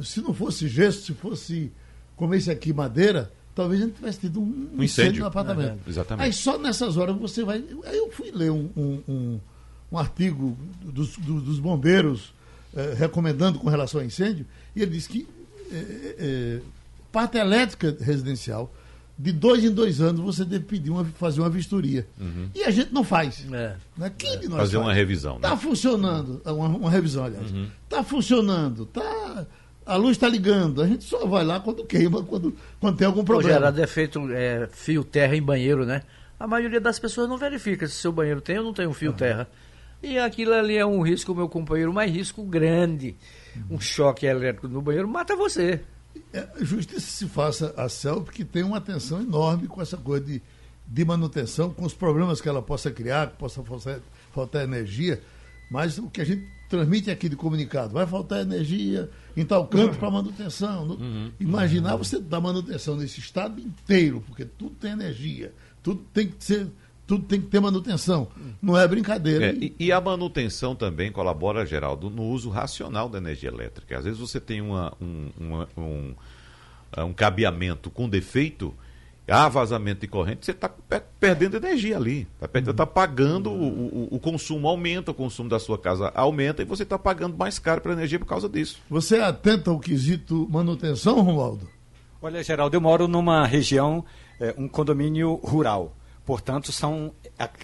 se 0.01 0.21
não 0.21 0.33
fosse 0.33 0.67
gesso, 0.67 1.01
se 1.01 1.13
fosse 1.13 1.71
como 2.15 2.33
esse 2.33 2.49
aqui, 2.49 2.73
madeira, 2.73 3.31
talvez 3.53 3.81
a 3.81 3.85
gente 3.85 3.95
tivesse 3.95 4.19
tido 4.21 4.39
um, 4.39 4.43
um 4.43 4.47
incêndio. 4.47 4.83
incêndio. 4.83 5.21
no 5.21 5.27
apartamento. 5.27 5.79
É, 5.85 5.89
exatamente. 5.89 6.25
Aí 6.25 6.33
só 6.33 6.57
nessas 6.57 6.97
horas 6.97 7.15
você 7.17 7.43
vai. 7.43 7.63
Aí 7.85 7.97
eu 7.97 8.09
fui 8.11 8.31
ler 8.31 8.51
um, 8.51 8.69
um, 8.75 9.03
um, 9.07 9.39
um 9.91 9.97
artigo 9.97 10.57
dos, 10.81 11.17
dos 11.17 11.59
bombeiros 11.59 12.33
eh, 12.77 12.93
recomendando 12.95 13.57
com 13.57 13.67
relação 13.67 13.99
ao 13.99 14.05
incêndio, 14.05 14.45
e 14.75 14.83
ele 14.83 14.91
disse 14.91 15.09
que 15.09 15.27
é, 15.71 16.15
é, 16.19 16.59
parte 17.11 17.35
elétrica 17.35 17.97
residencial, 17.99 18.71
de 19.17 19.31
dois 19.31 19.63
em 19.63 19.71
dois 19.71 19.99
anos 19.99 20.21
você 20.21 20.45
deve 20.45 20.65
pedir 20.65 20.91
uma, 20.91 21.03
fazer 21.03 21.41
uma 21.41 21.49
vistoria. 21.49 22.07
Uhum. 22.19 22.49
E 22.53 22.63
a 22.63 22.69
gente 22.69 22.93
não 22.93 23.03
faz. 23.03 23.43
É. 23.51 23.75
Né? 23.97 24.11
Quem 24.15 24.33
é. 24.33 24.35
de 24.37 24.47
nós 24.47 24.59
fazer 24.59 24.73
faz? 24.73 24.85
uma 24.85 24.93
revisão. 24.93 25.37
Está 25.37 25.49
né? 25.49 25.57
funcionando, 25.57 26.39
uma, 26.45 26.67
uma, 26.67 26.91
revisão, 26.91 27.25
aliás. 27.25 27.47
Está 27.47 27.57
uhum. 27.57 27.67
Tá 27.89 28.03
funcionando, 28.03 28.85
tá, 28.85 29.47
a 29.83 29.95
luz 29.95 30.11
está 30.11 30.29
ligando. 30.29 30.79
A 30.79 30.87
gente 30.87 31.03
só 31.03 31.25
vai 31.25 31.43
lá 31.43 31.59
quando 31.59 31.83
queima, 31.83 32.21
quando, 32.21 32.55
quando 32.79 32.95
tem 32.95 33.07
algum 33.07 33.23
problema. 33.23 33.53
Geraldo, 33.53 33.75
defeito 33.75 34.31
é, 34.31 34.69
fio 34.71 35.03
terra 35.03 35.35
em 35.35 35.41
banheiro, 35.41 35.83
né? 35.83 36.03
A 36.39 36.45
maioria 36.45 36.79
das 36.79 36.99
pessoas 36.99 37.27
não 37.27 37.39
verifica 37.39 37.87
se 37.87 37.95
seu 37.95 38.11
banheiro 38.11 38.39
tem 38.39 38.59
ou 38.59 38.65
não 38.65 38.73
tem 38.73 38.85
um 38.85 38.93
fio 38.93 39.09
uhum. 39.09 39.17
terra. 39.17 39.47
E 40.01 40.17
aquilo 40.17 40.53
ali 40.53 40.77
é 40.77 40.85
um 40.85 41.01
risco, 41.01 41.33
meu 41.33 41.49
companheiro, 41.49 41.93
mais 41.93 42.11
risco 42.11 42.43
grande. 42.43 43.15
Um 43.69 43.79
choque 43.79 44.25
elétrico 44.25 44.67
no 44.67 44.81
banheiro 44.81 45.07
mata 45.07 45.35
você. 45.35 45.81
É, 46.33 46.47
justiça 46.61 46.99
se 46.99 47.27
faça 47.27 47.73
a 47.77 47.89
CELP, 47.89 48.29
que 48.29 48.45
tem 48.45 48.63
uma 48.63 48.77
atenção 48.77 49.21
enorme 49.21 49.67
com 49.67 49.81
essa 49.81 49.97
coisa 49.97 50.25
de, 50.25 50.41
de 50.87 51.05
manutenção, 51.05 51.71
com 51.71 51.85
os 51.85 51.93
problemas 51.93 52.41
que 52.41 52.49
ela 52.49 52.61
possa 52.61 52.91
criar, 52.91 53.31
que 53.31 53.37
possa 53.37 53.63
faltar, 53.63 53.99
faltar 54.31 54.63
energia. 54.63 55.21
Mas 55.69 55.97
o 55.97 56.09
que 56.09 56.21
a 56.21 56.25
gente 56.25 56.47
transmite 56.69 57.09
aqui 57.09 57.29
de 57.29 57.35
comunicado, 57.35 57.93
vai 57.93 58.05
faltar 58.05 58.41
energia 58.41 59.09
em 59.35 59.45
tal 59.45 59.67
canto 59.67 59.97
para 59.97 60.11
manutenção. 60.11 60.87
Uhum. 60.87 61.31
Imaginar 61.39 61.95
você 61.95 62.19
dar 62.19 62.41
manutenção 62.41 62.95
nesse 62.95 63.19
estado 63.19 63.59
inteiro, 63.59 64.23
porque 64.27 64.45
tudo 64.45 64.75
tem 64.75 64.91
energia, 64.91 65.53
tudo 65.81 66.03
tem 66.13 66.27
que 66.27 66.43
ser 66.43 66.67
tudo 67.07 67.23
tem 67.23 67.39
que 67.39 67.47
ter 67.47 67.59
manutenção. 67.61 68.27
Não 68.61 68.77
é 68.77 68.85
brincadeira. 68.87 69.47
É, 69.47 69.53
e, 69.53 69.75
e, 69.79 69.91
a 69.91 70.01
manutenção 70.01 70.75
também 70.75 71.11
colabora, 71.11 71.65
Geraldo, 71.65 72.09
no 72.09 72.23
uso 72.23 72.49
racional 72.49 73.07
da 73.07 73.17
energia 73.17 73.49
elétrica. 73.49 73.97
Às 73.97 74.03
vezes 74.03 74.19
você 74.19 74.39
tem 74.39 74.61
uma, 74.61 74.93
um, 75.01 75.29
uma, 75.39 75.69
um, 75.77 76.13
um 76.97 77.13
cabeamento 77.13 77.89
com 77.89 78.09
defeito 78.09 78.73
há 79.29 79.49
vazamento 79.49 80.01
de 80.01 80.07
corrente, 80.07 80.45
você 80.45 80.51
está 80.51 80.69
perdendo 81.19 81.57
energia 81.57 81.97
ali. 81.97 82.27
Está 82.41 82.73
tá 82.73 82.85
pagando, 82.85 83.51
o, 83.51 83.63
o, 83.63 84.07
o, 84.11 84.19
consumo 84.19 84.67
aumenta, 84.67 85.11
o 85.11 85.13
consumo 85.13 85.49
da 85.49 85.59
sua 85.59 85.77
casa 85.77 86.11
aumenta 86.15 86.61
e 86.61 86.65
você 86.65 86.83
está 86.83 86.97
pagando 86.97 87.37
mais 87.37 87.59
caro 87.59 87.81
para 87.81 87.93
energia 87.93 88.19
por 88.19 88.25
causa 88.25 88.47
disso. 88.47 88.79
Você 88.89 89.17
é 89.17 89.23
atenta 89.23 89.69
ao 89.69 89.79
quesito 89.79 90.47
manutenção, 90.49 91.21
Romualdo? 91.21 91.67
Olha, 92.21 92.41
Geraldo, 92.41 92.75
eu 92.75 92.81
moro 92.81 93.07
numa 93.07 93.45
região, 93.45 94.03
é, 94.39 94.53
um 94.57 94.67
condomínio 94.67 95.35
rural. 95.35 95.93
Portanto, 96.27 96.73
são 96.73 97.13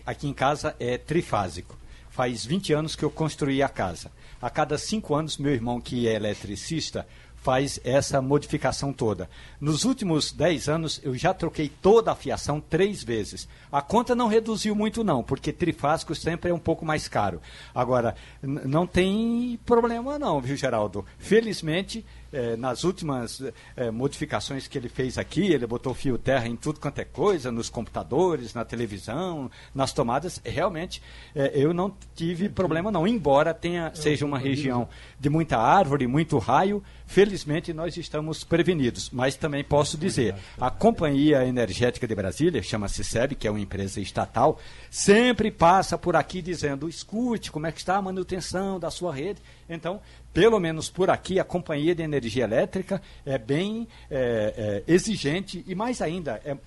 aqui 0.05 0.25
em 0.25 0.33
casa 0.33 0.73
é 0.79 0.97
trifásico. 0.97 1.77
Faz 2.09 2.45
20 2.45 2.71
anos 2.71 2.95
que 2.95 3.03
eu 3.03 3.11
construí 3.11 3.61
a 3.61 3.67
casa. 3.67 4.09
A 4.41 4.49
cada 4.49 4.77
cinco 4.77 5.13
anos, 5.15 5.37
meu 5.37 5.51
irmão, 5.51 5.81
que 5.81 6.07
é 6.07 6.13
eletricista, 6.13 7.05
faz 7.35 7.77
essa 7.83 8.21
modificação 8.21 8.93
toda. 8.93 9.29
Nos 9.59 9.83
últimos 9.83 10.31
10 10.31 10.69
anos, 10.69 11.01
eu 11.03 11.13
já 11.13 11.33
troquei 11.33 11.67
toda 11.67 12.13
a 12.13 12.15
fiação 12.15 12.61
três 12.61 13.03
vezes. 13.03 13.49
A 13.69 13.81
conta 13.81 14.15
não 14.15 14.29
reduziu 14.29 14.73
muito, 14.73 15.03
não, 15.03 15.21
porque 15.21 15.51
trifásico 15.51 16.15
sempre 16.15 16.49
é 16.49 16.53
um 16.53 16.59
pouco 16.59 16.85
mais 16.85 17.09
caro. 17.09 17.41
Agora, 17.75 18.15
não 18.41 18.87
tem 18.87 19.59
problema, 19.65 20.17
não, 20.17 20.39
viu, 20.39 20.55
Geraldo? 20.55 21.05
Felizmente, 21.17 22.05
é, 22.33 22.57
nas 22.57 22.83
últimas 22.83 23.41
é, 23.77 23.91
modificações 23.91 24.67
que 24.67 24.77
ele 24.77 24.89
fez 24.89 25.17
aqui, 25.17 25.53
ele 25.53 25.67
botou 25.67 25.93
fio 25.93 26.17
terra 26.17 26.47
em 26.47 26.55
tudo 26.55 26.79
quanto 26.79 26.99
é 26.99 27.05
coisa, 27.05 27.51
nos 27.51 27.69
computadores, 27.69 28.53
na 28.53 28.65
televisão, 28.65 29.49
nas 29.73 29.93
tomadas. 29.93 30.41
Realmente, 30.43 31.01
é, 31.35 31.51
eu 31.53 31.73
não 31.73 31.95
tive 32.15 32.49
problema 32.49 32.91
não. 32.91 33.07
Embora 33.07 33.53
tenha 33.53 33.91
seja 33.93 34.25
uma 34.25 34.39
região 34.39 34.89
de 35.19 35.29
muita 35.29 35.57
árvore, 35.57 36.07
muito 36.07 36.37
raio, 36.37 36.83
felizmente 37.05 37.71
nós 37.73 37.95
estamos 37.95 38.43
prevenidos. 38.43 39.09
Mas 39.11 39.35
também 39.35 39.63
posso 39.63 39.97
dizer, 39.97 40.35
a 40.59 40.71
Companhia 40.71 41.45
Energética 41.45 42.07
de 42.07 42.15
Brasília, 42.15 42.61
chama-se 42.63 43.03
SEB, 43.03 43.35
que 43.35 43.47
é 43.47 43.51
uma 43.51 43.59
empresa 43.59 44.01
estatal, 44.01 44.59
sempre 44.89 45.51
passa 45.51 45.97
por 45.97 46.15
aqui 46.15 46.41
dizendo: 46.41 46.89
escute 46.89 47.51
como 47.51 47.67
é 47.67 47.71
que 47.71 47.79
está 47.79 47.97
a 47.97 48.01
manutenção 48.01 48.79
da 48.79 48.89
sua 48.89 49.13
rede. 49.13 49.41
Então, 49.69 50.01
pelo 50.33 50.59
menos 50.59 50.89
por 50.89 51.09
aqui, 51.09 51.39
a 51.39 51.43
Companhia 51.43 51.95
de 51.95 52.03
Energia 52.03 52.43
Elétrica 52.43 53.01
é 53.25 53.37
bem 53.37 53.87
é, 54.09 54.83
é, 54.87 54.93
exigente 54.93 55.63
e, 55.67 55.75
mais 55.75 56.01
ainda, 56.01 56.41
é, 56.43 56.57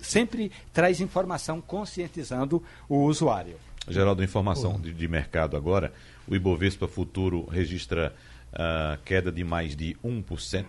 sempre 0.00 0.50
traz 0.72 1.00
informação 1.00 1.60
conscientizando 1.60 2.62
o 2.88 3.04
usuário. 3.04 3.56
Geraldo, 3.88 4.22
informação 4.22 4.80
de, 4.80 4.92
de 4.92 5.08
mercado 5.08 5.56
agora. 5.56 5.92
O 6.26 6.34
Ibovespa 6.34 6.88
Futuro 6.88 7.46
registra 7.46 8.14
uh, 8.52 8.98
queda 9.04 9.30
de 9.30 9.44
mais 9.44 9.76
de 9.76 9.94
1% 10.04 10.64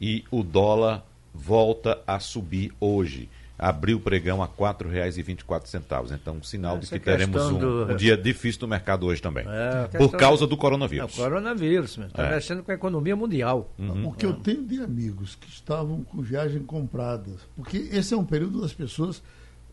e 0.00 0.24
o 0.30 0.42
dólar 0.42 1.04
volta 1.34 2.00
a 2.06 2.20
subir 2.20 2.72
hoje 2.80 3.28
abriu 3.58 3.96
o 3.96 4.00
pregão 4.00 4.42
a 4.42 4.46
R$ 4.46 4.52
4,24. 4.58 6.12
Então, 6.12 6.36
um 6.36 6.42
sinal 6.42 6.76
Essa 6.76 6.94
de 6.94 7.00
que 7.00 7.04
teremos 7.04 7.42
um, 7.46 7.58
do... 7.58 7.92
um, 7.92 7.96
dia 7.96 8.16
difícil 8.16 8.62
no 8.62 8.68
mercado 8.68 9.06
hoje 9.06 9.22
também. 9.22 9.46
É, 9.48 9.98
por 9.98 10.10
causa 10.12 10.46
do 10.46 10.56
coronavírus. 10.56 11.16
É, 11.16 11.20
o 11.20 11.24
coronavírus, 11.24 11.98
está 11.98 12.26
é. 12.26 12.34
mexendo 12.34 12.62
com 12.62 12.70
a 12.70 12.74
economia 12.74 13.16
mundial. 13.16 13.72
Uhum. 13.78 14.08
O 14.08 14.12
que 14.12 14.26
eu 14.26 14.34
tenho 14.34 14.62
de 14.64 14.82
amigos 14.82 15.34
que 15.34 15.48
estavam 15.48 16.02
com 16.04 16.20
viagem 16.20 16.62
compradas, 16.62 17.40
porque 17.56 17.88
esse 17.92 18.12
é 18.12 18.16
um 18.16 18.24
período 18.24 18.60
das 18.60 18.72
pessoas. 18.72 19.18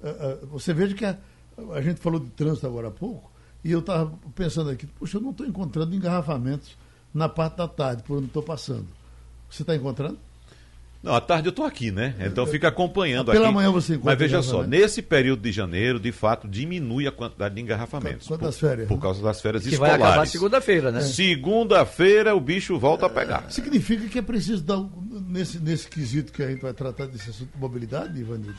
Uh, 0.02 0.44
uh, 0.44 0.48
você 0.48 0.74
veja 0.74 0.96
que 0.96 1.06
a, 1.06 1.18
a, 1.74 1.82
gente 1.82 2.00
falou 2.00 2.20
de 2.20 2.30
trânsito 2.32 2.68
agora 2.68 2.88
há 2.88 2.92
pouco, 2.92 3.32
e 3.64 3.72
eu 3.72 3.80
estava 3.80 4.14
pensando 4.36 4.70
aqui, 4.70 4.86
puxa, 4.86 5.18
eu 5.18 5.22
não 5.22 5.32
estou 5.32 5.46
encontrando 5.46 5.96
engarrafamentos 5.96 6.78
na 7.14 7.30
parte 7.30 7.58
da 7.58 7.68
tarde, 7.68 8.04
por 8.04 8.18
onde 8.18 8.28
estou 8.28 8.44
passando. 8.44 8.88
Você 9.50 9.62
está 9.64 9.76
encontrando? 9.76 10.18
Não, 11.04 11.14
à 11.14 11.20
tarde 11.20 11.48
eu 11.48 11.50
estou 11.50 11.66
aqui, 11.66 11.92
né? 11.92 12.16
Então 12.22 12.48
fica 12.48 12.70
acompanhando 12.70 13.30
Pela 13.30 13.48
aqui. 13.48 13.54
manhã 13.54 13.70
você 13.70 13.96
encontra 13.96 14.12
Mas 14.12 14.20
veja 14.20 14.42
só, 14.42 14.64
nesse 14.64 15.02
período 15.02 15.42
de 15.42 15.52
janeiro, 15.52 16.00
de 16.00 16.14
fato, 16.14 16.48
diminui 16.48 17.06
a 17.06 17.12
quantidade 17.12 17.54
de 17.54 17.60
engarrafamentos. 17.62 18.26
Por, 18.26 18.38
das 18.38 18.58
férias. 18.58 18.88
Por 18.88 19.02
causa 19.02 19.22
das 19.22 19.42
férias 19.42 19.64
que 19.64 19.72
escolares. 19.72 20.00
vai 20.00 20.10
acabar 20.10 20.26
segunda-feira, 20.26 20.92
né? 20.94 21.00
É. 21.00 21.02
Segunda-feira 21.02 22.34
o 22.34 22.40
bicho 22.40 22.80
volta 22.80 23.08
a 23.08 23.10
pegar. 23.10 23.52
Significa 23.52 24.08
que 24.08 24.18
é 24.18 24.22
preciso 24.22 24.64
dar, 24.64 24.82
nesse, 25.28 25.60
nesse 25.60 25.90
quesito 25.90 26.32
que 26.32 26.42
a 26.42 26.48
gente 26.48 26.62
vai 26.62 26.74
tratar 26.74 27.08
desse 27.08 27.30
assunto 27.32 27.52
de 27.54 27.60
mobilidade, 27.60 28.18
Ivanildo, 28.18 28.58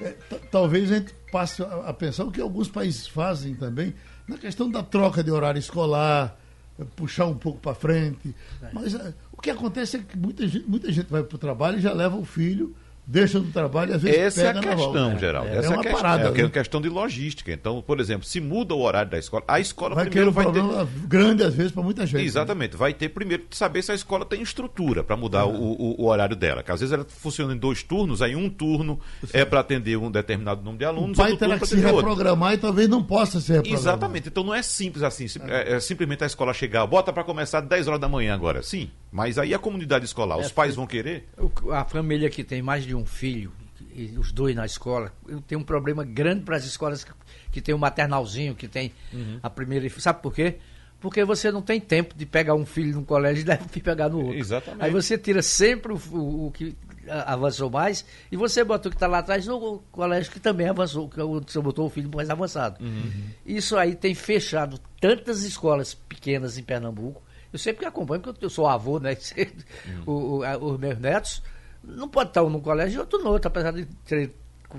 é, 0.00 0.14
talvez 0.48 0.92
a 0.92 0.94
gente 0.94 1.12
passe 1.32 1.60
a, 1.60 1.88
a 1.88 1.92
pensar 1.92 2.24
o 2.24 2.30
que 2.30 2.40
alguns 2.40 2.68
países 2.68 3.08
fazem 3.08 3.54
também 3.56 3.92
na 4.28 4.38
questão 4.38 4.70
da 4.70 4.82
troca 4.82 5.24
de 5.24 5.30
horário 5.32 5.58
escolar, 5.58 6.39
puxar 6.84 7.26
um 7.26 7.36
pouco 7.36 7.58
para 7.58 7.74
frente. 7.74 8.34
Mas 8.72 8.94
é, 8.94 9.14
o 9.32 9.40
que 9.40 9.50
acontece 9.50 9.96
é 9.96 10.00
que 10.00 10.18
muita 10.18 10.46
gente, 10.46 10.68
muita 10.68 10.92
gente 10.92 11.10
vai 11.10 11.22
para 11.22 11.36
o 11.36 11.38
trabalho 11.38 11.78
e 11.78 11.80
já 11.80 11.92
leva 11.92 12.16
o 12.16 12.24
filho 12.24 12.74
deixa 13.10 13.40
do 13.40 13.50
trabalho 13.50 13.90
e 13.90 13.94
às 13.94 14.02
vezes 14.02 14.18
Essa 14.18 14.42
pega 14.42 14.68
é 14.68 14.72
a 14.72 14.76
questão, 14.76 15.18
Geraldo. 15.18 15.48
É, 15.48 15.56
Essa 15.56 15.72
é, 15.72 15.76
uma 15.76 15.84
é 15.84 15.92
parada. 15.92 16.28
É, 16.28 16.42
né? 16.42 16.48
questão 16.48 16.80
de 16.80 16.88
logística. 16.88 17.52
Então, 17.52 17.82
por 17.82 17.98
exemplo, 17.98 18.24
se 18.24 18.40
muda 18.40 18.72
o 18.72 18.80
horário 18.80 19.10
da 19.10 19.18
escola, 19.18 19.42
a 19.48 19.58
escola 19.58 19.96
vai 19.96 20.04
primeiro 20.06 20.30
um 20.30 20.32
vai 20.32 20.46
ter 20.52 20.62
grande 21.08 21.42
às 21.42 21.52
vezes 21.52 21.72
para 21.72 21.82
muita 21.82 22.06
gente. 22.06 22.20
Né? 22.20 22.24
Exatamente. 22.24 22.72
Né? 22.72 22.78
Vai 22.78 22.94
ter 22.94 23.08
primeiro 23.08 23.44
que 23.50 23.56
saber 23.56 23.82
se 23.82 23.90
a 23.90 23.94
escola 23.94 24.24
tem 24.24 24.40
estrutura 24.40 25.02
para 25.02 25.16
mudar 25.16 25.40
é. 25.40 25.44
o, 25.44 25.48
o, 25.48 26.02
o, 26.02 26.06
horário 26.06 26.36
dela. 26.36 26.62
Que 26.62 26.70
às 26.70 26.78
vezes 26.78 26.92
ela 26.92 27.04
funciona 27.08 27.52
em 27.52 27.58
dois 27.58 27.82
turnos, 27.82 28.22
aí 28.22 28.36
um 28.36 28.48
turno 28.48 29.00
Sim. 29.22 29.30
é 29.32 29.44
para 29.44 29.58
atender 29.58 29.96
um 29.96 30.10
determinado 30.10 30.62
número 30.62 30.78
de 30.78 30.84
alunos, 30.84 31.18
o 31.18 31.20
pai 31.20 31.36
terá 31.36 31.58
que 31.58 31.66
se 31.66 31.76
reprogramar 31.76 32.52
outro. 32.52 32.66
e 32.66 32.68
talvez 32.68 32.88
não 32.88 33.02
possa 33.02 33.40
ser 33.40 33.54
reprogramado. 33.54 33.82
Exatamente. 33.82 34.28
Então 34.28 34.44
não 34.44 34.54
é 34.54 34.62
simples 34.62 35.02
assim. 35.02 35.26
É, 35.48 35.74
é 35.74 35.80
simplesmente 35.80 36.22
a 36.22 36.26
escola 36.26 36.54
chegar, 36.54 36.86
bota 36.86 37.12
para 37.12 37.24
começar 37.24 37.60
10 37.60 37.88
horas 37.88 38.00
da 38.00 38.08
manhã 38.08 38.34
agora. 38.34 38.62
Sim. 38.62 38.88
Mas 39.10 39.38
aí 39.38 39.52
a 39.52 39.58
comunidade 39.58 40.04
escolar, 40.04 40.38
os 40.38 40.52
pais 40.52 40.74
vão 40.74 40.86
querer? 40.86 41.28
A 41.72 41.84
família 41.84 42.30
que 42.30 42.44
tem 42.44 42.62
mais 42.62 42.84
de 42.84 42.94
um 42.94 43.04
filho 43.04 43.52
e 43.94 44.16
os 44.16 44.30
dois 44.32 44.54
na 44.54 44.64
escola. 44.64 45.12
Eu 45.26 45.40
tenho 45.40 45.60
um 45.60 45.64
problema 45.64 46.04
grande 46.04 46.42
para 46.42 46.56
as 46.56 46.64
escolas 46.64 47.02
que, 47.02 47.12
que 47.50 47.60
tem 47.60 47.74
o 47.74 47.78
maternalzinho, 47.78 48.54
que 48.54 48.68
tem 48.68 48.92
uhum. 49.12 49.40
a 49.42 49.50
primeira. 49.50 49.88
Sabe 49.98 50.22
por 50.22 50.32
quê? 50.32 50.58
Porque 51.00 51.24
você 51.24 51.50
não 51.50 51.62
tem 51.62 51.80
tempo 51.80 52.14
de 52.14 52.26
pegar 52.26 52.54
um 52.54 52.66
filho 52.66 52.94
num 52.94 53.04
colégio 53.04 53.40
e 53.40 53.44
deve 53.46 53.80
pegar 53.80 54.08
no 54.08 54.18
outro. 54.18 54.38
Exatamente. 54.38 54.84
Aí 54.84 54.90
você 54.90 55.18
tira 55.18 55.42
sempre 55.42 55.92
o, 55.92 56.00
o, 56.12 56.46
o 56.46 56.50
que 56.52 56.76
avançou 57.08 57.70
mais 57.70 58.04
e 58.30 58.36
você 58.36 58.62
bota 58.62 58.88
o 58.88 58.90
que 58.90 58.96
está 58.96 59.06
lá 59.06 59.18
atrás 59.18 59.46
no 59.46 59.78
colégio 59.90 60.30
que 60.30 60.38
também 60.38 60.68
avançou, 60.68 61.08
que 61.08 61.18
você 61.18 61.60
botou 61.60 61.86
o 61.86 61.90
filho 61.90 62.10
mais 62.14 62.30
avançado. 62.30 62.82
Uhum. 62.84 63.10
Isso 63.44 63.76
aí 63.76 63.94
tem 63.94 64.14
fechado 64.14 64.78
tantas 65.00 65.42
escolas 65.42 65.94
pequenas 65.94 66.58
em 66.58 66.62
Pernambuco. 66.62 67.22
Eu 67.52 67.58
sempre 67.58 67.86
acompanho, 67.86 68.20
porque 68.20 68.44
eu 68.44 68.50
sou 68.50 68.66
avô, 68.66 68.98
né? 68.98 69.16
O, 70.06 70.42
o, 70.42 70.72
os 70.72 70.78
meus 70.78 70.98
netos 70.98 71.42
não 71.82 72.08
pode 72.08 72.30
estar 72.30 72.42
um 72.42 72.50
no 72.50 72.60
colégio 72.60 72.98
e 72.98 73.00
outro 73.00 73.18
no 73.18 73.30
outro, 73.30 73.48
apesar 73.48 73.72
de 73.72 73.86
ter 74.04 74.32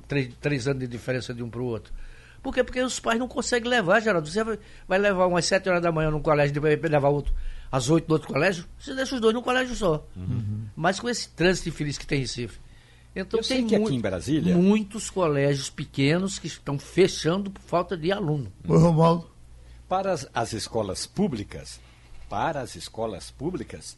três, 0.07 0.34
três 0.39 0.67
anos 0.67 0.80
de 0.82 0.88
diferença 0.88 1.34
de 1.34 1.43
um 1.43 1.49
para 1.49 1.61
o 1.61 1.65
outro. 1.65 1.93
Por 2.41 2.53
quê? 2.53 2.63
Porque 2.63 2.82
os 2.82 2.99
pais 2.99 3.19
não 3.19 3.28
conseguem 3.28 3.69
levar, 3.69 3.99
Geraldo. 3.99 4.28
Você 4.28 4.43
vai 4.88 4.99
levar 4.99 5.28
um 5.28 5.38
às 5.38 5.45
sete 5.45 5.69
horas 5.69 5.82
da 5.82 5.91
manhã 5.91 6.09
num 6.09 6.22
colégio, 6.22 6.53
depois 6.53 6.80
vai 6.80 6.89
levar 6.89 7.09
outro 7.09 7.34
às 7.72 7.89
oito 7.89 8.07
no 8.09 8.15
outro 8.15 8.28
colégio, 8.28 8.65
você 8.78 8.93
deixa 8.93 9.15
os 9.15 9.22
dois 9.22 9.34
num 9.34 9.41
colégio 9.41 9.74
só. 9.76 10.05
Uhum. 10.15 10.65
Mas 10.76 10.99
com 10.99 11.07
esse 11.07 11.30
trânsito 11.30 11.69
infeliz 11.69 11.97
que 11.97 12.05
tem 12.05 12.19
em 12.19 12.22
Recife. 12.22 12.59
Então 13.15 13.39
Eu 13.39 13.47
tem 13.47 13.65
que 13.65 13.76
aqui 13.76 13.95
em 13.95 13.99
Brasília... 14.01 14.55
muitos 14.55 15.09
colégios 15.09 15.69
pequenos 15.69 16.38
que 16.38 16.47
estão 16.47 16.78
fechando 16.78 17.49
por 17.49 17.61
falta 17.61 17.95
de 17.95 18.11
aluno. 18.11 18.51
Oi, 18.67 18.78
Romualdo. 18.78 19.30
Para 19.88 20.11
as, 20.11 20.28
as 20.34 20.53
escolas 20.53 21.05
públicas, 21.05 21.80
para 22.32 22.61
as 22.61 22.77
escolas 22.77 23.29
públicas, 23.29 23.97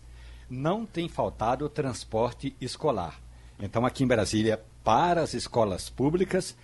não 0.49 0.87
tem 0.87 1.07
faltado 1.07 1.69
transporte 1.69 2.55
escolar. 2.59 3.21
Então, 3.59 3.85
aqui 3.85 4.03
em 4.03 4.07
Brasília, 4.07 4.59
para 4.83 5.21
as 5.21 5.35
escolas 5.35 5.87
públicas, 5.87 6.57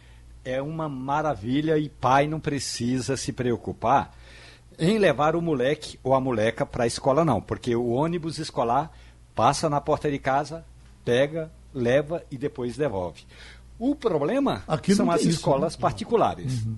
é 0.43 0.59
uma 0.59 0.89
maravilha 0.89 1.77
e 1.77 1.87
pai 1.87 2.25
não 2.25 2.39
precisa 2.39 3.15
se 3.15 3.31
preocupar 3.31 4.15
em 4.79 4.97
levar 4.97 5.35
o 5.35 5.41
moleque 5.43 5.99
ou 6.01 6.15
a 6.15 6.19
moleca 6.19 6.65
para 6.65 6.85
a 6.85 6.87
escola, 6.87 7.23
não, 7.23 7.39
porque 7.39 7.75
o 7.75 7.89
ônibus 7.89 8.39
escolar 8.39 8.91
passa 9.35 9.69
na 9.69 9.79
porta 9.79 10.09
de 10.09 10.17
casa, 10.17 10.65
pega, 11.05 11.51
leva 11.71 12.23
e 12.31 12.37
depois 12.37 12.77
devolve. 12.77 13.27
O 13.77 13.93
problema 13.93 14.63
Aqui 14.67 14.95
são 14.95 15.11
as 15.11 15.21
escolas 15.21 15.73
isso, 15.73 15.79
né? 15.79 15.81
particulares. 15.83 16.65
Uhum. 16.65 16.77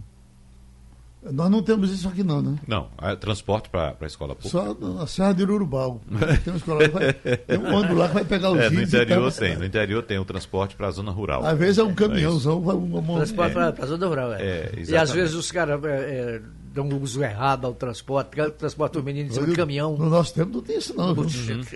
Nós 1.24 1.51
não 1.51 1.61
temos 1.61 1.91
isso 1.91 2.07
aqui 2.07 2.24
não, 2.24 2.41
né? 2.41 2.55
Não, 2.67 2.88
é 2.99 3.15
transporte 3.15 3.69
para 3.69 3.95
a 3.99 4.05
escola 4.05 4.36
pública. 4.36 4.49
Só 4.49 4.74
na 4.74 5.05
Serra 5.05 5.34
de 5.34 5.43
Urubau. 5.43 6.01
Tem 6.43 6.53
uma 6.53 6.57
escola 6.57 6.88
vai, 6.88 7.13
tem 7.13 7.59
um 7.59 7.76
ônibus 7.76 7.97
lá 7.97 8.07
que 8.07 8.13
vai 8.15 8.26
pegar 8.26 8.49
os 8.51 8.59
é, 8.59 8.69
no 8.69 8.82
interior 8.82 9.32
tem, 9.32 9.55
no 9.55 9.65
interior 9.65 10.03
tem 10.03 10.17
o 10.17 10.26
transporte 10.26 10.76
para 10.76 10.88
a 10.88 10.91
zona 10.91 11.11
rural. 11.11 11.45
Às 11.45 11.57
vezes 11.57 11.78
é 11.78 11.84
um 11.84 11.93
caminhãozão, 11.93 12.61
vai 12.61 12.76
uma. 12.76 13.17
Transporte 13.17 13.51
é. 13.51 13.72
para 13.72 13.84
a 13.84 13.88
zona 13.88 14.07
rural, 14.07 14.34
é. 14.34 14.41
é 14.41 14.72
e 14.88 14.97
às 14.97 15.11
vezes 15.11 15.36
os 15.36 15.51
caras 15.51 15.84
é, 15.84 15.89
é 15.89 16.41
dão 16.74 16.88
um 16.88 17.01
uso 17.01 17.22
errado 17.24 17.65
ao 17.65 17.74
transporte, 17.74 18.32
transporte 18.57 18.97
o 18.97 19.03
menino 19.03 19.30
em 19.30 19.53
caminhão. 19.53 19.97
No 19.97 20.09
nosso 20.09 20.34
tempo 20.34 20.53
não 20.53 20.61
tem 20.61 20.78
isso 20.78 20.95
não. 20.95 21.13
Uhum. 21.13 21.28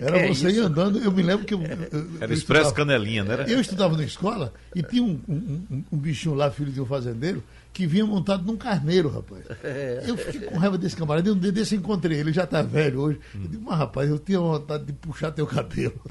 Era 0.01 0.19
é 0.19 0.27
você 0.27 0.49
ir 0.49 0.59
andando, 0.59 0.99
eu 0.99 1.11
me 1.11 1.21
lembro 1.21 1.45
que 1.45 1.53
eu, 1.53 1.61
eu 1.61 2.07
Era 2.21 2.33
expresso 2.33 2.73
canelinha, 2.73 3.23
né? 3.23 3.45
Eu 3.47 3.59
estudava 3.59 3.95
na 3.95 4.03
escola 4.03 4.53
e 4.73 4.81
tinha 4.81 5.03
um, 5.03 5.19
um, 5.27 5.83
um, 5.91 5.97
bichinho 5.97 6.33
lá, 6.33 6.49
filho 6.49 6.71
de 6.71 6.79
um 6.79 6.85
fazendeiro, 6.85 7.43
que 7.75 7.85
vinha 7.85 8.05
montado 8.05 8.45
num 8.45 8.55
carneiro, 8.55 9.09
rapaz. 9.09 9.43
É. 9.65 10.03
Eu 10.05 10.15
fiquei 10.15 10.41
com 10.41 10.57
raiva 10.57 10.77
desse 10.77 10.95
camarada, 10.95 11.33
um 11.33 11.37
dia 11.37 11.51
desse 11.51 11.75
encontrei 11.75 12.19
ele, 12.19 12.31
já 12.31 12.43
está 12.43 12.61
velho 12.61 13.01
hoje. 13.01 13.19
Eu 13.33 13.41
digo, 13.41 13.63
mas 13.65 13.77
rapaz, 13.77 14.09
eu 14.09 14.17
tinha 14.17 14.39
vontade 14.39 14.85
de 14.85 14.93
puxar 14.93 15.31
teu 15.31 15.45
cabelo. 15.45 15.99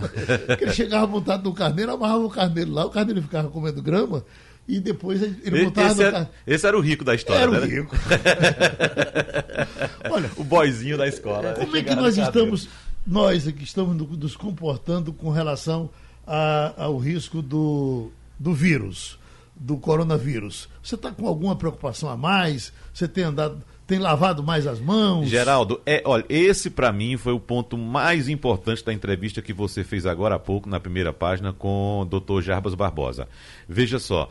Porque 0.47 0.65
ele 0.65 0.73
chegava 0.73 1.07
montado 1.07 1.45
no 1.45 1.55
carneiro, 1.55 1.93
amarrava 1.93 2.25
o 2.25 2.29
carneiro 2.29 2.71
lá, 2.71 2.85
o 2.85 2.91
carneiro 2.91 3.23
ficava 3.23 3.49
comendo 3.49 3.81
grama, 3.81 4.25
e 4.69 4.81
depois 4.81 5.23
ele 5.23 5.65
montava 5.65 5.93
esse, 5.93 6.03
era, 6.03 6.31
esse 6.47 6.67
era 6.67 6.77
o 6.77 6.81
rico 6.81 7.05
da 7.05 7.15
história, 7.15 7.43
era 7.43 7.51
né? 7.53 7.59
o 7.59 7.65
rico. 7.65 7.97
Olha, 10.11 10.31
o 10.37 10.45
boizinho 10.45 10.99
da 10.99 11.09
escola. 11.09 11.55
Como 11.55 11.77
é 11.77 11.83
que 11.83 11.95
nós 11.95 12.19
estamos, 12.19 12.69
nós 13.07 13.49
aqui 13.49 13.65
estamos 13.65 13.97
nos 13.97 14.37
comportando 14.37 15.13
com 15.13 15.31
relação 15.31 15.89
a, 16.27 16.75
ao 16.77 16.99
risco 16.99 17.41
do, 17.41 18.11
do 18.39 18.53
vírus, 18.53 19.19
do 19.57 19.77
coronavírus? 19.77 20.69
Você 20.83 20.95
está 20.95 21.11
com 21.11 21.27
alguma 21.27 21.57
preocupação 21.57 22.09
a 22.09 22.17
mais? 22.17 22.73
Você 22.93 23.07
tem 23.09 23.25
andado 23.25 23.63
tem 23.87 23.99
lavado 23.99 24.43
mais 24.43 24.67
as 24.67 24.81
mãos? 24.81 25.29
Geraldo, 25.29 25.81
é, 25.85 26.03
olha, 26.07 26.25
esse 26.29 26.71
para 26.71 26.91
mim 26.91 27.19
foi 27.19 27.35
o 27.35 27.41
ponto 27.41 27.77
mais 27.77 28.31
importante 28.31 28.83
da 28.83 28.95
entrevista 28.95 29.43
que 29.43 29.53
você 29.53 29.85
fez 29.85 30.07
agora 30.07 30.37
há 30.37 30.39
pouco 30.39 30.69
na 30.69 30.81
primeira 30.81 31.13
página 31.13 31.53
com 31.53 32.01
o 32.01 32.05
Dr. 32.07 32.41
Jarbas 32.41 32.75
Barbosa. 32.75 33.29
Veja 33.69 33.99
só, 33.99 34.31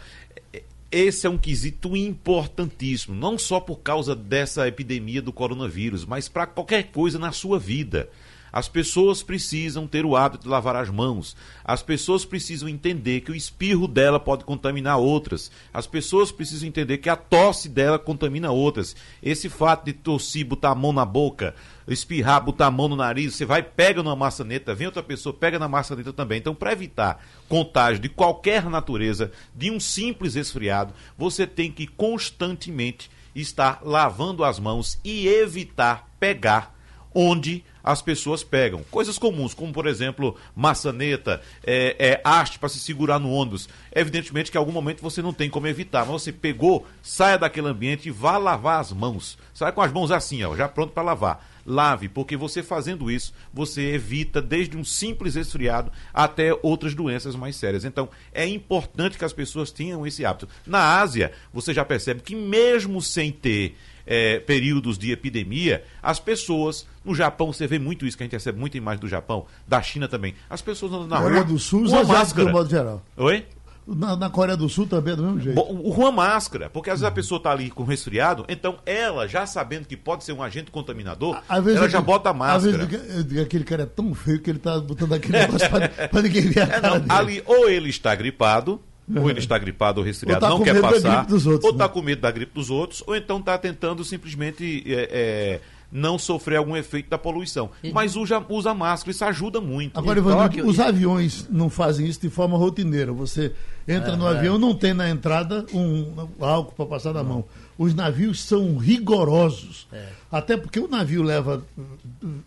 esse 0.92 1.28
é 1.28 1.30
um 1.30 1.38
quesito 1.38 1.96
importantíssimo, 1.96 3.16
não 3.16 3.38
só 3.38 3.60
por 3.60 3.78
causa 3.78 4.16
dessa 4.16 4.68
epidemia 4.68 5.22
do 5.22 5.32
coronavírus, 5.32 6.06
mas 6.06 6.28
para 6.28 6.48
qualquer 6.48 6.92
coisa 6.92 7.20
na 7.20 7.32
sua 7.32 7.60
vida. 7.60 8.10
As 8.54 8.70
pessoas 8.70 9.24
precisam 9.24 9.88
ter 9.88 10.06
o 10.06 10.16
hábito 10.16 10.44
de 10.44 10.50
lavar 10.50 10.76
as 10.76 10.88
mãos. 10.88 11.36
As 11.66 11.82
pessoas 11.82 12.24
precisam 12.24 12.70
entender 12.70 13.22
que 13.22 13.32
o 13.32 13.36
espirro 13.36 13.88
dela 13.88 14.20
pode 14.20 14.44
contaminar 14.44 15.00
outras. 15.00 15.50
As 15.74 15.88
pessoas 15.88 16.32
precisam 16.32 16.70
entender 16.70 17.00
que 17.00 17.10
a 17.10 17.16
tosse 17.16 17.68
dela 17.68 17.98
contamina 17.98 18.52
outras. 18.52 18.96
Esse 19.24 19.50
fato 19.50 19.86
de 19.86 19.94
tossir, 19.94 20.46
botar 20.46 20.70
a 20.70 20.76
mão 20.76 20.94
na 20.94 21.04
boca, 21.04 21.56
espirrar, 21.88 22.44
botar 22.46 22.68
a 22.68 22.72
mão 22.72 22.88
no 22.88 22.96
nariz, 22.96 23.34
você 23.34 23.44
vai, 23.44 23.64
pega 23.64 24.04
numa 24.04 24.16
maçaneta, 24.16 24.76
vem 24.76 24.86
outra 24.86 25.02
pessoa, 25.02 25.34
pega 25.34 25.58
na 25.58 25.68
maçaneta 25.68 26.14
também. 26.14 26.38
Então, 26.38 26.54
para 26.54 26.74
evitar 26.74 27.26
contágio 27.50 28.04
de 28.04 28.10
qualquer 28.10 28.70
natureza, 28.70 29.32
de 29.56 29.72
um 29.72 29.80
simples 29.80 30.36
resfriado, 30.36 30.94
você 31.18 31.48
tem 31.48 31.72
que 31.72 31.88
constantemente 31.88 33.10
estar 33.36 33.80
lavando 33.84 34.44
as 34.44 34.60
mãos 34.60 35.00
e 35.04 35.28
evitar 35.28 36.08
pegar 36.20 36.73
onde 37.14 37.64
as 37.84 38.02
pessoas 38.02 38.44
pegam. 38.44 38.84
Coisas 38.90 39.18
comuns, 39.18 39.54
como 39.54 39.74
por 39.74 39.86
exemplo, 39.86 40.38
maçaneta, 40.56 41.42
é, 41.66 41.96
é, 42.00 42.22
haste 42.24 42.58
para 42.58 42.70
se 42.70 42.80
segurar 42.80 43.20
no 43.20 43.32
ônibus. 43.32 43.68
Evidentemente 43.94 44.50
que 44.50 44.58
em 44.58 44.60
algum 44.60 44.72
momento 44.72 45.02
você 45.02 45.22
não 45.22 45.34
tem 45.34 45.50
como 45.50 45.68
evitar, 45.68 46.06
mas 46.06 46.22
você 46.22 46.32
pegou, 46.32 46.88
saia 47.02 47.38
daquele 47.38 47.68
ambiente 47.68 48.08
e 48.08 48.12
vá 48.12 48.38
lavar 48.38 48.80
as 48.80 48.94
mãos. 48.94 49.38
Sai 49.54 49.72
com 49.72 49.82
as 49.82 49.92
mãos 49.92 50.12
assim, 50.12 50.44
ó, 50.44 50.56
já 50.56 50.70
pronto 50.70 50.94
para 50.94 51.04
lavar. 51.04 51.54
Lave, 51.66 52.10
porque 52.10 52.36
você 52.36 52.62
fazendo 52.62 53.10
isso, 53.10 53.34
você 53.54 53.94
evita 53.94 54.42
desde 54.42 54.76
um 54.76 54.84
simples 54.84 55.36
resfriado 55.36 55.92
até 56.14 56.58
outras 56.62 56.94
doenças 56.94 57.38
mais 57.38 57.56
sérias. 57.56 57.86
Então, 57.86 58.10
é 58.34 58.46
importante 58.46 59.18
que 59.18 59.24
as 59.24 59.32
pessoas 59.32 59.72
tenham 59.72 60.06
esse 60.06 60.26
hábito. 60.26 60.48
Na 60.66 61.00
Ásia, 61.00 61.32
você 61.54 61.74
já 61.74 61.86
percebe 61.86 62.22
que 62.22 62.36
mesmo 62.36 63.02
sem 63.02 63.32
ter 63.32 63.78
é, 64.06 64.40
períodos 64.40 64.98
de 64.98 65.12
epidemia, 65.12 65.84
as 66.02 66.20
pessoas, 66.20 66.88
no 67.04 67.14
Japão, 67.16 67.52
você 67.52 67.68
vê 67.68 67.80
muito 67.80 68.06
isso, 68.06 68.18
que 68.18 68.24
a 68.24 68.26
gente 68.26 68.34
recebe 68.34 68.60
muita 68.60 68.78
imagem 68.78 69.00
do 69.00 69.08
Japão, 69.08 69.46
da 69.68 69.82
China 69.82 70.08
também, 70.08 70.36
as 70.50 70.62
pessoas 70.62 70.92
andando 70.94 71.10
na 71.10 71.22
Coreia 71.22 71.42
rua 71.42 71.46
do 71.46 71.60
Sul, 71.60 71.90
com 71.90 71.98
a 71.98 72.04
máscara. 72.04 72.52
modo 72.52 72.70
geral. 72.70 73.02
Oi? 73.18 73.46
Na, 73.86 74.16
na, 74.16 74.30
Coreia 74.30 74.56
do 74.56 74.70
Sul 74.70 74.88
também 74.88 75.14
é 75.14 75.16
do 75.18 75.24
mesmo 75.24 75.42
jeito. 75.42 75.60
O, 75.60 75.92
o 75.92 76.12
máscara, 76.12 76.70
porque 76.70 76.90
às 76.90 77.02
vezes 77.02 77.12
a 77.12 77.12
pessoa 77.12 77.38
está 77.38 77.52
ali 77.52 77.70
com 77.70 77.84
resfriado, 77.84 78.46
então 78.48 78.78
ela, 78.86 79.28
já 79.28 79.46
sabendo 79.46 79.86
que 79.86 79.98
pode 79.98 80.24
ser 80.24 80.32
um 80.32 80.42
agente 80.42 80.72
contaminador, 80.72 81.42
ela 81.50 81.90
já 81.90 82.00
bota 82.00 82.30
a 82.30 82.34
máscara. 82.34 82.84
Às 82.84 82.90
vezes 82.90 83.42
aquele 83.42 83.66
cara 83.66 83.84
é 83.84 83.86
tão 83.86 84.14
feio 84.14 84.40
que 84.40 84.50
ele 84.50 84.58
está 84.58 84.80
botando 84.80 85.14
aquele 85.14 85.38
negócio 85.38 85.70
para 85.70 86.22
ninguém 86.24 86.44
ver 86.44 86.62
a 86.62 86.76
é, 86.76 86.82
não, 86.82 87.16
Ali, 87.16 87.44
ou 87.46 87.70
ele 87.70 87.90
está 87.90 88.16
gripado, 88.16 88.80
ou 89.16 89.30
ele 89.30 89.40
está 89.40 89.58
gripado 89.58 90.00
ou 90.00 90.06
resfriado, 90.06 90.40
tá 90.40 90.50
não 90.50 90.62
quer 90.62 90.80
passar, 90.80 91.20
outros, 91.20 91.46
ou 91.46 91.56
está 91.56 91.88
né? 91.88 91.90
com 91.90 92.02
medo 92.02 92.22
da 92.22 92.32
gripe 92.32 92.54
dos 92.54 92.70
outros, 92.70 93.04
ou 93.06 93.16
então 93.16 93.40
está 93.40 93.58
tentando 93.58 94.04
simplesmente 94.04 94.84
é, 94.88 95.10
é, 95.12 95.62
não 95.92 96.18
sofrer 96.18 96.58
algum 96.58 96.76
efeito 96.76 97.10
da 97.10 97.18
poluição. 97.18 97.70
Mas 97.94 98.16
usa, 98.16 98.44
usa 98.50 98.74
máscara, 98.74 99.12
isso 99.12 99.26
ajuda 99.26 99.62
muito. 99.62 99.98
Agora, 99.98 100.20
Ivan, 100.20 100.50
os 100.66 100.80
aviões 100.80 101.48
não 101.50 101.70
fazem 101.70 102.08
isso 102.08 102.22
de 102.22 102.30
forma 102.30 102.58
rotineira. 102.58 103.12
Você 103.14 103.52
entra 103.88 104.14
é, 104.14 104.16
no 104.16 104.26
avião, 104.26 104.58
não 104.58 104.74
tem 104.74 104.94
na 104.94 105.10
entrada 105.10 105.66
um 105.74 106.28
álcool 106.40 106.74
para 106.74 106.86
passar 106.86 107.14
na 107.14 107.24
mão. 107.24 107.46
Os 107.78 107.94
navios 107.94 108.42
são 108.42 108.78
rigorosos. 108.78 109.88
É. 109.92 110.08
Até 110.32 110.58
porque 110.58 110.80
o 110.80 110.88
navio 110.88 111.24
leva 111.24 111.66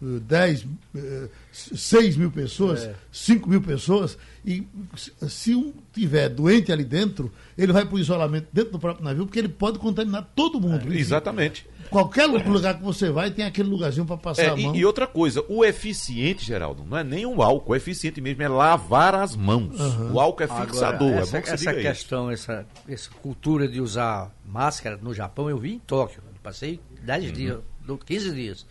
10, 0.00 0.66
6 1.52 2.16
mil 2.16 2.30
pessoas, 2.30 2.84
é. 2.84 2.94
5 3.12 3.48
mil 3.48 3.62
pessoas, 3.62 4.18
e 4.44 4.66
se 5.28 5.54
um 5.54 5.72
tiver 5.92 6.28
doente 6.28 6.72
ali 6.72 6.84
dentro, 6.84 7.32
ele 7.56 7.72
vai 7.72 7.84
para 7.84 7.94
o 7.94 7.98
isolamento 7.98 8.48
dentro 8.52 8.72
do 8.72 8.78
próprio 8.78 9.04
navio, 9.04 9.24
porque 9.26 9.38
ele 9.38 9.48
pode 9.48 9.78
contaminar 9.78 10.30
todo 10.34 10.60
mundo. 10.60 10.92
É, 10.92 10.96
exatamente. 10.96 11.66
Qualquer 11.90 12.26
lugar 12.26 12.76
que 12.76 12.82
você 12.82 13.10
vai, 13.10 13.30
tem 13.30 13.44
aquele 13.44 13.68
lugarzinho 13.68 14.06
para 14.06 14.16
passar 14.16 14.42
é, 14.42 14.48
a 14.48 14.56
mão. 14.56 14.74
E, 14.74 14.78
e, 14.78 14.84
outra 14.84 15.06
coisa, 15.06 15.44
o 15.48 15.64
eficiente, 15.64 16.44
Geraldo, 16.44 16.84
não 16.84 16.96
é 16.96 17.04
nem 17.04 17.26
o 17.26 17.42
álcool, 17.42 17.72
o 17.72 17.76
eficiente 17.76 18.20
mesmo 18.20 18.42
é 18.42 18.48
lavar 18.48 19.14
as 19.14 19.34
mãos. 19.34 19.78
Uhum. 19.78 20.14
O 20.14 20.20
álcool 20.20 20.42
é 20.42 20.48
fixador. 20.48 21.08
Agora, 21.08 21.22
essa, 21.22 21.38
é 21.38 21.40
essa 21.40 21.74
questão, 21.74 22.30
essa, 22.30 22.66
essa 22.88 23.10
cultura 23.10 23.68
de 23.68 23.80
usar 23.80 24.30
máscara 24.44 24.96
no 24.96 25.14
Japão, 25.14 25.48
eu 25.48 25.58
vi 25.58 25.74
em 25.74 25.78
Tóquio. 25.78 26.22
Passei 26.42 26.78
10 27.02 27.24
uhum. 27.24 27.32
dias 27.32 27.58
15 27.94 28.32
dias. 28.32 28.66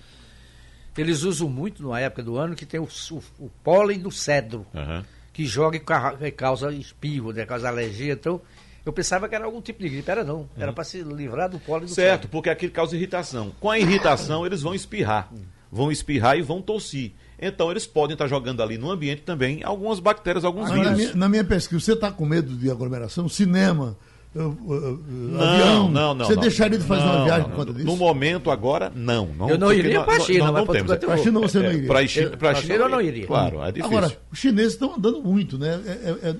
Eles 0.97 1.24
usam 1.24 1.49
muito 1.49 1.88
na 1.88 1.99
época 1.99 2.24
do 2.24 2.38
ano 2.38 2.55
que 2.55 2.66
tem 2.66 2.80
o, 2.80 2.88
o, 3.11 3.24
o 3.39 3.49
pólen 3.63 3.99
do 3.99 4.11
cedro, 4.11 4.66
uhum. 4.74 5.03
que 5.34 5.45
joga 5.45 5.78
e 6.22 6.32
causa 6.32 6.72
espirro, 6.72 7.32
né, 7.32 7.45
causa 7.45 7.68
alergia. 7.68 8.13
Então, 8.13 8.41
eu 8.86 8.94
pensava 8.94 9.28
que 9.28 9.34
era 9.34 9.46
algum 9.46 9.62
tipo 9.62 9.82
de 9.82 9.90
gripe. 9.90 10.10
Era 10.10 10.24
não. 10.24 10.48
Era 10.56 10.68
uhum. 10.68 10.76
para 10.76 10.84
se 10.84 11.02
livrar 11.02 11.50
do 11.50 11.60
pólen 11.60 11.86
do 11.86 11.92
Certo, 11.92 12.28
porque 12.28 12.50
aquilo 12.50 12.72
causa 12.72 12.96
irritação. 12.96 13.52
Com 13.60 13.70
a 13.70 13.80
irritação, 13.80 14.46
eles 14.46 14.62
vão 14.62 14.76
espirrar. 14.76 15.32
Vão 15.72 15.92
espirrar 15.92 16.38
e 16.38 16.42
vão 16.42 16.62
tossir. 16.62 17.14
Então, 17.40 17.72
eles 17.72 17.86
podem 17.86 18.14
estar 18.14 18.28
jogando 18.28 18.62
ali 18.62 18.78
no 18.78 18.90
ambiente 18.90 19.24
também 19.24 19.62
algumas 19.64 20.00
bactérias, 20.00 20.46
alguns 20.46 20.70
vírus. 20.70 20.86
Na 20.86 20.96
minha, 20.96 21.16
na 21.16 21.30
minha 21.30 21.44
pesquisa, 21.44 21.82
você 21.82 21.94
está 21.94 22.12
com 22.12 22.26
medo 22.26 22.56
de 22.56 22.70
aglomeração? 22.70 23.28
Cinema 23.28 23.98
não, 24.36 25.42
avião. 25.42 25.90
Não, 25.90 26.14
não. 26.14 26.26
Você 26.26 26.36
não, 26.36 26.42
deixaria 26.42 26.78
de 26.78 26.84
fazer 26.84 27.06
não, 27.06 27.16
uma 27.16 27.24
viagem 27.24 27.46
por 27.46 27.56
conta 27.56 27.74
disso? 27.74 27.86
No 27.86 27.96
momento 27.96 28.52
agora, 28.52 28.92
não. 28.94 29.28
não 29.28 29.50
eu 29.50 29.58
não 29.58 29.72
iria 29.72 30.04
para 30.04 30.18
a 30.18 30.20
China, 30.20 30.52
mas 30.52 30.66
para 30.66 31.14
a 31.14 31.18
China 31.18 31.40
você 31.40 31.60
não 31.60 31.72
iria. 31.72 31.88
Para 31.88 32.00
a 32.00 32.08
China, 32.08 32.56
China, 32.56 32.74
eu 32.74 32.90
não 32.90 33.02
iria. 33.02 33.26
Claro, 33.26 33.64
é 33.64 33.72
difícil. 33.72 33.98
Agora, 33.98 34.18
os 34.30 34.38
chineses 34.38 34.74
estão 34.74 34.96
andando 34.96 35.22
muito, 35.24 35.58
né? 35.58 35.80
É, 35.86 36.30
é, 36.30 36.36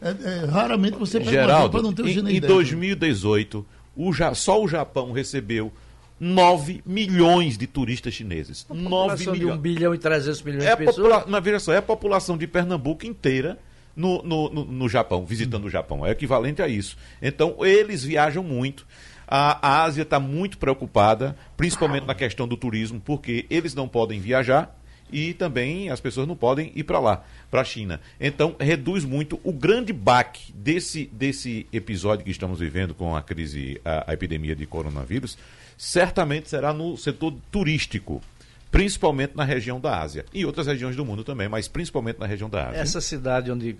é, 0.00 0.08
é, 0.10 0.44
raramente 0.46 0.96
você 0.96 1.18
pega 1.18 1.30
Geraldo, 1.30 1.70
para 1.70 1.82
não 1.82 1.92
ter 1.92 2.02
o. 2.02 2.08
Em, 2.08 2.36
em 2.36 2.40
2018, 2.40 3.66
o, 3.96 4.12
só 4.34 4.62
o 4.62 4.68
Japão 4.68 5.12
recebeu 5.12 5.72
9 6.20 6.82
milhões 6.86 7.58
de 7.58 7.66
turistas 7.66 8.14
chineses. 8.14 8.66
9 8.68 9.30
milhões. 9.30 9.38
De 9.38 9.46
1 9.46 9.58
bilhão 9.58 9.94
e 9.94 9.98
300 9.98 10.42
milhões 10.42 10.64
é 10.64 10.76
de 10.76 10.84
pessoas. 10.84 11.24
Mas 11.26 11.44
veja 11.44 11.58
só, 11.58 11.72
é 11.72 11.78
a 11.78 11.82
população 11.82 12.36
de 12.36 12.46
Pernambuco 12.46 13.06
inteira 13.06 13.58
no, 13.94 14.22
no, 14.22 14.48
no, 14.48 14.64
no 14.64 14.88
Japão, 14.88 15.26
visitando 15.26 15.64
o 15.64 15.70
Japão. 15.70 16.06
É 16.06 16.10
equivalente 16.12 16.62
a 16.62 16.68
isso. 16.68 16.96
Então, 17.20 17.56
eles 17.64 18.04
viajam 18.04 18.42
muito. 18.42 18.86
A, 19.26 19.68
a 19.68 19.82
Ásia 19.82 20.02
está 20.02 20.18
muito 20.18 20.58
preocupada, 20.58 21.36
principalmente 21.56 22.06
na 22.06 22.14
questão 22.14 22.48
do 22.48 22.56
turismo, 22.56 23.00
porque 23.00 23.46
eles 23.50 23.74
não 23.74 23.86
podem 23.88 24.20
viajar 24.20 24.77
e 25.12 25.34
também 25.34 25.90
as 25.90 26.00
pessoas 26.00 26.26
não 26.26 26.36
podem 26.36 26.72
ir 26.74 26.84
para 26.84 26.98
lá, 26.98 27.24
para 27.50 27.60
a 27.60 27.64
China. 27.64 28.00
Então, 28.20 28.54
reduz 28.58 29.04
muito 29.04 29.40
o 29.42 29.52
grande 29.52 29.92
baque 29.92 30.52
desse, 30.52 31.06
desse 31.12 31.66
episódio 31.72 32.24
que 32.24 32.30
estamos 32.30 32.60
vivendo 32.60 32.94
com 32.94 33.14
a 33.16 33.22
crise, 33.22 33.80
a, 33.84 34.10
a 34.10 34.14
epidemia 34.14 34.54
de 34.54 34.66
coronavírus, 34.66 35.38
certamente 35.76 36.48
será 36.48 36.72
no 36.72 36.96
setor 36.96 37.34
turístico 37.50 38.22
principalmente 38.70 39.34
na 39.34 39.44
região 39.44 39.80
da 39.80 39.98
Ásia 39.98 40.26
e 40.32 40.44
outras 40.44 40.66
regiões 40.66 40.94
do 40.94 41.04
mundo 41.04 41.24
também, 41.24 41.48
mas 41.48 41.66
principalmente 41.68 42.18
na 42.18 42.26
região 42.26 42.50
da 42.50 42.68
Ásia. 42.68 42.80
Essa 42.80 43.00
cidade 43.00 43.50
onde 43.50 43.74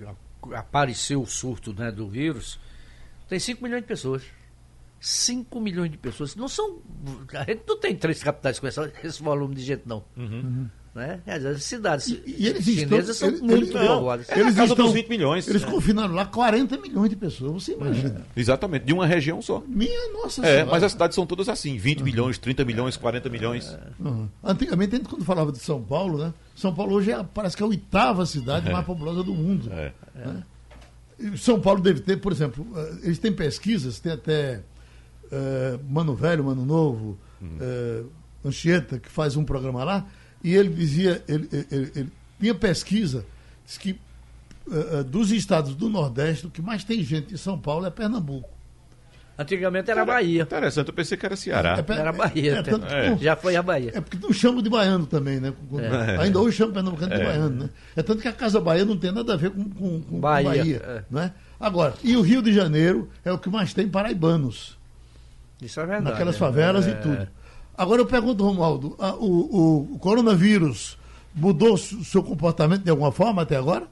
apareceu 0.54 1.20
o 1.20 1.26
surto 1.26 1.74
né, 1.74 1.90
do 1.90 2.08
vírus 2.08 2.58
tem 3.28 3.38
5 3.38 3.62
milhões 3.62 3.82
de 3.82 3.88
pessoas. 3.88 4.22
5 5.00 5.60
milhões 5.60 5.90
de 5.90 5.98
pessoas. 5.98 6.34
Não 6.34 6.48
são. 6.48 6.78
A 7.34 7.44
gente 7.44 7.62
não 7.68 7.78
tem 7.78 7.94
três 7.94 8.22
capitais 8.22 8.58
com 8.58 8.66
essa, 8.66 8.90
esse 9.04 9.22
volume 9.22 9.54
de 9.54 9.62
gente, 9.62 9.82
não. 9.86 10.02
Uhum. 10.16 10.68
Né? 10.98 11.20
As 11.26 11.62
cidades 11.62 12.08
e, 12.08 12.22
e 12.26 12.46
eles 12.48 12.64
chinesas 12.64 13.14
estão, 13.14 13.30
são 13.36 13.48
eles, 13.50 13.70
muito 13.70 13.72
povoadas. 13.72 14.28
É 14.28 14.40
eles 14.40 14.58
estão, 14.58 14.86
dos 14.86 14.92
20 14.92 15.08
milhões. 15.08 15.46
Eles 15.46 15.62
é. 15.62 15.66
confinaram 15.66 16.12
lá 16.12 16.26
40 16.26 16.76
milhões 16.78 17.08
de 17.08 17.14
pessoas, 17.14 17.62
você 17.62 17.74
imagina. 17.74 18.26
É. 18.36 18.40
Exatamente, 18.40 18.84
de 18.84 18.92
uma 18.92 19.06
região 19.06 19.40
só. 19.40 19.62
Minha 19.68 20.12
nossa 20.12 20.44
É, 20.44 20.64
mas 20.64 20.82
as 20.82 20.90
cidades 20.90 21.14
são 21.14 21.24
todas 21.24 21.48
assim, 21.48 21.78
20 21.78 21.98
uhum. 21.98 22.04
milhões, 22.04 22.38
30 22.38 22.64
milhões, 22.64 22.96
40 22.96 23.28
milhões. 23.28 23.78
Uhum. 24.00 24.28
Antigamente, 24.42 24.96
a 24.96 24.98
gente, 24.98 25.08
quando 25.08 25.24
falava 25.24 25.52
de 25.52 25.58
São 25.58 25.80
Paulo, 25.80 26.18
né? 26.18 26.34
São 26.56 26.74
Paulo 26.74 26.96
hoje 26.96 27.12
é, 27.12 27.22
parece 27.22 27.56
que 27.56 27.62
é 27.62 27.66
a 27.66 27.68
oitava 27.68 28.26
cidade 28.26 28.68
é. 28.68 28.72
mais 28.72 28.84
populosa 28.84 29.22
do 29.22 29.32
mundo. 29.32 29.70
É. 29.72 29.92
Né? 30.16 30.42
São 31.36 31.60
Paulo 31.60 31.80
deve 31.80 32.00
ter, 32.00 32.16
por 32.16 32.32
exemplo, 32.32 32.66
eh, 32.74 32.98
eles 33.04 33.18
têm 33.18 33.32
pesquisas, 33.32 34.00
tem 34.00 34.12
até 34.12 34.62
uh, 35.26 35.80
Mano 35.88 36.14
Velho, 36.14 36.44
Mano 36.44 36.64
Novo, 36.64 37.18
uhum. 37.40 37.58
uh, 37.60 38.48
Anchieta, 38.48 38.98
que 38.98 39.08
faz 39.08 39.36
um 39.36 39.44
programa 39.44 39.84
lá, 39.84 40.06
e 40.42 40.54
ele 40.54 40.68
dizia, 40.70 41.22
ele, 41.28 41.48
ele, 41.70 42.10
ele, 42.40 42.54
pesquisa, 42.54 43.24
diz 43.66 43.76
que 43.76 43.98
uh, 44.66 45.04
dos 45.04 45.30
estados 45.30 45.74
do 45.74 45.88
Nordeste, 45.88 46.46
o 46.46 46.50
que 46.50 46.62
mais 46.62 46.84
tem 46.84 47.02
gente 47.02 47.34
em 47.34 47.36
São 47.36 47.58
Paulo 47.58 47.86
é 47.86 47.90
Pernambuco. 47.90 48.58
Antigamente 49.38 49.88
era 49.88 50.04
Bahia. 50.04 50.42
Interessante, 50.42 50.88
eu 50.88 50.94
pensei 50.94 51.16
que 51.16 51.24
era 51.24 51.36
Ceará. 51.36 51.78
É, 51.78 51.92
é, 51.92 51.96
era 51.96 52.12
Bahia. 52.12 52.64
É, 52.66 53.12
é, 53.12 53.16
já 53.18 53.36
foi 53.36 53.54
a 53.54 53.62
Bahia. 53.62 53.92
É 53.94 54.00
porque 54.00 54.18
não 54.20 54.32
chamo 54.32 54.60
de 54.60 54.68
baiano 54.68 55.06
também, 55.06 55.38
né? 55.38 55.52
É. 55.78 56.22
Ainda 56.22 56.40
hoje 56.40 56.56
chamo 56.56 56.72
Pernambucano 56.72 57.16
de 57.16 57.22
baiano, 57.22 57.64
né? 57.64 57.70
É 57.94 58.02
tanto 58.02 58.20
que 58.20 58.26
a 58.26 58.32
Casa 58.32 58.60
Bahia 58.60 58.84
não 58.84 58.96
tem 58.96 59.12
nada 59.12 59.34
a 59.34 59.36
ver 59.36 59.50
com, 59.50 59.62
com, 59.70 60.00
com 60.00 60.18
Bahia. 60.18 60.48
Bahia 60.48 61.06
né? 61.08 61.32
Agora, 61.60 61.94
e 62.02 62.16
o 62.16 62.20
Rio 62.20 62.42
de 62.42 62.52
Janeiro 62.52 63.08
é 63.24 63.30
o 63.30 63.38
que 63.38 63.48
mais 63.48 63.72
tem 63.72 63.88
paraibanos. 63.88 64.76
Isso 65.62 65.78
é 65.80 65.86
verdade. 65.86 66.10
Naquelas 66.10 66.36
favelas 66.36 66.86
e 66.88 66.94
tudo. 66.96 67.28
Agora 67.78 68.02
eu 68.02 68.06
pergunto, 68.06 68.42
Romualdo, 68.42 68.96
a, 68.98 69.14
o, 69.14 69.92
o, 69.94 69.98
coronavírus 70.00 70.98
mudou 71.32 71.78
seu 71.78 72.24
comportamento 72.24 72.82
de 72.82 72.90
alguma 72.90 73.12
forma 73.12 73.42
até 73.42 73.54
agora? 73.54 73.86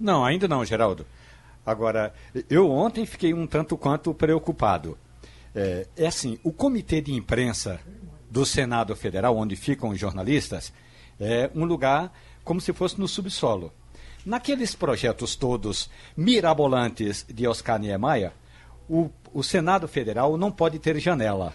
Não, 0.00 0.24
ainda 0.24 0.48
não, 0.48 0.64
Geraldo. 0.64 1.04
Agora, 1.64 2.14
eu 2.48 2.70
ontem 2.70 3.04
fiquei 3.04 3.34
um 3.34 3.46
tanto 3.46 3.76
quanto 3.76 4.14
preocupado. 4.14 4.96
É, 5.54 5.86
é 5.94 6.06
assim, 6.06 6.38
o 6.42 6.50
comitê 6.50 7.02
de 7.02 7.12
imprensa 7.12 7.78
do 8.30 8.46
Senado 8.46 8.96
Federal, 8.96 9.36
onde 9.36 9.56
ficam 9.56 9.90
os 9.90 10.00
jornalistas, 10.00 10.72
é 11.20 11.50
um 11.54 11.66
lugar 11.66 12.10
como 12.42 12.62
se 12.62 12.72
fosse 12.72 12.98
no 12.98 13.06
subsolo. 13.06 13.70
Naqueles 14.24 14.74
projetos 14.74 15.36
todos 15.36 15.90
mirabolantes 16.16 17.26
de 17.28 17.46
Oscar 17.46 17.78
Niemeyer, 17.78 18.32
o, 18.88 19.10
o 19.34 19.42
Senado 19.42 19.86
Federal 19.86 20.38
não 20.38 20.50
pode 20.50 20.78
ter 20.78 20.98
janela. 20.98 21.52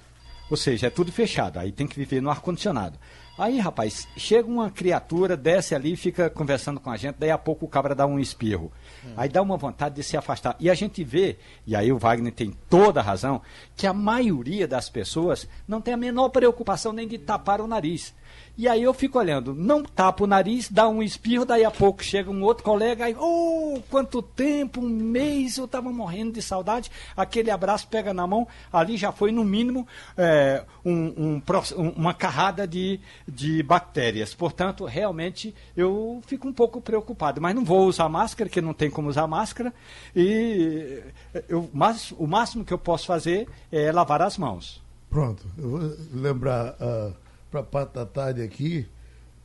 Ou 0.51 0.57
seja, 0.57 0.87
é 0.87 0.89
tudo 0.89 1.13
fechado, 1.13 1.59
aí 1.59 1.71
tem 1.71 1.87
que 1.87 1.95
viver 1.95 2.21
no 2.21 2.29
ar-condicionado. 2.29 2.99
Aí, 3.37 3.57
rapaz, 3.57 4.05
chega 4.17 4.49
uma 4.49 4.69
criatura, 4.69 5.37
desce 5.37 5.73
ali, 5.73 5.95
fica 5.95 6.29
conversando 6.29 6.77
com 6.77 6.91
a 6.91 6.97
gente, 6.97 7.15
daí 7.17 7.31
a 7.31 7.37
pouco 7.37 7.65
o 7.65 7.69
cabra 7.69 7.95
dá 7.95 8.05
um 8.05 8.19
espirro. 8.19 8.69
Hum. 9.05 9.13
Aí 9.15 9.29
dá 9.29 9.41
uma 9.41 9.55
vontade 9.55 9.95
de 9.95 10.03
se 10.03 10.17
afastar. 10.17 10.57
E 10.59 10.69
a 10.69 10.73
gente 10.73 11.05
vê, 11.05 11.37
e 11.65 11.73
aí 11.73 11.89
o 11.89 11.97
Wagner 11.97 12.33
tem 12.33 12.51
toda 12.69 12.99
a 12.99 13.03
razão, 13.03 13.41
que 13.77 13.87
a 13.87 13.93
maioria 13.93 14.67
das 14.67 14.89
pessoas 14.89 15.47
não 15.65 15.79
tem 15.79 15.93
a 15.93 15.97
menor 15.97 16.27
preocupação 16.27 16.91
nem 16.91 17.07
de 17.07 17.17
tapar 17.17 17.61
o 17.61 17.67
nariz. 17.67 18.13
E 18.61 18.67
aí 18.67 18.83
eu 18.83 18.93
fico 18.93 19.17
olhando, 19.17 19.55
não 19.55 19.81
tapa 19.81 20.23
o 20.23 20.27
nariz, 20.27 20.69
dá 20.69 20.87
um 20.87 21.01
espirro, 21.01 21.43
daí 21.43 21.65
a 21.65 21.71
pouco 21.71 22.03
chega 22.03 22.29
um 22.29 22.43
outro 22.43 22.63
colega, 22.63 23.05
aí, 23.05 23.15
oh, 23.17 23.81
quanto 23.89 24.21
tempo, 24.21 24.81
um 24.81 24.87
mês, 24.87 25.57
eu 25.57 25.65
estava 25.65 25.91
morrendo 25.91 26.33
de 26.33 26.43
saudade, 26.43 26.91
aquele 27.17 27.49
abraço 27.49 27.87
pega 27.87 28.13
na 28.13 28.27
mão, 28.27 28.47
ali 28.71 28.97
já 28.97 29.11
foi 29.11 29.31
no 29.31 29.43
mínimo 29.43 29.87
é, 30.15 30.63
um, 30.85 31.41
um, 31.41 31.89
uma 31.95 32.13
carrada 32.13 32.67
de, 32.67 32.99
de 33.27 33.63
bactérias. 33.63 34.35
Portanto, 34.35 34.85
realmente 34.85 35.55
eu 35.75 36.21
fico 36.27 36.47
um 36.47 36.53
pouco 36.53 36.79
preocupado, 36.79 37.41
mas 37.41 37.55
não 37.55 37.65
vou 37.65 37.87
usar 37.87 38.07
máscara, 38.09 38.47
que 38.47 38.61
não 38.61 38.75
tem 38.75 38.91
como 38.91 39.09
usar 39.09 39.25
máscara, 39.25 39.73
e 40.15 41.01
eu, 41.49 41.67
mas, 41.73 42.11
o 42.11 42.27
máximo 42.27 42.63
que 42.63 42.71
eu 42.71 42.77
posso 42.77 43.07
fazer 43.07 43.47
é 43.71 43.91
lavar 43.91 44.21
as 44.21 44.37
mãos. 44.37 44.79
Pronto, 45.09 45.43
eu 45.57 45.67
vou 45.67 45.97
lembrar. 46.13 46.75
Uh 46.79 47.30
para 47.51 47.59
a 47.59 47.63
parte 47.63 47.93
da 47.93 48.05
tarde 48.05 48.41
aqui, 48.41 48.87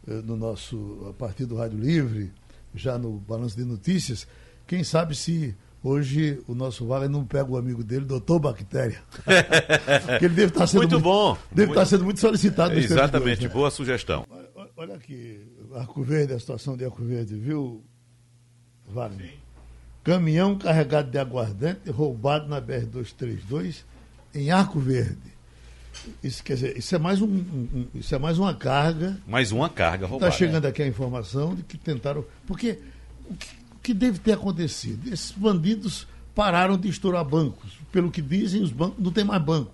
eh, 0.07 0.23
no 0.25 0.37
nosso, 0.37 1.07
a 1.11 1.13
partir 1.13 1.45
do 1.45 1.57
Rádio 1.57 1.79
Livre, 1.79 2.33
já 2.73 2.97
no 2.97 3.15
Balanço 3.19 3.57
de 3.57 3.65
Notícias, 3.65 4.29
quem 4.67 4.85
sabe 4.85 5.17
se 5.17 5.55
hoje 5.83 6.41
o 6.47 6.55
nosso 6.55 6.87
Wagner 6.87 7.11
não 7.11 7.25
pega 7.25 7.51
o 7.51 7.57
amigo 7.57 7.83
dele, 7.83 8.05
doutor 8.05 8.39
Bactéria. 8.39 9.03
que 10.19 10.25
ele 10.25 10.35
deve 10.35 10.47
estar 10.47 10.67
sendo 10.69 10.83
muito, 10.83 10.93
muito 10.93 11.05
bom. 11.05 11.37
Deve 11.51 11.67
muito... 11.67 11.81
estar 11.81 11.87
sendo 11.87 12.05
muito 12.05 12.21
solicitado. 12.21 12.75
Exatamente, 12.75 13.43
né? 13.43 13.49
boa 13.49 13.71
sugestão. 13.71 14.25
Olha, 14.31 14.71
olha 14.77 14.95
aqui, 14.95 15.41
Arco 15.75 16.03
Verde, 16.03 16.33
a 16.33 16.39
situação 16.39 16.77
de 16.77 16.85
Arco 16.85 17.03
Verde, 17.03 17.35
viu, 17.35 17.85
Wagner? 18.89 19.31
Sim. 19.31 19.37
Caminhão 20.05 20.57
carregado 20.57 21.11
de 21.11 21.19
aguardente 21.19 21.91
roubado 21.91 22.47
na 22.47 22.63
BR-232 22.63 23.83
em 24.33 24.53
Arco 24.53 24.79
Verde. 24.79 25.36
Isso 26.23 26.43
quer 26.43 26.55
dizer, 26.55 26.77
isso 26.77 26.95
é 26.95 26.99
mais 26.99 27.21
um, 27.21 27.27
um 27.27 27.87
isso 27.95 28.15
é 28.15 28.19
mais 28.19 28.39
uma 28.39 28.55
carga. 28.55 29.17
Mais 29.27 29.53
uma 29.53 29.69
carga 29.69 30.07
tá 30.07 30.11
roubada. 30.11 30.33
Está 30.33 30.39
chegando 30.39 30.67
aqui 30.67 30.83
a 30.83 30.87
informação 30.87 31.55
de 31.55 31.63
que 31.63 31.77
tentaram, 31.77 32.25
porque 32.47 32.79
o 33.29 33.35
que, 33.35 33.47
o 33.75 33.79
que 33.83 33.95
deve 33.95 34.19
ter 34.19 34.33
acontecido? 34.33 35.13
Esses 35.13 35.33
bandidos 35.33 36.07
pararam 36.35 36.77
de 36.77 36.89
estourar 36.89 37.25
bancos. 37.25 37.79
Pelo 37.91 38.11
que 38.11 38.21
dizem, 38.21 38.63
os 38.63 38.71
bancos 38.71 39.03
não 39.03 39.11
tem 39.11 39.25
mais 39.25 39.43
banco. 39.43 39.73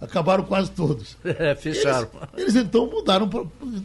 Acabaram 0.00 0.42
quase 0.42 0.70
todos. 0.70 1.16
É, 1.24 1.54
fecharam. 1.54 2.08
Eles, 2.36 2.54
eles 2.54 2.56
então 2.56 2.90
mudaram, 2.90 3.30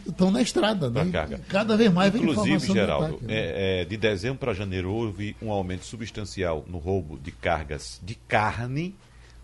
estão 0.06 0.32
na 0.32 0.42
estrada, 0.42 0.90
né? 0.90 1.08
Carga. 1.12 1.40
Cada 1.48 1.78
vez 1.78 1.94
mais 1.94 2.14
Inclusive, 2.14 2.44
vem 2.44 2.56
informação 2.56 2.76
Geraldo, 2.76 3.06
ataque, 3.06 3.26
né? 3.26 3.34
é, 3.34 3.82
é, 3.82 3.86
de 3.86 3.98
dezembro 3.98 4.40
para 4.40 4.54
janeiro 4.54 4.92
houve 4.92 5.36
um 5.42 5.52
aumento 5.52 5.86
substancial 5.86 6.66
no 6.68 6.80
roubo 6.80 7.20
de 7.20 7.32
cargas 7.32 8.02
de 8.04 8.16
carne 8.16 8.96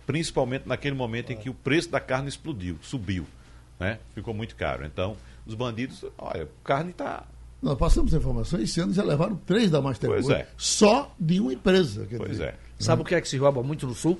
principalmente 0.05 0.67
naquele 0.67 0.95
momento 0.95 1.31
em 1.31 1.37
que 1.37 1.49
o 1.49 1.53
preço 1.53 1.89
da 1.89 1.99
carne 1.99 2.29
explodiu, 2.29 2.77
subiu, 2.81 3.25
né? 3.79 3.99
Ficou 4.13 4.33
muito 4.33 4.55
caro. 4.55 4.85
Então, 4.85 5.17
os 5.45 5.55
bandidos, 5.55 6.05
olha, 6.17 6.47
carne 6.63 6.91
está 6.91 7.25
nós 7.63 7.77
passamos 7.77 8.13
a 8.13 8.17
informação, 8.17 8.59
esse 8.59 8.81
ano 8.81 8.93
já 8.93 9.01
levaram 9.01 9.37
três 9.37 9.71
da 9.71 9.81
Mastercard. 9.81 10.25
Pois 10.25 10.37
é. 10.37 10.45
Só 10.57 11.15
de 11.17 11.39
uma 11.39 11.53
empresa. 11.53 12.05
pois 12.17 12.31
dizer. 12.31 12.47
é. 12.47 12.55
Sabe 12.77 13.01
o 13.01 13.05
que 13.05 13.15
é 13.15 13.21
que 13.21 13.29
se 13.29 13.37
rouba 13.37 13.63
muito 13.63 13.87
no 13.87 13.95
Sul? 13.95 14.19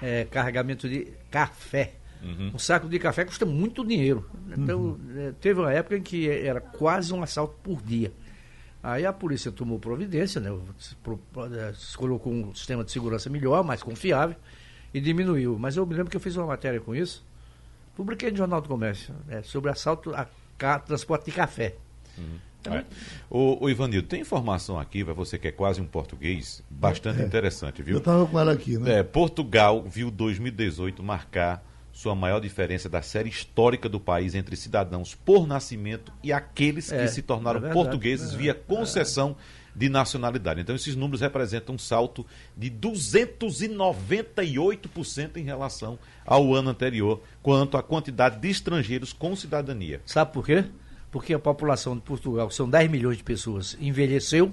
É 0.00 0.24
carregamento 0.24 0.88
de 0.88 1.08
café. 1.32 1.94
Uhum. 2.22 2.52
Um 2.54 2.58
saco 2.60 2.88
de 2.88 2.96
café 3.00 3.24
custa 3.24 3.44
muito 3.44 3.84
dinheiro. 3.84 4.24
Então, 4.56 4.80
uhum. 4.80 4.98
É, 5.16 5.32
teve 5.40 5.58
uma 5.58 5.72
época 5.72 5.96
em 5.96 6.02
que 6.02 6.30
era 6.30 6.60
quase 6.60 7.12
um 7.12 7.24
assalto 7.24 7.56
por 7.60 7.82
dia. 7.82 8.12
Aí 8.80 9.04
a 9.04 9.12
polícia 9.12 9.50
tomou 9.50 9.80
providência, 9.80 10.40
né? 10.40 10.56
Se, 10.78 10.94
é, 10.94 11.72
se 11.74 11.96
colocou 11.96 12.32
um 12.32 12.54
sistema 12.54 12.84
de 12.84 12.92
segurança 12.92 13.28
melhor, 13.28 13.64
mais 13.64 13.82
confiável 13.82 14.36
e 14.92 15.00
diminuiu. 15.00 15.58
Mas 15.58 15.76
eu 15.76 15.86
me 15.86 15.94
lembro 15.94 16.10
que 16.10 16.16
eu 16.16 16.20
fiz 16.20 16.36
uma 16.36 16.46
matéria 16.46 16.80
com 16.80 16.94
isso, 16.94 17.24
publiquei 17.96 18.30
no 18.30 18.36
Jornal 18.36 18.60
do 18.60 18.68
Comércio, 18.68 19.14
né, 19.26 19.42
sobre 19.42 19.70
assalto 19.70 20.14
a 20.14 20.26
ca, 20.58 20.78
transporte 20.78 21.26
de 21.26 21.32
café. 21.32 21.74
Uhum. 22.16 22.38
Então, 22.60 22.74
é. 22.74 22.84
o, 23.30 23.64
o 23.64 23.70
Ivanildo, 23.70 24.06
tem 24.06 24.20
informação 24.20 24.78
aqui, 24.78 25.02
para 25.02 25.14
você 25.14 25.38
que 25.38 25.48
é 25.48 25.52
quase 25.52 25.80
um 25.80 25.86
português, 25.86 26.62
bastante 26.68 27.22
é. 27.22 27.24
interessante, 27.24 27.82
viu? 27.82 27.94
Eu 27.94 27.98
estava 27.98 28.26
com 28.26 28.38
ela 28.38 28.52
aqui, 28.52 28.76
né? 28.76 28.98
É, 28.98 29.02
Portugal 29.02 29.82
viu 29.82 30.10
2018 30.10 31.02
marcar 31.02 31.64
sua 31.92 32.14
maior 32.14 32.40
diferença 32.40 32.88
da 32.88 33.02
série 33.02 33.28
histórica 33.28 33.88
do 33.88 33.98
país 33.98 34.34
entre 34.34 34.56
cidadãos 34.56 35.14
por 35.14 35.46
nascimento 35.46 36.12
e 36.22 36.32
aqueles 36.32 36.92
é, 36.92 37.02
que 37.02 37.08
se 37.08 37.22
tornaram 37.22 37.58
é 37.58 37.62
verdade, 37.62 37.82
portugueses 37.82 38.32
via 38.32 38.54
concessão 38.54 39.36
de 39.80 39.88
nacionalidade. 39.88 40.60
Então, 40.60 40.76
esses 40.76 40.94
números 40.94 41.22
representam 41.22 41.74
um 41.74 41.78
salto 41.78 42.26
de 42.54 42.70
298% 42.70 45.38
em 45.38 45.42
relação 45.42 45.98
ao 46.26 46.54
ano 46.54 46.68
anterior, 46.68 47.22
quanto 47.42 47.78
à 47.78 47.82
quantidade 47.82 48.38
de 48.38 48.50
estrangeiros 48.50 49.14
com 49.14 49.34
cidadania. 49.34 50.02
Sabe 50.04 50.34
por 50.34 50.44
quê? 50.44 50.66
Porque 51.10 51.32
a 51.32 51.38
população 51.38 51.96
de 51.96 52.02
Portugal, 52.02 52.48
que 52.48 52.54
são 52.54 52.68
10 52.68 52.90
milhões 52.90 53.16
de 53.16 53.24
pessoas, 53.24 53.74
envelheceu, 53.80 54.52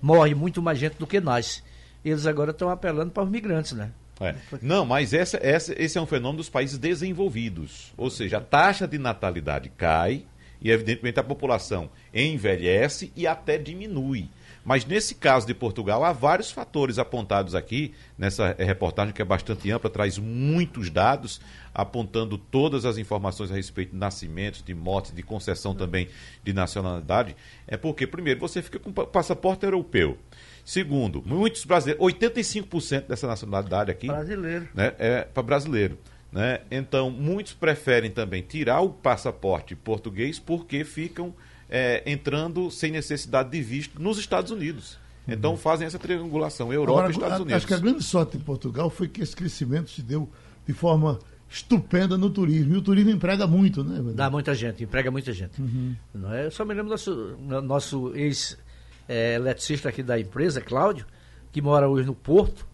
morre 0.00 0.34
muito 0.34 0.60
mais 0.60 0.78
gente 0.78 0.98
do 0.98 1.06
que 1.06 1.20
nasce. 1.20 1.62
Eles 2.04 2.26
agora 2.26 2.50
estão 2.50 2.68
apelando 2.68 3.12
para 3.12 3.22
os 3.22 3.30
migrantes, 3.30 3.72
né? 3.72 3.92
É. 4.20 4.34
Não, 4.60 4.84
mas 4.84 5.14
essa, 5.14 5.38
essa, 5.42 5.72
esse 5.82 5.96
é 5.96 6.00
um 6.00 6.06
fenômeno 6.06 6.36
dos 6.36 6.50
países 6.50 6.76
desenvolvidos. 6.76 7.94
Ou 7.96 8.10
seja, 8.10 8.36
a 8.36 8.42
taxa 8.42 8.86
de 8.86 8.98
natalidade 8.98 9.70
cai 9.70 10.26
e, 10.60 10.70
evidentemente, 10.70 11.18
a 11.18 11.24
população 11.24 11.88
envelhece 12.12 13.10
e 13.16 13.26
até 13.26 13.56
diminui. 13.56 14.28
Mas 14.66 14.84
nesse 14.84 15.14
caso 15.14 15.46
de 15.46 15.54
Portugal, 15.54 16.02
há 16.02 16.12
vários 16.12 16.50
fatores 16.50 16.98
apontados 16.98 17.54
aqui, 17.54 17.94
nessa 18.18 18.52
reportagem 18.58 19.14
que 19.14 19.22
é 19.22 19.24
bastante 19.24 19.70
ampla, 19.70 19.88
traz 19.88 20.18
muitos 20.18 20.90
dados, 20.90 21.40
apontando 21.72 22.36
todas 22.36 22.84
as 22.84 22.98
informações 22.98 23.52
a 23.52 23.54
respeito 23.54 23.92
de 23.92 23.96
nascimentos, 23.96 24.64
de 24.64 24.74
mortes, 24.74 25.14
de 25.14 25.22
concessão 25.22 25.72
também 25.72 26.08
de 26.42 26.52
nacionalidade. 26.52 27.36
É 27.64 27.76
porque, 27.76 28.08
primeiro, 28.08 28.40
você 28.40 28.60
fica 28.60 28.80
com 28.80 28.92
passaporte 28.92 29.64
europeu. 29.64 30.18
Segundo, 30.64 31.22
muitos 31.24 31.64
brasileiros, 31.64 32.04
85% 32.04 33.06
dessa 33.06 33.28
nacionalidade 33.28 33.92
aqui 33.92 34.08
brasileiro. 34.08 34.68
Né, 34.74 34.92
é 34.98 35.20
para 35.22 35.44
brasileiro. 35.44 35.96
Né? 36.32 36.62
Então, 36.72 37.08
muitos 37.08 37.52
preferem 37.52 38.10
também 38.10 38.42
tirar 38.42 38.80
o 38.80 38.90
passaporte 38.90 39.76
português 39.76 40.40
porque 40.40 40.82
ficam 40.82 41.32
é, 41.68 42.02
entrando 42.10 42.70
sem 42.70 42.90
necessidade 42.90 43.50
de 43.50 43.60
visto 43.60 44.00
nos 44.00 44.18
Estados 44.18 44.50
Unidos. 44.50 44.98
Então 45.26 45.52
uhum. 45.52 45.56
fazem 45.56 45.86
essa 45.86 45.98
triangulação, 45.98 46.72
Europa 46.72 47.00
Agora, 47.00 47.12
e 47.12 47.16
Estados 47.16 47.40
Unidos. 47.40 47.56
Acho 47.56 47.66
que 47.66 47.74
a 47.74 47.78
grande 47.78 48.02
sorte 48.02 48.36
em 48.36 48.40
Portugal 48.40 48.88
foi 48.88 49.08
que 49.08 49.22
esse 49.22 49.34
crescimento 49.34 49.90
se 49.90 50.02
deu 50.02 50.30
de 50.66 50.72
forma 50.72 51.18
estupenda 51.48 52.16
no 52.16 52.30
turismo. 52.30 52.74
E 52.74 52.76
o 52.76 52.82
turismo 52.82 53.10
emprega 53.10 53.46
muito, 53.46 53.82
né? 53.82 54.00
Dá 54.14 54.30
muita 54.30 54.54
gente, 54.54 54.84
emprega 54.84 55.10
muita 55.10 55.32
gente. 55.32 55.60
Uhum. 55.60 55.96
Não 56.14 56.32
é? 56.32 56.46
Eu 56.46 56.50
só 56.50 56.64
me 56.64 56.74
lembro 56.74 56.86
do 56.86 56.90
nosso, 56.90 57.36
nosso 57.62 58.12
ex-eletricista 58.14 59.88
é, 59.88 59.90
aqui 59.90 60.02
da 60.02 60.18
empresa, 60.18 60.60
Cláudio, 60.60 61.06
que 61.50 61.60
mora 61.60 61.88
hoje 61.88 62.06
no 62.06 62.14
Porto. 62.14 62.66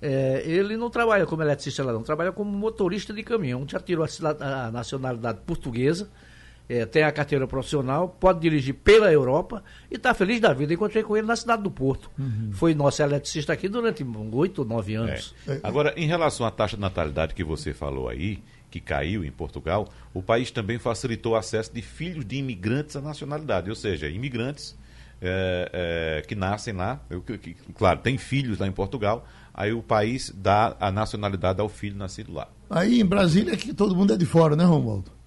É, 0.00 0.42
ele 0.46 0.76
não 0.76 0.90
trabalha 0.90 1.26
como 1.26 1.42
eletricista 1.42 1.82
lá, 1.82 1.92
não, 1.92 2.04
trabalha 2.04 2.30
como 2.30 2.50
motorista 2.56 3.12
de 3.12 3.24
caminhão. 3.24 3.66
Já 3.68 3.80
tirou 3.80 4.04
a, 4.04 4.66
a 4.66 4.70
nacionalidade 4.70 5.40
portuguesa 5.44 6.08
é, 6.68 6.84
tem 6.84 7.02
a 7.02 7.10
carteira 7.10 7.46
profissional, 7.46 8.08
pode 8.08 8.40
dirigir 8.40 8.74
pela 8.74 9.10
Europa 9.10 9.64
e 9.90 9.94
está 9.94 10.12
feliz 10.12 10.38
da 10.40 10.52
vida. 10.52 10.74
Encontrei 10.74 11.02
com 11.02 11.16
ele 11.16 11.26
na 11.26 11.36
cidade 11.36 11.62
do 11.62 11.70
Porto. 11.70 12.10
Uhum. 12.18 12.50
Foi 12.52 12.74
nosso 12.74 13.02
eletricista 13.02 13.52
aqui 13.52 13.68
durante 13.68 14.04
oito, 14.32 14.64
nove 14.64 14.94
anos. 14.94 15.34
É. 15.46 15.60
Agora, 15.62 15.94
em 15.96 16.06
relação 16.06 16.44
à 16.44 16.50
taxa 16.50 16.76
de 16.76 16.82
natalidade 16.82 17.34
que 17.34 17.42
você 17.42 17.72
falou 17.72 18.08
aí, 18.08 18.42
que 18.70 18.80
caiu 18.80 19.24
em 19.24 19.30
Portugal, 19.30 19.88
o 20.12 20.22
país 20.22 20.50
também 20.50 20.78
facilitou 20.78 21.32
o 21.32 21.36
acesso 21.36 21.72
de 21.72 21.80
filhos 21.80 22.24
de 22.24 22.36
imigrantes 22.36 22.96
à 22.96 23.00
nacionalidade, 23.00 23.70
ou 23.70 23.76
seja, 23.76 24.08
imigrantes 24.08 24.76
é, 25.22 25.70
é, 26.20 26.22
que 26.26 26.34
nascem 26.34 26.74
lá, 26.74 27.00
eu, 27.08 27.22
que, 27.22 27.56
claro, 27.74 28.00
tem 28.00 28.18
filhos 28.18 28.58
lá 28.58 28.66
em 28.66 28.72
Portugal, 28.72 29.26
aí 29.54 29.72
o 29.72 29.82
país 29.82 30.30
dá 30.36 30.76
a 30.78 30.92
nacionalidade 30.92 31.60
ao 31.62 31.68
filho 31.68 31.96
nascido 31.96 32.32
lá. 32.32 32.48
Aí 32.68 33.00
em 33.00 33.06
Brasília 33.06 33.54
é 33.54 33.56
que 33.56 33.72
todo 33.72 33.96
mundo 33.96 34.12
é 34.12 34.16
de 34.16 34.26
fora, 34.26 34.54
né, 34.54 34.64
Romualdo? 34.64 35.17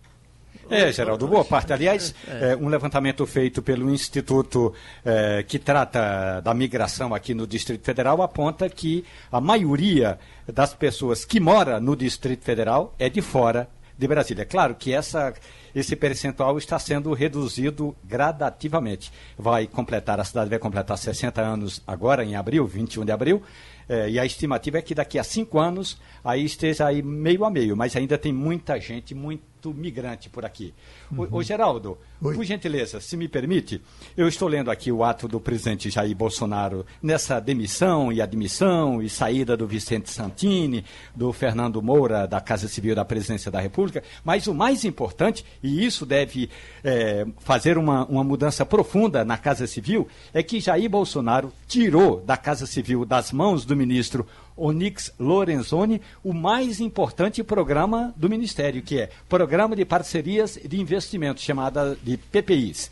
É, 0.72 0.90
Geraldo, 0.90 1.28
boa 1.28 1.44
parte. 1.44 1.74
Aliás, 1.74 2.16
é, 2.26 2.56
um 2.56 2.70
levantamento 2.70 3.28
feito 3.28 3.62
pelo 3.62 3.94
Instituto 3.94 4.74
é, 5.04 5.44
que 5.44 5.60
trata 5.60 6.40
da 6.40 6.54
migração 6.54 7.14
aqui 7.14 7.34
no 7.34 7.46
Distrito 7.46 7.84
Federal 7.84 8.22
aponta 8.22 8.70
que 8.70 9.04
a 9.30 9.42
maioria 9.42 10.18
das 10.48 10.74
pessoas 10.74 11.26
que 11.26 11.42
mora 11.42 11.78
no 11.82 11.94
Distrito 11.94 12.46
Federal 12.46 12.96
é 12.98 13.10
de 13.10 13.22
fora 13.22 13.68
de 13.98 14.08
Brasília. 14.08 14.44
É 14.44 14.46
claro 14.46 14.74
que 14.74 14.94
essa, 14.94 15.34
esse 15.76 15.94
percentual 15.94 16.58
está 16.58 16.80
sendo 16.80 17.12
reduzido 17.12 17.94
gradativamente. 18.02 19.12
Vai 19.38 19.68
completar, 19.68 20.22
a 20.22 20.24
cidade 20.24 20.50
vai 20.50 20.58
completar 20.58 20.98
60 20.98 21.42
anos 21.42 21.84
agora, 21.86 22.24
em 22.24 22.34
abril, 22.34 22.66
21 22.66 23.04
de 23.04 23.12
abril, 23.12 23.44
é, 23.88 24.10
e 24.10 24.20
a 24.20 24.26
estimativa 24.26 24.78
é 24.78 24.82
que 24.82 24.96
daqui 24.96 25.18
a 25.20 25.24
cinco 25.24 25.60
anos 25.60 26.00
aí 26.24 26.46
esteja 26.46 26.88
aí 26.88 27.02
meio 27.02 27.44
a 27.46 27.50
meio, 27.50 27.76
mas 27.76 27.96
ainda 27.96 28.18
tem 28.18 28.32
muita 28.32 28.80
gente, 28.80 29.14
muito 29.16 29.52
migrante 29.70 30.30
por 30.30 30.44
aqui. 30.44 30.74
Uhum. 31.12 31.28
Ô, 31.30 31.44
Geraldo, 31.44 31.98
Oi. 32.22 32.34
por 32.34 32.44
gentileza, 32.44 33.00
se 33.00 33.16
me 33.16 33.28
permite, 33.28 33.82
eu 34.18 34.28
estou 34.28 34.48
lendo 34.48 34.72
aqui 34.72 34.92
o 34.92 35.04
ato 35.04 35.28
do 35.28 35.40
presidente 35.40 35.90
Jair 35.90 36.16
Bolsonaro 36.16 36.86
nessa 37.02 37.40
demissão 37.40 38.12
e 38.12 38.22
admissão 38.22 39.04
e 39.04 39.10
saída 39.10 39.56
do 39.56 39.68
Vicente 39.68 40.10
Santini, 40.10 40.84
do 41.16 41.32
Fernando 41.32 41.82
Moura, 41.82 42.26
da 42.26 42.42
Casa 42.42 42.68
Civil 42.68 42.96
da 42.96 43.06
Presidência 43.06 43.52
da 43.52 43.60
República, 43.60 44.04
mas 44.24 44.48
o 44.48 44.54
mais 44.54 44.84
importante, 44.86 45.46
e 45.62 45.86
isso 45.86 46.06
deve 46.06 46.50
é, 46.84 47.26
fazer 47.40 47.78
uma, 47.78 48.06
uma 48.06 48.24
mudança 48.24 48.66
profunda 48.66 49.24
na 49.26 49.38
Casa 49.38 49.68
Civil, 49.68 50.08
é 50.34 50.42
que 50.42 50.60
Jair 50.60 50.90
Bolsonaro 50.90 51.52
tirou 51.68 52.22
da 52.22 52.38
Casa 52.38 52.66
Civil 52.66 53.06
das 53.06 53.32
mãos 53.32 53.66
do 53.66 53.71
ministro 53.76 54.26
Onix 54.56 55.12
Lorenzoni 55.20 56.02
o 56.24 56.34
mais 56.34 56.80
importante 56.80 57.44
programa 57.44 58.14
do 58.16 58.30
Ministério, 58.30 58.82
que 58.82 59.00
é 59.00 59.10
Programa 59.28 59.76
de 59.76 59.86
Parcerias 59.86 60.60
de 60.64 60.80
Investimentos, 60.80 61.44
chamada 61.44 61.98
de 62.04 62.18
PPIs. 62.18 62.92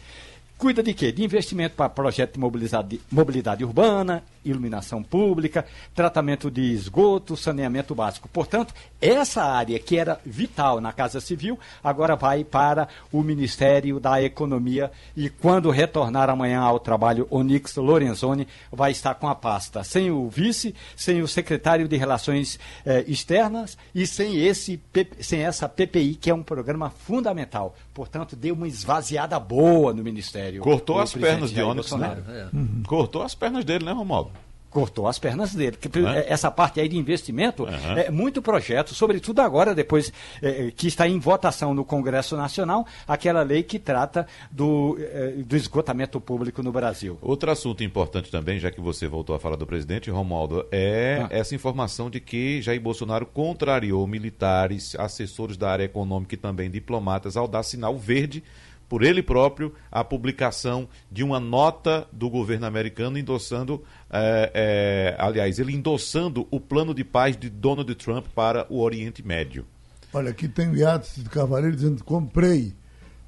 Cuida 0.59 0.83
de 0.83 0.93
quê? 0.93 1.09
De 1.09 1.23
investimento 1.23 1.77
para 1.77 1.87
projeto 1.87 2.33
de 2.33 2.39
mobilidade, 2.41 2.99
mobilidade 3.09 3.63
urbana, 3.63 4.21
iluminação 4.43 5.01
pública, 5.01 5.65
tratamento 5.95 6.51
de 6.51 6.73
esgoto, 6.73 7.37
saneamento 7.37 7.95
básico. 7.95 8.27
Portanto, 8.27 8.73
essa 8.99 9.41
área 9.41 9.79
que 9.79 9.97
era 9.97 10.19
vital 10.25 10.81
na 10.81 10.91
Casa 10.91 11.21
Civil, 11.21 11.57
agora 11.81 12.17
vai 12.17 12.43
para 12.43 12.89
o 13.09 13.21
Ministério 13.21 14.01
da 14.01 14.21
Economia 14.21 14.91
e 15.15 15.29
quando 15.29 15.69
retornar 15.69 16.29
amanhã 16.29 16.59
ao 16.59 16.77
trabalho, 16.77 17.25
Onix 17.29 17.77
Lorenzoni 17.77 18.45
vai 18.69 18.91
estar 18.91 19.15
com 19.15 19.29
a 19.29 19.35
pasta 19.35 19.81
sem 19.85 20.11
o 20.11 20.27
vice, 20.27 20.75
sem 20.93 21.21
o 21.21 21.27
secretário 21.27 21.87
de 21.87 21.95
Relações 21.95 22.59
eh, 22.85 23.05
Externas 23.07 23.77
e 23.95 24.05
sem, 24.05 24.45
esse, 24.45 24.81
sem 25.21 25.41
essa 25.41 25.69
PPI, 25.69 26.15
que 26.15 26.29
é 26.29 26.33
um 26.33 26.43
programa 26.43 26.89
fundamental. 26.89 27.75
Portanto, 27.93 28.35
deu 28.35 28.55
uma 28.55 28.67
esvaziada 28.67 29.39
boa 29.39 29.93
no 29.93 30.03
Ministério. 30.03 30.48
Cortou 30.57 30.99
as 30.99 31.13
pernas 31.13 31.51
de 31.51 31.61
Onix, 31.61 31.91
né? 31.91 32.17
É. 32.27 32.55
Uhum. 32.55 32.83
Cortou 32.87 33.21
as 33.21 33.35
pernas 33.35 33.63
dele, 33.63 33.85
né, 33.85 33.91
Romualdo? 33.91 34.31
cortou 34.69 35.07
as 35.07 35.17
pernas 35.17 35.53
dele. 35.53 35.77
É? 36.15 36.31
Essa 36.31 36.51
parte 36.51 36.79
aí 36.79 36.87
de 36.87 36.97
investimento 36.97 37.63
uhum. 37.63 37.97
é 37.97 38.11
muito 38.11 38.41
projeto, 38.41 38.93
sobretudo 38.93 39.41
agora, 39.41 39.73
depois 39.73 40.13
é, 40.41 40.71
que 40.75 40.87
está 40.87 41.07
em 41.07 41.19
votação 41.19 41.73
no 41.73 41.83
Congresso 41.83 42.37
Nacional, 42.37 42.85
aquela 43.07 43.41
lei 43.41 43.63
que 43.63 43.79
trata 43.79 44.27
do, 44.51 44.97
é, 44.99 45.31
do 45.43 45.55
esgotamento 45.55 46.21
público 46.21 46.61
no 46.61 46.71
Brasil. 46.71 47.17
Outro 47.21 47.51
assunto 47.51 47.83
importante 47.83 48.29
também, 48.29 48.59
já 48.59 48.69
que 48.71 48.79
você 48.79 49.07
voltou 49.07 49.35
a 49.35 49.39
falar 49.39 49.55
do 49.55 49.65
presidente, 49.65 50.11
Romualdo, 50.11 50.65
é 50.71 51.21
ah. 51.23 51.27
essa 51.31 51.55
informação 51.55 52.09
de 52.09 52.19
que 52.19 52.61
Jair 52.61 52.79
Bolsonaro 52.79 53.25
contrariou 53.25 54.05
militares, 54.05 54.95
assessores 54.95 55.57
da 55.57 55.71
área 55.71 55.83
econômica 55.83 56.35
e 56.35 56.37
também 56.37 56.69
diplomatas 56.69 57.35
ao 57.35 57.47
dar 57.47 57.63
sinal 57.63 57.97
verde 57.97 58.43
por 58.89 59.03
ele 59.03 59.21
próprio 59.21 59.71
a 59.91 60.03
publicação 60.03 60.89
de 61.11 61.23
uma 61.23 61.39
nota 61.39 62.07
do 62.11 62.27
governo 62.27 62.65
americano 62.65 63.19
endossando, 63.19 63.83
é, 64.09 64.51
é, 64.53 65.23
aliás, 65.23 65.59
ele 65.59 65.73
endossando 65.73 66.47
o 66.49 66.59
plano 66.59 66.93
de 66.93 67.03
paz 67.03 67.37
de 67.37 67.49
Donald 67.49 67.93
Trump 67.95 68.25
para 68.33 68.65
o 68.67 68.81
Oriente 68.81 69.25
Médio. 69.25 69.65
Olha, 70.11 70.31
aqui 70.31 70.47
tem 70.47 70.69
o 70.69 70.75
Yates 70.75 71.23
de 71.23 71.29
Cavaleiro 71.29 71.75
dizendo: 71.75 72.03
comprei 72.03 72.73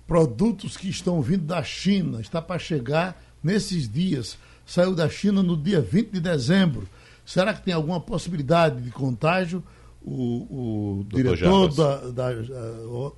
produtos 0.08 0.76
que 0.76 0.90
estão 0.90 1.22
vindo 1.22 1.46
da 1.46 1.62
China, 1.62 2.20
está 2.20 2.42
para 2.42 2.58
chegar 2.58 3.22
nesses 3.44 3.88
dias. 3.88 4.38
Saiu 4.66 4.96
da 4.96 5.08
China 5.08 5.44
no 5.44 5.56
dia 5.56 5.80
20 5.80 6.12
de 6.12 6.20
dezembro. 6.20 6.88
Será 7.24 7.54
que 7.54 7.62
tem 7.62 7.74
alguma 7.74 8.00
possibilidade 8.00 8.82
de 8.82 8.90
contágio? 8.90 9.64
O, 10.04 11.02
o 11.02 11.06
diretor 11.14 11.72
da, 11.76 11.98
da, 12.10 12.34
da 12.34 12.42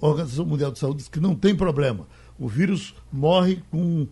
Organização 0.02 0.46
Mundial 0.46 0.70
de 0.70 0.80
Saúde 0.80 0.98
disse 0.98 1.10
que 1.10 1.22
não 1.22 1.34
tem 1.34 1.56
problema 1.56 2.06
o 2.38 2.48
vírus 2.48 2.94
morre 3.12 3.62
com, 3.70 4.08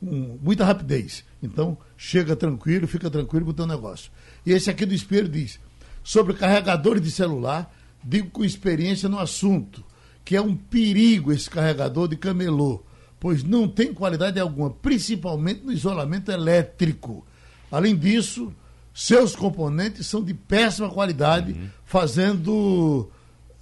com 0.00 0.38
muita 0.42 0.64
rapidez. 0.64 1.24
Então, 1.42 1.76
chega 1.96 2.34
tranquilo, 2.34 2.86
fica 2.86 3.10
tranquilo 3.10 3.46
com 3.46 3.50
o 3.50 3.54
teu 3.54 3.66
negócio. 3.66 4.10
E 4.44 4.52
esse 4.52 4.70
aqui 4.70 4.86
do 4.86 4.94
espelho 4.94 5.28
diz: 5.28 5.60
sobre 6.02 6.34
carregadores 6.34 7.02
de 7.02 7.10
celular, 7.10 7.74
digo 8.02 8.30
com 8.30 8.44
experiência 8.44 9.08
no 9.08 9.18
assunto, 9.18 9.84
que 10.24 10.36
é 10.36 10.40
um 10.40 10.56
perigo 10.56 11.32
esse 11.32 11.48
carregador 11.48 12.08
de 12.08 12.16
camelô, 12.16 12.84
pois 13.18 13.42
não 13.42 13.68
tem 13.68 13.92
qualidade 13.92 14.40
alguma, 14.40 14.70
principalmente 14.70 15.62
no 15.64 15.72
isolamento 15.72 16.30
elétrico. 16.30 17.26
Além 17.70 17.96
disso, 17.96 18.52
seus 18.94 19.36
componentes 19.36 20.06
são 20.06 20.22
de 20.22 20.32
péssima 20.32 20.88
qualidade, 20.88 21.52
uhum. 21.52 21.68
fazendo 21.84 23.10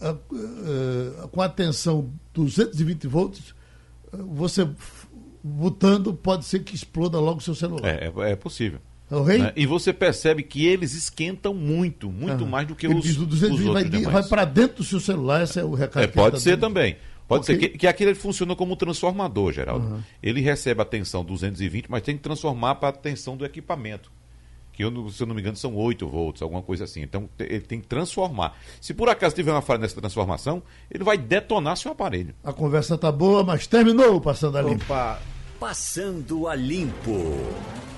uh, 0.01 0.35
uh, 0.35 1.29
com 1.29 1.41
a 1.41 1.49
tensão 1.49 2.11
220 2.33 3.07
volts 3.09 3.55
você 4.15 4.69
botando, 5.43 6.15
pode 6.15 6.45
ser 6.45 6.61
que 6.61 6.75
exploda 6.75 7.21
logo 7.21 7.39
o 7.39 7.43
seu 7.43 7.55
celular. 7.55 7.87
É, 7.87 8.13
é, 8.17 8.33
é 8.33 8.37
possível. 8.37 8.81
É 9.11 9.39
né? 9.39 9.53
E 9.55 9.67
você 9.67 9.93
percebe 9.93 10.43
que 10.43 10.67
eles 10.67 10.95
esquentam 10.95 11.53
muito, 11.53 12.11
muito 12.11 12.47
mais 12.47 12.67
do 12.67 12.75
que 12.75 12.89
os, 12.89 13.03
diz, 13.03 13.17
os 13.19 13.43
outros 13.43 13.61
vai, 13.61 13.85
vai 13.85 14.23
para 14.25 14.45
dentro 14.45 14.79
do 14.79 14.85
seu 14.85 14.99
celular, 14.99 15.43
esse 15.43 15.61
é 15.61 15.65
o 15.65 15.75
recado. 15.75 16.03
É, 16.03 16.07
pode 16.07 16.37
tá 16.37 16.41
ser 16.41 16.57
dando. 16.57 16.61
também. 16.61 16.97
Pode 17.29 17.43
okay. 17.43 17.55
ser 17.55 17.69
que, 17.69 17.79
que 17.79 17.87
aquilo 17.87 18.15
funciona 18.15 18.57
como 18.57 18.73
um 18.73 18.77
transformador, 18.77 19.53
Geraldo. 19.53 19.87
Uhum. 19.87 20.01
Ele 20.23 20.41
recebe 20.41 20.81
a 20.81 20.85
tensão 20.85 21.25
220, 21.25 21.91
mas 21.91 22.03
tem 22.03 22.17
que 22.17 22.23
transformar 22.23 22.77
para 22.77 22.89
a 22.89 22.93
tensão 22.93 23.37
do 23.37 23.45
equipamento 23.45 24.11
que 24.75 24.83
eu, 24.83 25.11
se 25.11 25.23
eu 25.23 25.27
não 25.27 25.35
me 25.35 25.41
engano 25.41 25.57
são 25.57 25.75
8 25.75 26.07
volts, 26.09 26.43
alguma 26.43 26.63
coisa 26.63 26.85
assim. 26.85 27.03
Então 27.03 27.29
ele 27.39 27.61
tem 27.61 27.81
que 27.81 27.87
transformar. 27.87 28.57
Se 28.81 28.93
por 28.93 29.09
acaso 29.09 29.35
tiver 29.35 29.53
uma 29.53 29.63
falha 29.63 29.81
nessa 29.81 30.01
transformação, 30.01 30.63
ele 30.91 31.05
vai 31.05 31.17
detonar 31.17 31.77
seu 31.77 31.93
aparelho. 31.93 32.35
A 32.43 32.53
conversa 32.53 32.99
tá 32.99 33.11
boa, 33.11 33.45
mas 33.45 33.67
terminou 33.67 34.21
Passando 34.21 34.59
a 34.59 34.63
Limpo. 34.63 34.85
Opa. 34.85 35.21
Passando 35.61 36.49
a 36.49 36.55
Limpo. 36.55 37.94